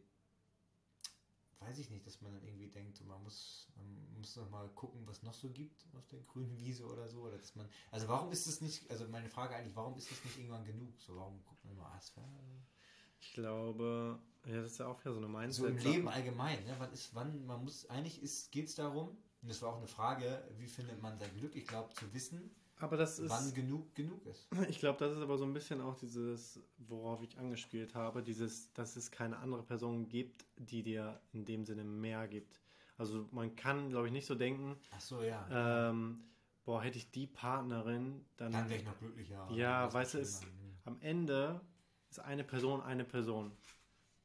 [1.61, 5.07] weiß ich nicht, dass man dann irgendwie denkt, man muss, man muss noch mal gucken,
[5.07, 7.21] was noch so gibt auf der grünen Wiese oder so.
[7.21, 10.25] Oder dass man, also warum ist es nicht, also meine Frage eigentlich, warum ist es
[10.25, 11.01] nicht irgendwann genug?
[11.01, 12.27] So, warum guckt man immer Asphalt?
[13.21, 15.65] Ich glaube, ja, das ist ja auch wieder so eine Mindset.
[15.65, 16.75] So im Leben allgemein, ne?
[16.79, 20.43] Wann ist, wann, man muss, eigentlich geht es darum, und das war auch eine Frage,
[20.59, 21.55] wie findet man sein Glück?
[21.57, 22.51] Ich glaube, zu wissen,
[22.83, 24.49] aber das ist, wann genug genug ist.
[24.69, 28.73] Ich glaube, das ist aber so ein bisschen auch dieses, worauf ich angespielt habe, dieses,
[28.73, 32.61] dass es keine andere Person gibt, die dir in dem Sinne mehr gibt.
[32.99, 34.77] Also man kann, glaube ich, nicht so denken.
[34.91, 35.91] Ach so, ja.
[35.91, 36.25] Ähm,
[36.65, 38.53] boah, hätte ich die Partnerin, dann.
[38.53, 39.49] Dann wäre ich noch glücklicher.
[39.53, 40.45] Ja, weißt du, ist,
[40.85, 41.61] am Ende
[42.11, 43.53] ist eine Person eine Person.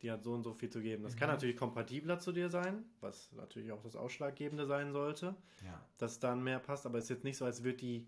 [0.02, 1.04] Die hat so und so viel zu geben.
[1.04, 1.20] Das mhm.
[1.20, 5.36] kann natürlich kompatibler zu dir sein, was natürlich auch das Ausschlaggebende sein sollte,
[5.66, 5.84] ja.
[5.98, 8.08] dass dann mehr passt, aber es ist jetzt nicht so, als würde die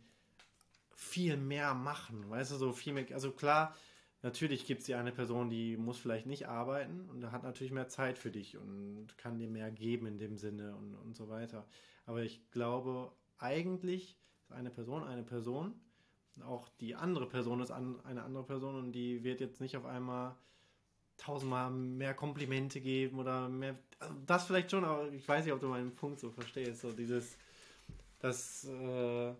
[0.99, 2.29] viel mehr machen.
[2.29, 3.05] Weißt du, so viel mehr.
[3.13, 3.75] Also klar,
[4.21, 7.87] natürlich gibt es die eine Person, die muss vielleicht nicht arbeiten und hat natürlich mehr
[7.87, 11.65] Zeit für dich und kann dir mehr geben in dem Sinne und, und so weiter.
[12.05, 14.17] Aber ich glaube, eigentlich
[14.49, 15.73] ist eine Person eine Person.
[16.43, 19.85] Auch die andere Person ist an, eine andere Person und die wird jetzt nicht auf
[19.85, 20.35] einmal
[21.19, 23.77] tausendmal mehr Komplimente geben oder mehr.
[23.99, 26.81] Also das vielleicht schon, aber ich weiß nicht, ob du meinen Punkt so verstehst.
[26.81, 27.37] So dieses,
[28.19, 28.65] dass.
[28.65, 29.33] Äh,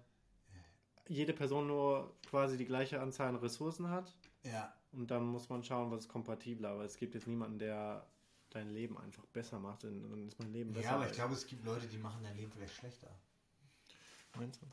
[1.10, 4.16] jede Person nur quasi die gleiche Anzahl an Ressourcen hat.
[4.44, 4.74] Ja.
[4.92, 6.70] Und dann muss man schauen, was ist kompatibler.
[6.70, 8.06] Aber es gibt jetzt niemanden, der
[8.52, 9.84] dein Leben einfach besser macht.
[9.84, 10.86] Dann ist mein Leben besser.
[10.86, 13.10] Ja, aber ich glaube, es gibt Leute, die machen dein Leben vielleicht schlechter.
[14.38, 14.68] Meinst du?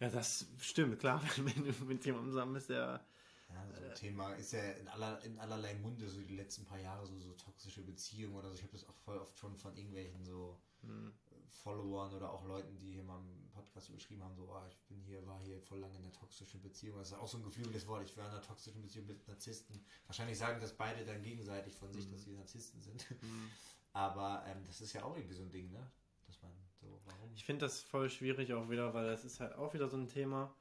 [0.00, 3.04] Ja, das stimmt, klar, wenn du mit jemandem zusammen bist, der.
[3.52, 6.64] Ja, so ein äh, Thema ist ja in, aller, in allerlei Munde, so die letzten
[6.64, 8.54] paar Jahre, so, so toxische Beziehungen oder so.
[8.54, 11.12] Ich habe das auch voll oft schon von irgendwelchen so hm.
[11.48, 15.00] Followern oder auch Leuten, die hier mal im Podcast überschrieben haben, so, oh, ich bin
[15.02, 16.98] hier, war hier voll lange in einer toxischen Beziehung.
[16.98, 18.02] Das ist auch so ein geflügeltes Wort.
[18.04, 19.84] Ich war in einer toxischen Beziehung mit Narzissten.
[20.06, 22.12] Wahrscheinlich sagen das beide dann gegenseitig von sich, mhm.
[22.12, 23.10] dass sie Narzissten sind.
[23.22, 23.50] Mhm.
[23.92, 25.90] Aber ähm, das ist ja auch irgendwie so ein Ding, ne?
[26.26, 27.32] Dass man so, warum?
[27.34, 30.08] Ich finde das voll schwierig auch wieder, weil das ist halt auch wieder so ein
[30.08, 30.54] Thema,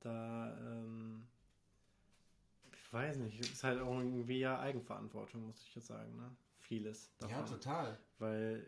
[0.00, 1.26] da, ähm,
[2.92, 6.34] weiß nicht, ist halt auch irgendwie ja Eigenverantwortung, muss ich jetzt sagen, ne?
[6.60, 7.36] Vieles davon.
[7.36, 7.98] Ja, total.
[8.18, 8.66] Weil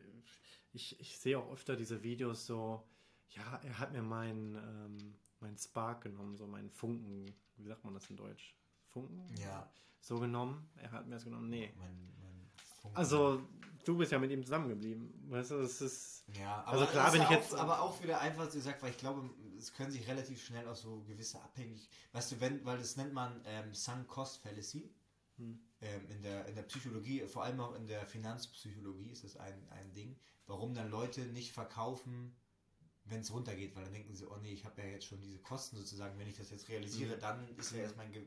[0.73, 2.83] ich, ich sehe auch öfter diese Videos so,
[3.31, 7.27] ja, er hat mir meinen ähm, mein Spark genommen, so meinen Funken,
[7.57, 8.55] wie sagt man das in Deutsch?
[8.89, 9.25] Funken?
[9.39, 9.71] Ja.
[10.01, 11.73] So genommen, er hat mir das genommen, nee.
[11.77, 13.47] Mein, mein also,
[13.85, 16.25] du bist ja mit ihm zusammengeblieben, weißt du, das ist...
[16.39, 17.55] Ja, aber, also klar, wenn ich jetzt...
[17.55, 19.29] Aber auch wieder einfach, gesagt, weil ich glaube,
[19.59, 23.13] es können sich relativ schnell auch so gewisse abhängig, weißt du, wenn, weil das nennt
[23.13, 24.91] man ähm, Sunk Cost Fallacy.
[25.37, 25.59] Hm.
[25.81, 29.55] Ähm, in, der, in der Psychologie, vor allem auch in der Finanzpsychologie ist das ein,
[29.71, 32.37] ein Ding, warum dann Leute nicht verkaufen,
[33.11, 35.39] wenn es runtergeht, weil dann denken sie, oh nee, ich habe ja jetzt schon diese
[35.39, 37.21] Kosten sozusagen, wenn ich das jetzt realisiere, mhm.
[37.21, 38.23] dann ist ja erst mein Ge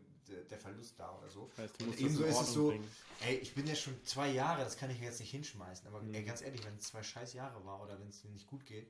[0.50, 1.48] der Verlust da oder so.
[1.50, 2.90] Das heißt, und ebenso ist es so, bringen.
[3.26, 6.14] ey, ich bin ja schon zwei Jahre, das kann ich jetzt nicht hinschmeißen, aber mhm.
[6.14, 8.66] ey, ganz ehrlich, wenn es zwei scheiß Jahre war oder wenn es mir nicht gut
[8.66, 8.90] geht,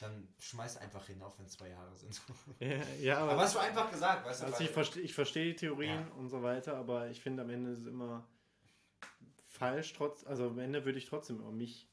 [0.00, 2.20] dann schmeiß einfach hin, auch wenn es zwei Jahre sind.
[2.60, 4.46] Ja, ja aber, aber hast du einfach gesagt, weißt du?
[4.46, 6.14] Also ich verstehe ich versteh die Theorien ja.
[6.14, 8.26] und so weiter, aber ich finde am Ende ist es immer
[9.44, 11.90] falsch, trotz, also am Ende würde ich trotzdem immer mich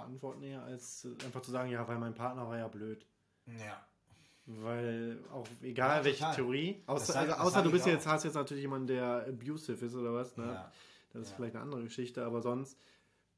[0.00, 3.06] verantworten eher, als einfach zu sagen, ja, weil mein Partner war ja blöd.
[3.46, 3.86] Ja.
[4.46, 8.62] Weil auch egal ja, welche Theorie, außer, also, außer du bist jetzt, hast jetzt natürlich
[8.62, 10.46] jemanden, der abusive ist oder was, ne?
[10.46, 10.72] Ja.
[11.12, 11.36] Das ist ja.
[11.36, 12.78] vielleicht eine andere Geschichte, aber sonst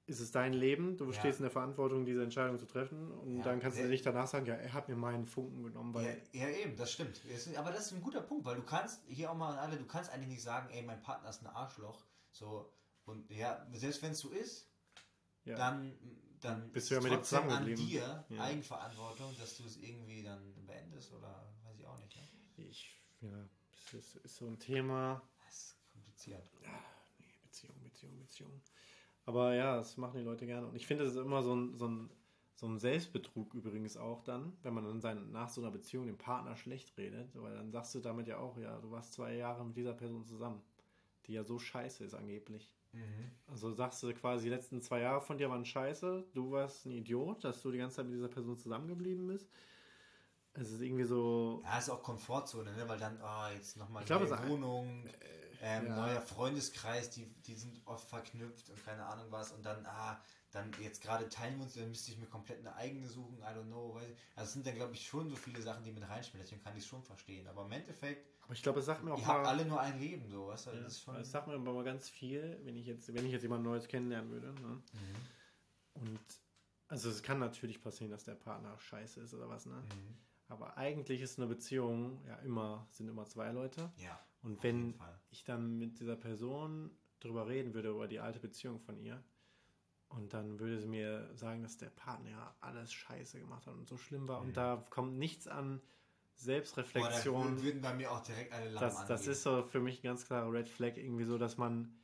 [0.07, 3.61] ist es dein Leben, du stehst in der Verantwortung, diese Entscheidung zu treffen und dann
[3.61, 5.95] kannst du nicht danach sagen, ja, er hat mir meinen Funken genommen.
[5.95, 7.21] Weil ja, eben, das stimmt.
[7.57, 9.87] Aber das ist ein guter Punkt, weil du kannst, hier auch mal an alle, du
[9.87, 12.73] kannst eigentlich nicht sagen, ey, mein Partner ist ein Arschloch, so,
[13.05, 14.69] und ja, selbst wenn es so ist,
[15.45, 15.93] dann
[16.43, 17.83] dann bist du ja mit dem zusammengeblieben.
[17.83, 18.43] an dir ja.
[18.43, 22.17] Eigenverantwortung, dass du es irgendwie dann beendest oder weiß ich auch nicht.
[22.17, 22.65] Ne?
[22.69, 23.49] Ich, ja,
[23.93, 25.23] das ist, ist, so ein Thema.
[25.45, 26.45] Das ist kompliziert.
[26.63, 26.71] Ja,
[27.21, 28.63] nee, Beziehung, Beziehung, Beziehung.
[29.25, 30.67] Aber ja, das machen die Leute gerne.
[30.67, 32.11] Und ich finde, das ist immer so ein, so ein,
[32.57, 36.19] so ein Selbstbetrug übrigens auch dann, wenn man dann sein, nach so einer Beziehung dem
[36.19, 39.65] Partner schlecht redet, weil dann sagst du damit ja auch, ja, du warst zwei Jahre
[39.65, 40.61] mit dieser Person zusammen,
[41.27, 42.75] die ja so scheiße ist angeblich.
[42.93, 43.31] Mhm.
[43.47, 46.93] Also sagst du quasi, die letzten zwei Jahre von dir waren scheiße, du warst ein
[46.93, 49.49] Idiot, dass du die ganze Zeit mit dieser Person zusammengeblieben bist.
[50.55, 51.63] Es ist irgendwie so.
[51.65, 52.87] Ja, ist auch Komfortzone, ne?
[52.87, 55.13] weil dann, oh, jetzt nochmal neue glaube, Wohnung, äh,
[55.63, 55.97] ähm, ja.
[55.97, 60.21] neuer Freundeskreis, die, die sind oft verknüpft und keine Ahnung was und dann, ah,
[60.53, 63.57] dann jetzt gerade teilen wir uns, dann müsste ich mir komplett eine eigene suchen, I
[63.57, 63.95] don't know.
[63.95, 64.17] Weiß ich.
[64.37, 66.77] Also es sind dann, glaube ich, schon so viele Sachen, die mit reinspielen, deswegen kann
[66.77, 67.47] ich es schon verstehen.
[67.49, 69.35] Aber im Endeffekt aber ich glaube, es sagt mir auch Ihr mal.
[69.39, 70.71] habt alle nur ein Leben, so, weißt du?
[70.73, 73.43] Ja, das, das sagt mir aber mal ganz viel, wenn ich jetzt, wenn ich jetzt
[73.43, 74.49] jemand Neues kennenlernen würde.
[74.49, 74.83] Ne?
[74.93, 76.03] Mhm.
[76.03, 76.21] Und
[76.89, 79.77] also es kann natürlich passieren, dass der Partner scheiße ist oder was, ne?
[79.77, 80.17] Mhm.
[80.49, 83.91] Aber eigentlich ist eine Beziehung ja immer, sind immer zwei Leute.
[83.97, 84.21] Ja.
[84.43, 85.01] Und wenn
[85.31, 89.23] ich dann mit dieser Person drüber reden würde, über die alte Beziehung von ihr,
[90.17, 93.89] und dann würde sie mir sagen, dass der Partner ja alles scheiße gemacht hat und
[93.89, 94.41] so schlimm war.
[94.41, 94.49] Mhm.
[94.49, 95.81] Und da kommt nichts an
[96.37, 97.57] Selbstreflexion.
[97.57, 100.03] Boah, würden bei mir auch direkt alle Lampen das, das ist so für mich ein
[100.03, 101.95] ganz klarer Red Flag, irgendwie so, dass man,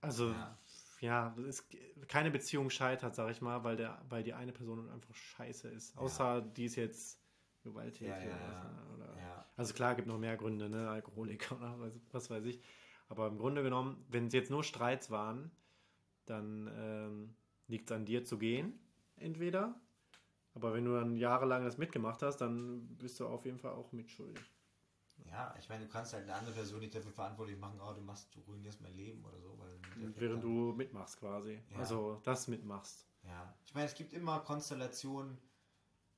[0.00, 0.58] also, ja,
[1.00, 1.66] ja ist,
[2.08, 5.96] keine Beziehung scheitert, sag ich mal, weil, der, weil die eine Person einfach scheiße ist.
[5.98, 6.40] Außer ja.
[6.40, 7.20] die ist jetzt
[7.62, 11.92] gewalttätig ja, oder, was, oder Also klar, gibt noch mehr Gründe, ne, Alkoholiker oder was,
[12.12, 12.62] was weiß ich.
[13.08, 15.50] Aber im Grunde genommen, wenn es jetzt nur Streits waren,
[16.30, 17.34] dann ähm,
[17.66, 18.78] liegt es an dir zu gehen,
[19.16, 19.80] entweder
[20.54, 23.92] aber wenn du dann jahrelang das mitgemacht hast, dann bist du auf jeden Fall auch
[23.92, 24.42] mitschuldig.
[25.26, 28.00] Ja, ich meine, du kannst halt eine andere Person nicht dafür verantwortlich machen, oh, du
[28.00, 29.58] machst, du ruinierst mein Leben oder so.
[30.16, 31.60] Während du mitmachst quasi.
[31.70, 31.78] Ja.
[31.78, 33.06] Also das mitmachst.
[33.22, 35.38] Ja, ich meine, es gibt immer Konstellationen,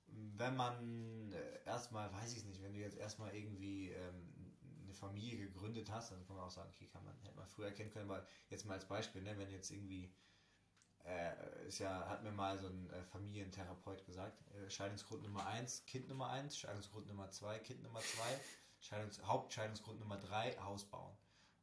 [0.06, 4.31] wenn man äh, erstmal, weiß ich nicht, wenn du jetzt erstmal irgendwie ähm,
[4.93, 7.66] eine Familie gegründet hast, dann kann man auch sagen, okay, kann man, hätte man früher
[7.66, 10.12] erkennen können, weil jetzt mal als Beispiel, ne, wenn jetzt irgendwie
[11.05, 15.85] äh, ist ja, hat mir mal so ein äh, Familientherapeut gesagt, äh, Scheidungsgrund Nummer 1,
[15.86, 18.40] Kind Nummer 1, Scheidungsgrund Nummer 2, Kind Nummer 2,
[18.81, 21.16] Scheidungs Hauptscheidungsgrund Nummer 3, Haus bauen.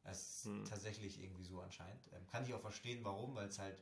[0.04, 0.66] Das ist hm.
[0.66, 2.10] tatsächlich irgendwie so anscheinend.
[2.14, 3.82] Ähm, kann ich auch verstehen, warum, weil es halt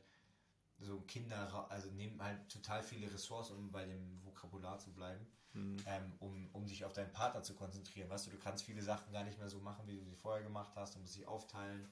[0.78, 5.76] so Kinder, also nehmen halt total viele Ressourcen, um bei dem Vokabular zu bleiben, hm.
[5.86, 8.08] ähm, um, um sich auf deinen Partner zu konzentrieren.
[8.08, 10.42] Weißt du, du kannst viele Sachen gar nicht mehr so machen, wie du sie vorher
[10.42, 11.88] gemacht hast, du musst sie aufteilen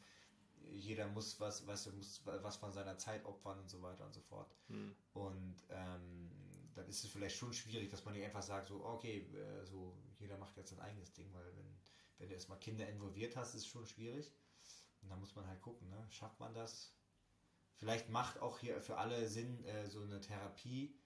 [0.74, 4.14] jeder muss was, weißt du, muss was von seiner Zeit opfern und so weiter und
[4.14, 4.54] so fort.
[4.68, 4.94] Hm.
[5.12, 6.30] Und ähm,
[6.74, 9.96] dann ist es vielleicht schon schwierig, dass man nicht einfach sagt, so, okay, äh, so,
[10.18, 11.76] jeder macht jetzt sein eigenes Ding, weil wenn,
[12.18, 14.32] wenn du erstmal Kinder involviert hast, ist es schon schwierig.
[15.02, 16.06] Und da muss man halt gucken, ne?
[16.10, 16.92] schafft man das?
[17.76, 20.98] Vielleicht macht auch hier für alle Sinn, äh, so eine Therapie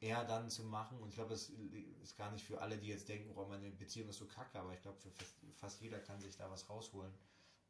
[0.00, 0.98] eher dann zu machen.
[1.00, 4.08] Und ich glaube, es ist gar nicht für alle, die jetzt denken, oh, meine Beziehung
[4.08, 5.10] ist so kacke, aber ich glaube, für
[5.54, 7.12] fast jeder kann sich da was rausholen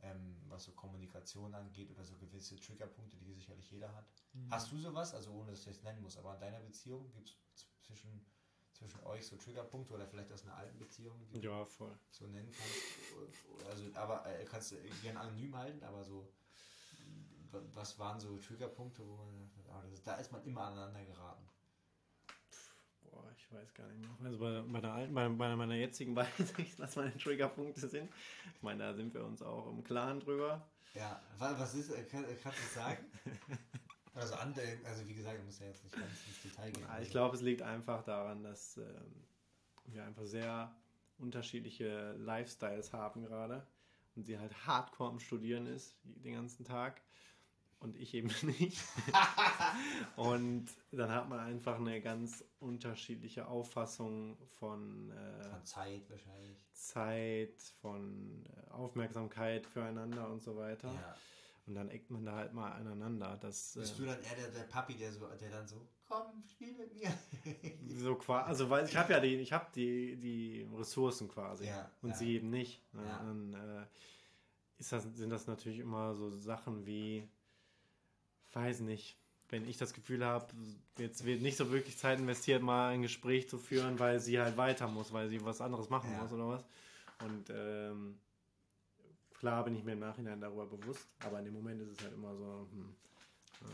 [0.02, 4.06] ähm, was so Kommunikation angeht oder so gewisse Triggerpunkte, die sicherlich jeder hat.
[4.32, 4.50] Mhm.
[4.50, 7.28] Hast du sowas, also ohne dass ich es nennen muss, aber in deiner Beziehung gibt
[7.28, 8.24] es zwischen,
[8.72, 11.92] zwischen euch so Triggerpunkte oder vielleicht aus einer alten Beziehung, die ja, voll.
[11.92, 13.68] du so nennen kannst?
[13.68, 16.30] Also, aber äh, kannst du gerne anonym halten, aber so,
[17.74, 19.50] was waren so Triggerpunkte, wo man,
[20.04, 21.48] da ist man immer aneinander geraten?
[23.02, 24.26] Boah, ich weiß gar nicht mehr.
[24.26, 28.10] Also bei meiner alten, bei, bei meiner jetzigen weiß ich, was meine Triggerpunkte sind.
[28.54, 30.66] Ich meine, da sind wir uns auch im Klaren drüber.
[30.94, 33.04] Ja, was ist, äh, kann, kannst du sagen?
[34.16, 36.86] Also, also wie gesagt, ich muss ja jetzt nicht ganz ins Detail gehen.
[37.02, 39.26] Ich glaube, es liegt einfach daran, dass ähm,
[39.84, 40.74] wir einfach sehr
[41.18, 43.66] unterschiedliche Lifestyles haben gerade
[44.14, 47.02] und sie halt hardcore am Studieren ist den ganzen Tag
[47.80, 48.28] und ich eben
[48.58, 48.78] nicht.
[50.16, 56.58] und dann hat man einfach eine ganz unterschiedliche Auffassung von, äh, von Zeit wahrscheinlich.
[56.72, 60.92] Zeit, von äh, Aufmerksamkeit füreinander und so weiter.
[60.92, 61.16] Ja.
[61.66, 63.36] Und dann eckt man da halt mal aneinander.
[63.40, 66.44] Das, Bist äh, du dann eher der, der Papi, der, so, der dann so, komm,
[66.48, 67.12] spiel mit mir?
[67.96, 71.90] so quasi, also weil ich habe ja die, ich habe die, die Ressourcen quasi Ja,
[72.02, 72.16] und ja.
[72.16, 72.80] sie eben nicht.
[72.94, 73.02] Ne?
[73.04, 73.86] Dann äh,
[74.78, 77.28] ist das, sind das natürlich immer so Sachen wie,
[78.56, 79.16] weiß nicht,
[79.50, 80.46] wenn ich das Gefühl habe,
[80.98, 84.56] jetzt wird nicht so wirklich Zeit investiert, mal ein Gespräch zu führen, weil sie halt
[84.56, 86.22] weiter muss, weil sie was anderes machen Ja.
[86.22, 86.64] muss oder was.
[87.24, 88.18] Und ähm,
[89.38, 92.14] klar bin ich mir im Nachhinein darüber bewusst, aber in dem Moment ist es halt
[92.14, 92.94] immer so, hm,
[93.60, 93.66] ja.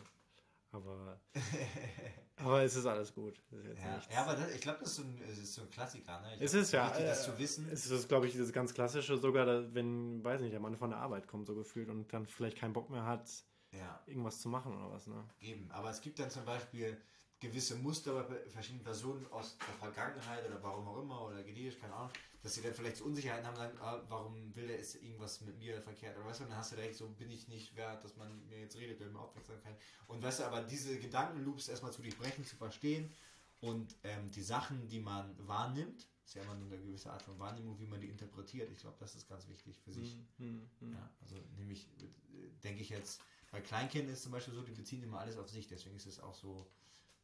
[0.72, 1.20] aber,
[2.36, 3.38] aber es ist alles gut.
[3.50, 5.70] Ist Ja, ja aber das, ich glaube, das ist so ein, es ist so ein
[5.70, 6.20] Klassiker.
[6.20, 6.36] Ne?
[6.40, 7.68] Es ist ja, Wichtig, das äh, zu wissen.
[7.70, 10.98] Es ist, glaube ich, das ganz klassische, sogar wenn, weiß nicht, der Mann von der
[10.98, 13.30] Arbeit kommt, so gefühlt und dann vielleicht keinen Bock mehr hat,
[13.72, 15.24] ja, irgendwas zu machen oder was, ne?
[15.40, 15.70] eben.
[15.70, 17.00] Aber es gibt dann zum Beispiel
[17.40, 21.94] gewisse Muster bei verschiedenen Personen aus der Vergangenheit oder warum auch immer oder genetisch, keine
[21.94, 22.12] Ahnung,
[22.42, 25.58] dass sie dann vielleicht so Unsicherheiten haben, sagen, ah, warum will der ist irgendwas mit
[25.58, 28.04] mir verkehrt oder weißt du, und dann hast du direkt so, bin ich nicht wert,
[28.04, 29.76] dass man mit mir jetzt redet, will mir Aufmerksamkeit.
[30.06, 33.12] Und weißt du, aber diese Gedankenloops erstmal zu durchbrechen, zu verstehen
[33.60, 37.38] und ähm, die Sachen, die man wahrnimmt, ist ja immer nur eine gewisse Art von
[37.38, 38.70] Wahrnehmung, wie man die interpretiert.
[38.70, 40.16] Ich glaube, das ist ganz wichtig für sich.
[40.38, 43.20] Hm, hm, Ja, also nämlich äh, denke ich jetzt,
[43.52, 46.18] bei Kleinkindern ist zum Beispiel so, die beziehen immer alles auf sich, deswegen ist es
[46.20, 46.68] auch so,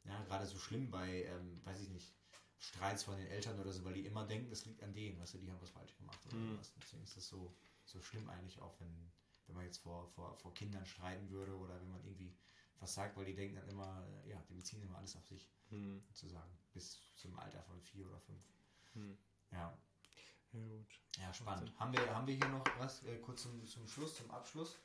[0.04, 2.14] ja, gerade so schlimm bei, ähm, weiß ich nicht,
[2.60, 5.34] Streits von den Eltern oder so, weil die immer denken, das liegt an denen, weißt
[5.34, 6.52] du, die haben was falsch gemacht oder Mhm.
[6.52, 6.72] sowas.
[6.76, 9.12] Deswegen ist das so, so schlimm eigentlich auch, wenn,
[9.46, 12.34] wenn man jetzt vor, vor, vor Kindern streiten würde oder wenn man irgendwie
[12.80, 16.02] was sagt, weil die denken dann immer, ja, die beziehen immer alles auf sich, hm,
[16.08, 18.42] sozusagen, bis zum Alter von vier oder fünf.
[18.94, 19.16] hm.
[19.52, 19.72] Ja,
[20.52, 20.86] Ja, gut.
[21.18, 21.72] ja, spannend.
[21.78, 24.76] Haben wir, haben wir hier noch was äh, kurz zum, zum Schluss, zum Abschluss?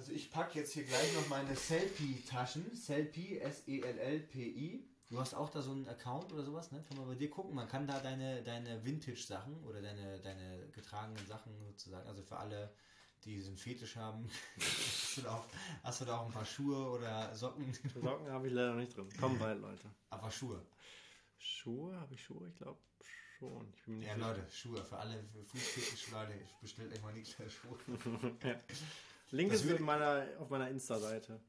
[0.00, 2.74] Also ich packe jetzt hier gleich noch meine Selfie-Taschen.
[2.74, 4.82] Selfie, S-E-L-L-P-I.
[5.10, 6.82] Du hast auch da so einen Account oder sowas, ne?
[6.88, 7.54] Kann man bei dir gucken.
[7.54, 12.72] Man kann da deine, deine Vintage-Sachen oder deine, deine getragenen Sachen sozusagen, also für alle,
[13.24, 14.26] die diesen Fetisch haben,
[14.58, 15.44] hast, du da auch,
[15.82, 17.70] hast du da auch ein paar Schuhe oder Socken?
[17.92, 19.06] Socken habe ich leider nicht drin.
[19.20, 19.84] Kommen bald, Leute.
[20.08, 20.64] Aber Schuhe.
[21.36, 22.48] Schuhe, habe ich Schuhe?
[22.48, 22.80] Ich glaube
[23.38, 23.70] schon.
[23.98, 24.82] Ich Ja, Leute, Schuhe.
[24.82, 26.32] Für alle für Fußfetisch-Leute,
[26.62, 27.76] bestellt euch mal nichts für Schuhe.
[28.44, 28.58] ja.
[29.30, 31.40] Link Das ist in meiner, auf meiner Insta-Seite.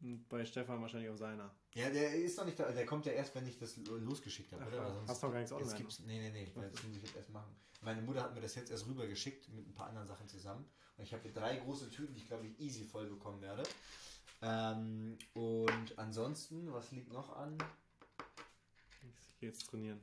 [0.00, 1.54] Und bei Stefan wahrscheinlich auf seiner.
[1.74, 2.70] Ja, der ist noch nicht da.
[2.70, 4.92] Der kommt ja erst, wenn ich das losgeschickt habe, Ach, oder?
[4.92, 5.78] sonst- Hast du noch gar nichts jetzt online?
[5.78, 6.52] gibt's, Nee, nee, nee.
[6.54, 7.54] Das muss ich jetzt erst machen.
[7.80, 10.64] Meine Mutter hat mir das jetzt erst rübergeschickt mit ein paar anderen Sachen zusammen.
[10.96, 13.62] Und ich habe hier drei große Tüten, die ich glaube ich easy voll bekommen werde.
[14.42, 17.56] Ähm, und ansonsten, was liegt noch an?
[19.02, 20.00] Ich gehe jetzt trainieren.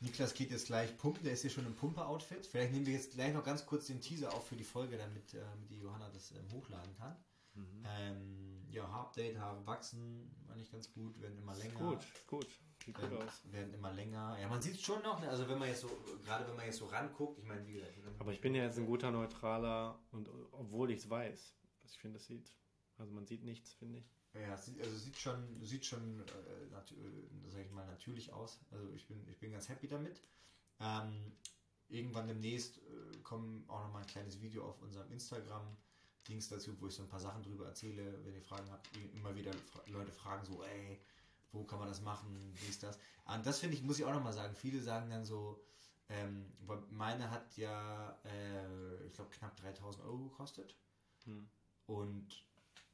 [0.00, 2.46] Niklas geht jetzt gleich pumpen, der ist hier schon im Pumper-Outfit.
[2.46, 5.34] Vielleicht nehmen wir jetzt gleich noch ganz kurz den Teaser auf für die Folge, damit
[5.34, 7.16] ähm, die Johanna das ähm, hochladen kann.
[7.54, 7.84] Mhm.
[7.84, 11.78] Ähm, ja, Haarupdate, Haare wachsen, war nicht ganz gut, werden immer länger.
[11.78, 12.46] Gut, gut.
[12.84, 13.42] Sieht gut aus.
[13.52, 14.38] werden immer länger.
[14.40, 15.28] Ja, man sieht es schon noch, ne?
[15.28, 15.90] also wenn man jetzt so,
[16.24, 17.92] gerade wenn man jetzt so ranguckt, ich meine, wie gesagt.
[18.18, 21.54] Aber ich bin ja jetzt ein guter Neutraler und obwohl ich es weiß.
[21.82, 22.50] Also ich finde, das sieht.
[22.96, 24.10] Also man sieht nichts, finde ich.
[24.34, 28.32] Ja, es sieht, also sieht schon, sieht schon äh, nat äh, sag ich mal, natürlich
[28.32, 28.60] aus.
[28.70, 30.22] Also ich bin, ich bin ganz happy damit.
[30.78, 31.32] Ähm,
[31.88, 35.76] irgendwann demnächst äh, kommen auch noch mal ein kleines Video auf unserem Instagram.
[36.28, 39.34] Dings dazu, wo ich so ein paar Sachen drüber erzähle, wenn ihr Fragen habt, immer
[39.34, 41.00] wieder fra Leute fragen so, ey,
[41.50, 42.98] wo kann man das machen, dies, das.
[43.24, 45.60] Und das finde ich, muss ich auch nochmal sagen, viele sagen dann so,
[46.08, 46.52] ähm,
[46.90, 50.76] meine hat ja, äh, ich glaube, knapp 3000 Euro gekostet.
[51.24, 51.48] Hm.
[51.86, 52.44] Und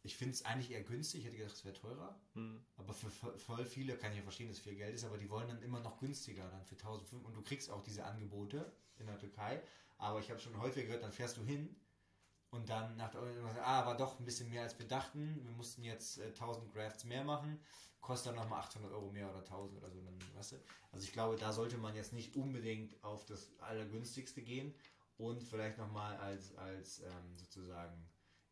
[0.06, 1.20] ich finde es eigentlich eher günstig.
[1.20, 2.18] Ich hätte gedacht, es wäre teurer.
[2.34, 2.64] Hm.
[2.76, 5.28] Aber für vo- voll viele kann ich ja verstehen, dass viel Geld ist, aber die
[5.28, 7.26] wollen dann immer noch günstiger, dann für 1500.
[7.26, 9.60] Und du kriegst auch diese Angebote in der Türkei.
[9.98, 11.74] Aber ich habe schon häufig gehört, dann fährst du hin
[12.50, 13.20] und dann nach der
[13.64, 15.40] ah, war doch ein bisschen mehr als wir dachten.
[15.42, 17.60] Wir mussten jetzt äh, 1000 Grafts mehr machen.
[18.00, 20.00] Kostet dann nochmal 800 Euro mehr oder 1000 oder so.
[20.02, 20.56] Dann, weißt du?
[20.92, 24.74] Also ich glaube, da sollte man jetzt nicht unbedingt auf das Allergünstigste gehen.
[25.18, 28.06] Und vielleicht nochmal als, als ähm, sozusagen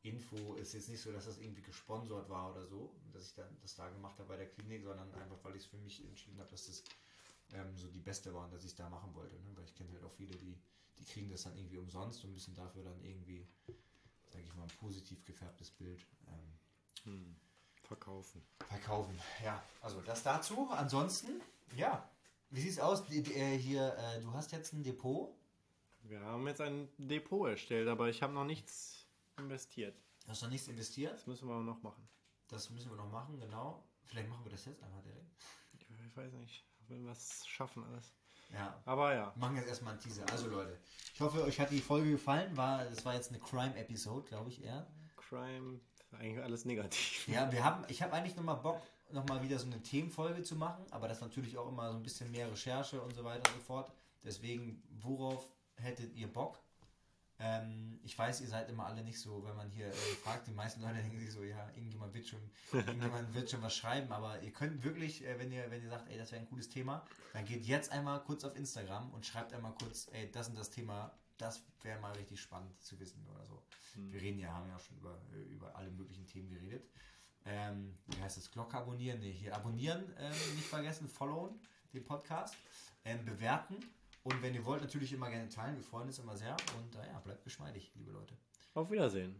[0.04, 3.56] Info ist jetzt nicht so, dass das irgendwie gesponsert war oder so, dass ich dann
[3.62, 6.38] das da gemacht habe bei der Klinik, sondern einfach, weil ich es für mich entschieden
[6.38, 6.84] habe, dass das
[7.54, 9.34] ähm, so die beste war und dass ich es da machen wollte.
[9.36, 9.50] Ne?
[9.54, 10.58] Weil ich kenne halt auch viele, die,
[10.98, 13.46] die kriegen das dann irgendwie umsonst und müssen dafür dann irgendwie,
[14.28, 16.54] sage ich mal, ein positiv gefärbtes Bild ähm,
[17.04, 17.36] Hm.
[17.82, 18.42] Verkaufen.
[18.66, 19.18] verkaufen.
[19.44, 20.68] Ja, also das dazu.
[20.70, 21.40] Ansonsten,
[21.76, 22.08] ja.
[22.50, 23.04] Wie sieht's aus?
[23.06, 25.34] Die, die, äh, hier, äh, du hast jetzt ein Depot.
[26.02, 29.03] Wir haben jetzt ein Depot erstellt, aber ich habe noch nichts
[29.38, 29.96] investiert.
[30.28, 31.14] Hast noch nichts investiert?
[31.14, 32.08] Das müssen wir aber noch machen.
[32.48, 33.84] Das müssen wir noch machen, genau.
[34.04, 35.30] Vielleicht machen wir das jetzt einfach direkt.
[36.06, 38.12] Ich weiß nicht, wenn wir es schaffen alles.
[38.52, 39.32] Ja, Aber ja.
[39.34, 40.24] Wir machen jetzt erstmal einen Teaser.
[40.30, 40.78] Also Leute,
[41.12, 42.56] ich hoffe, euch hat die Folge gefallen.
[42.56, 44.86] War, das war jetzt eine Crime-Episode, glaube ich eher.
[45.16, 45.80] Crime,
[46.12, 47.26] eigentlich alles negativ.
[47.26, 48.80] Ja, wir haben, ich habe eigentlich nochmal Bock,
[49.10, 52.02] nochmal wieder so eine Themenfolge zu machen, aber das ist natürlich auch immer so ein
[52.02, 53.92] bisschen mehr Recherche und so weiter und so fort.
[54.22, 56.63] Deswegen, worauf hättet ihr Bock?
[57.40, 59.92] Ähm, ich weiß, ihr seid immer alle nicht so, wenn man hier äh,
[60.22, 62.40] fragt, die meisten Leute denken sich so, ja, irgendjemand wird schon,
[62.72, 66.08] irgendjemand wird schon was schreiben, aber ihr könnt wirklich, äh, wenn ihr, wenn ihr sagt,
[66.08, 69.52] ey, das wäre ein cooles Thema, dann geht jetzt einmal kurz auf Instagram und schreibt
[69.52, 73.44] einmal kurz, ey, das und das Thema, das wäre mal richtig spannend zu wissen oder
[73.44, 73.62] so.
[73.94, 74.12] Hm.
[74.12, 76.88] Wir reden ja, haben ja auch schon über, äh, über alle möglichen Themen geredet.
[77.46, 78.50] Ähm, wie heißt das?
[78.50, 79.18] Glocke abonnieren?
[79.18, 81.60] Nee, hier abonnieren ähm, nicht vergessen, followen
[81.92, 82.56] den Podcast,
[83.04, 83.76] ähm, bewerten
[84.24, 85.76] und wenn ihr wollt, natürlich immer gerne teilen.
[85.76, 88.34] Wir freuen uns immer sehr und äh, ja, bleibt geschmeidig, liebe Leute.
[88.74, 89.36] Auf Wiedersehen.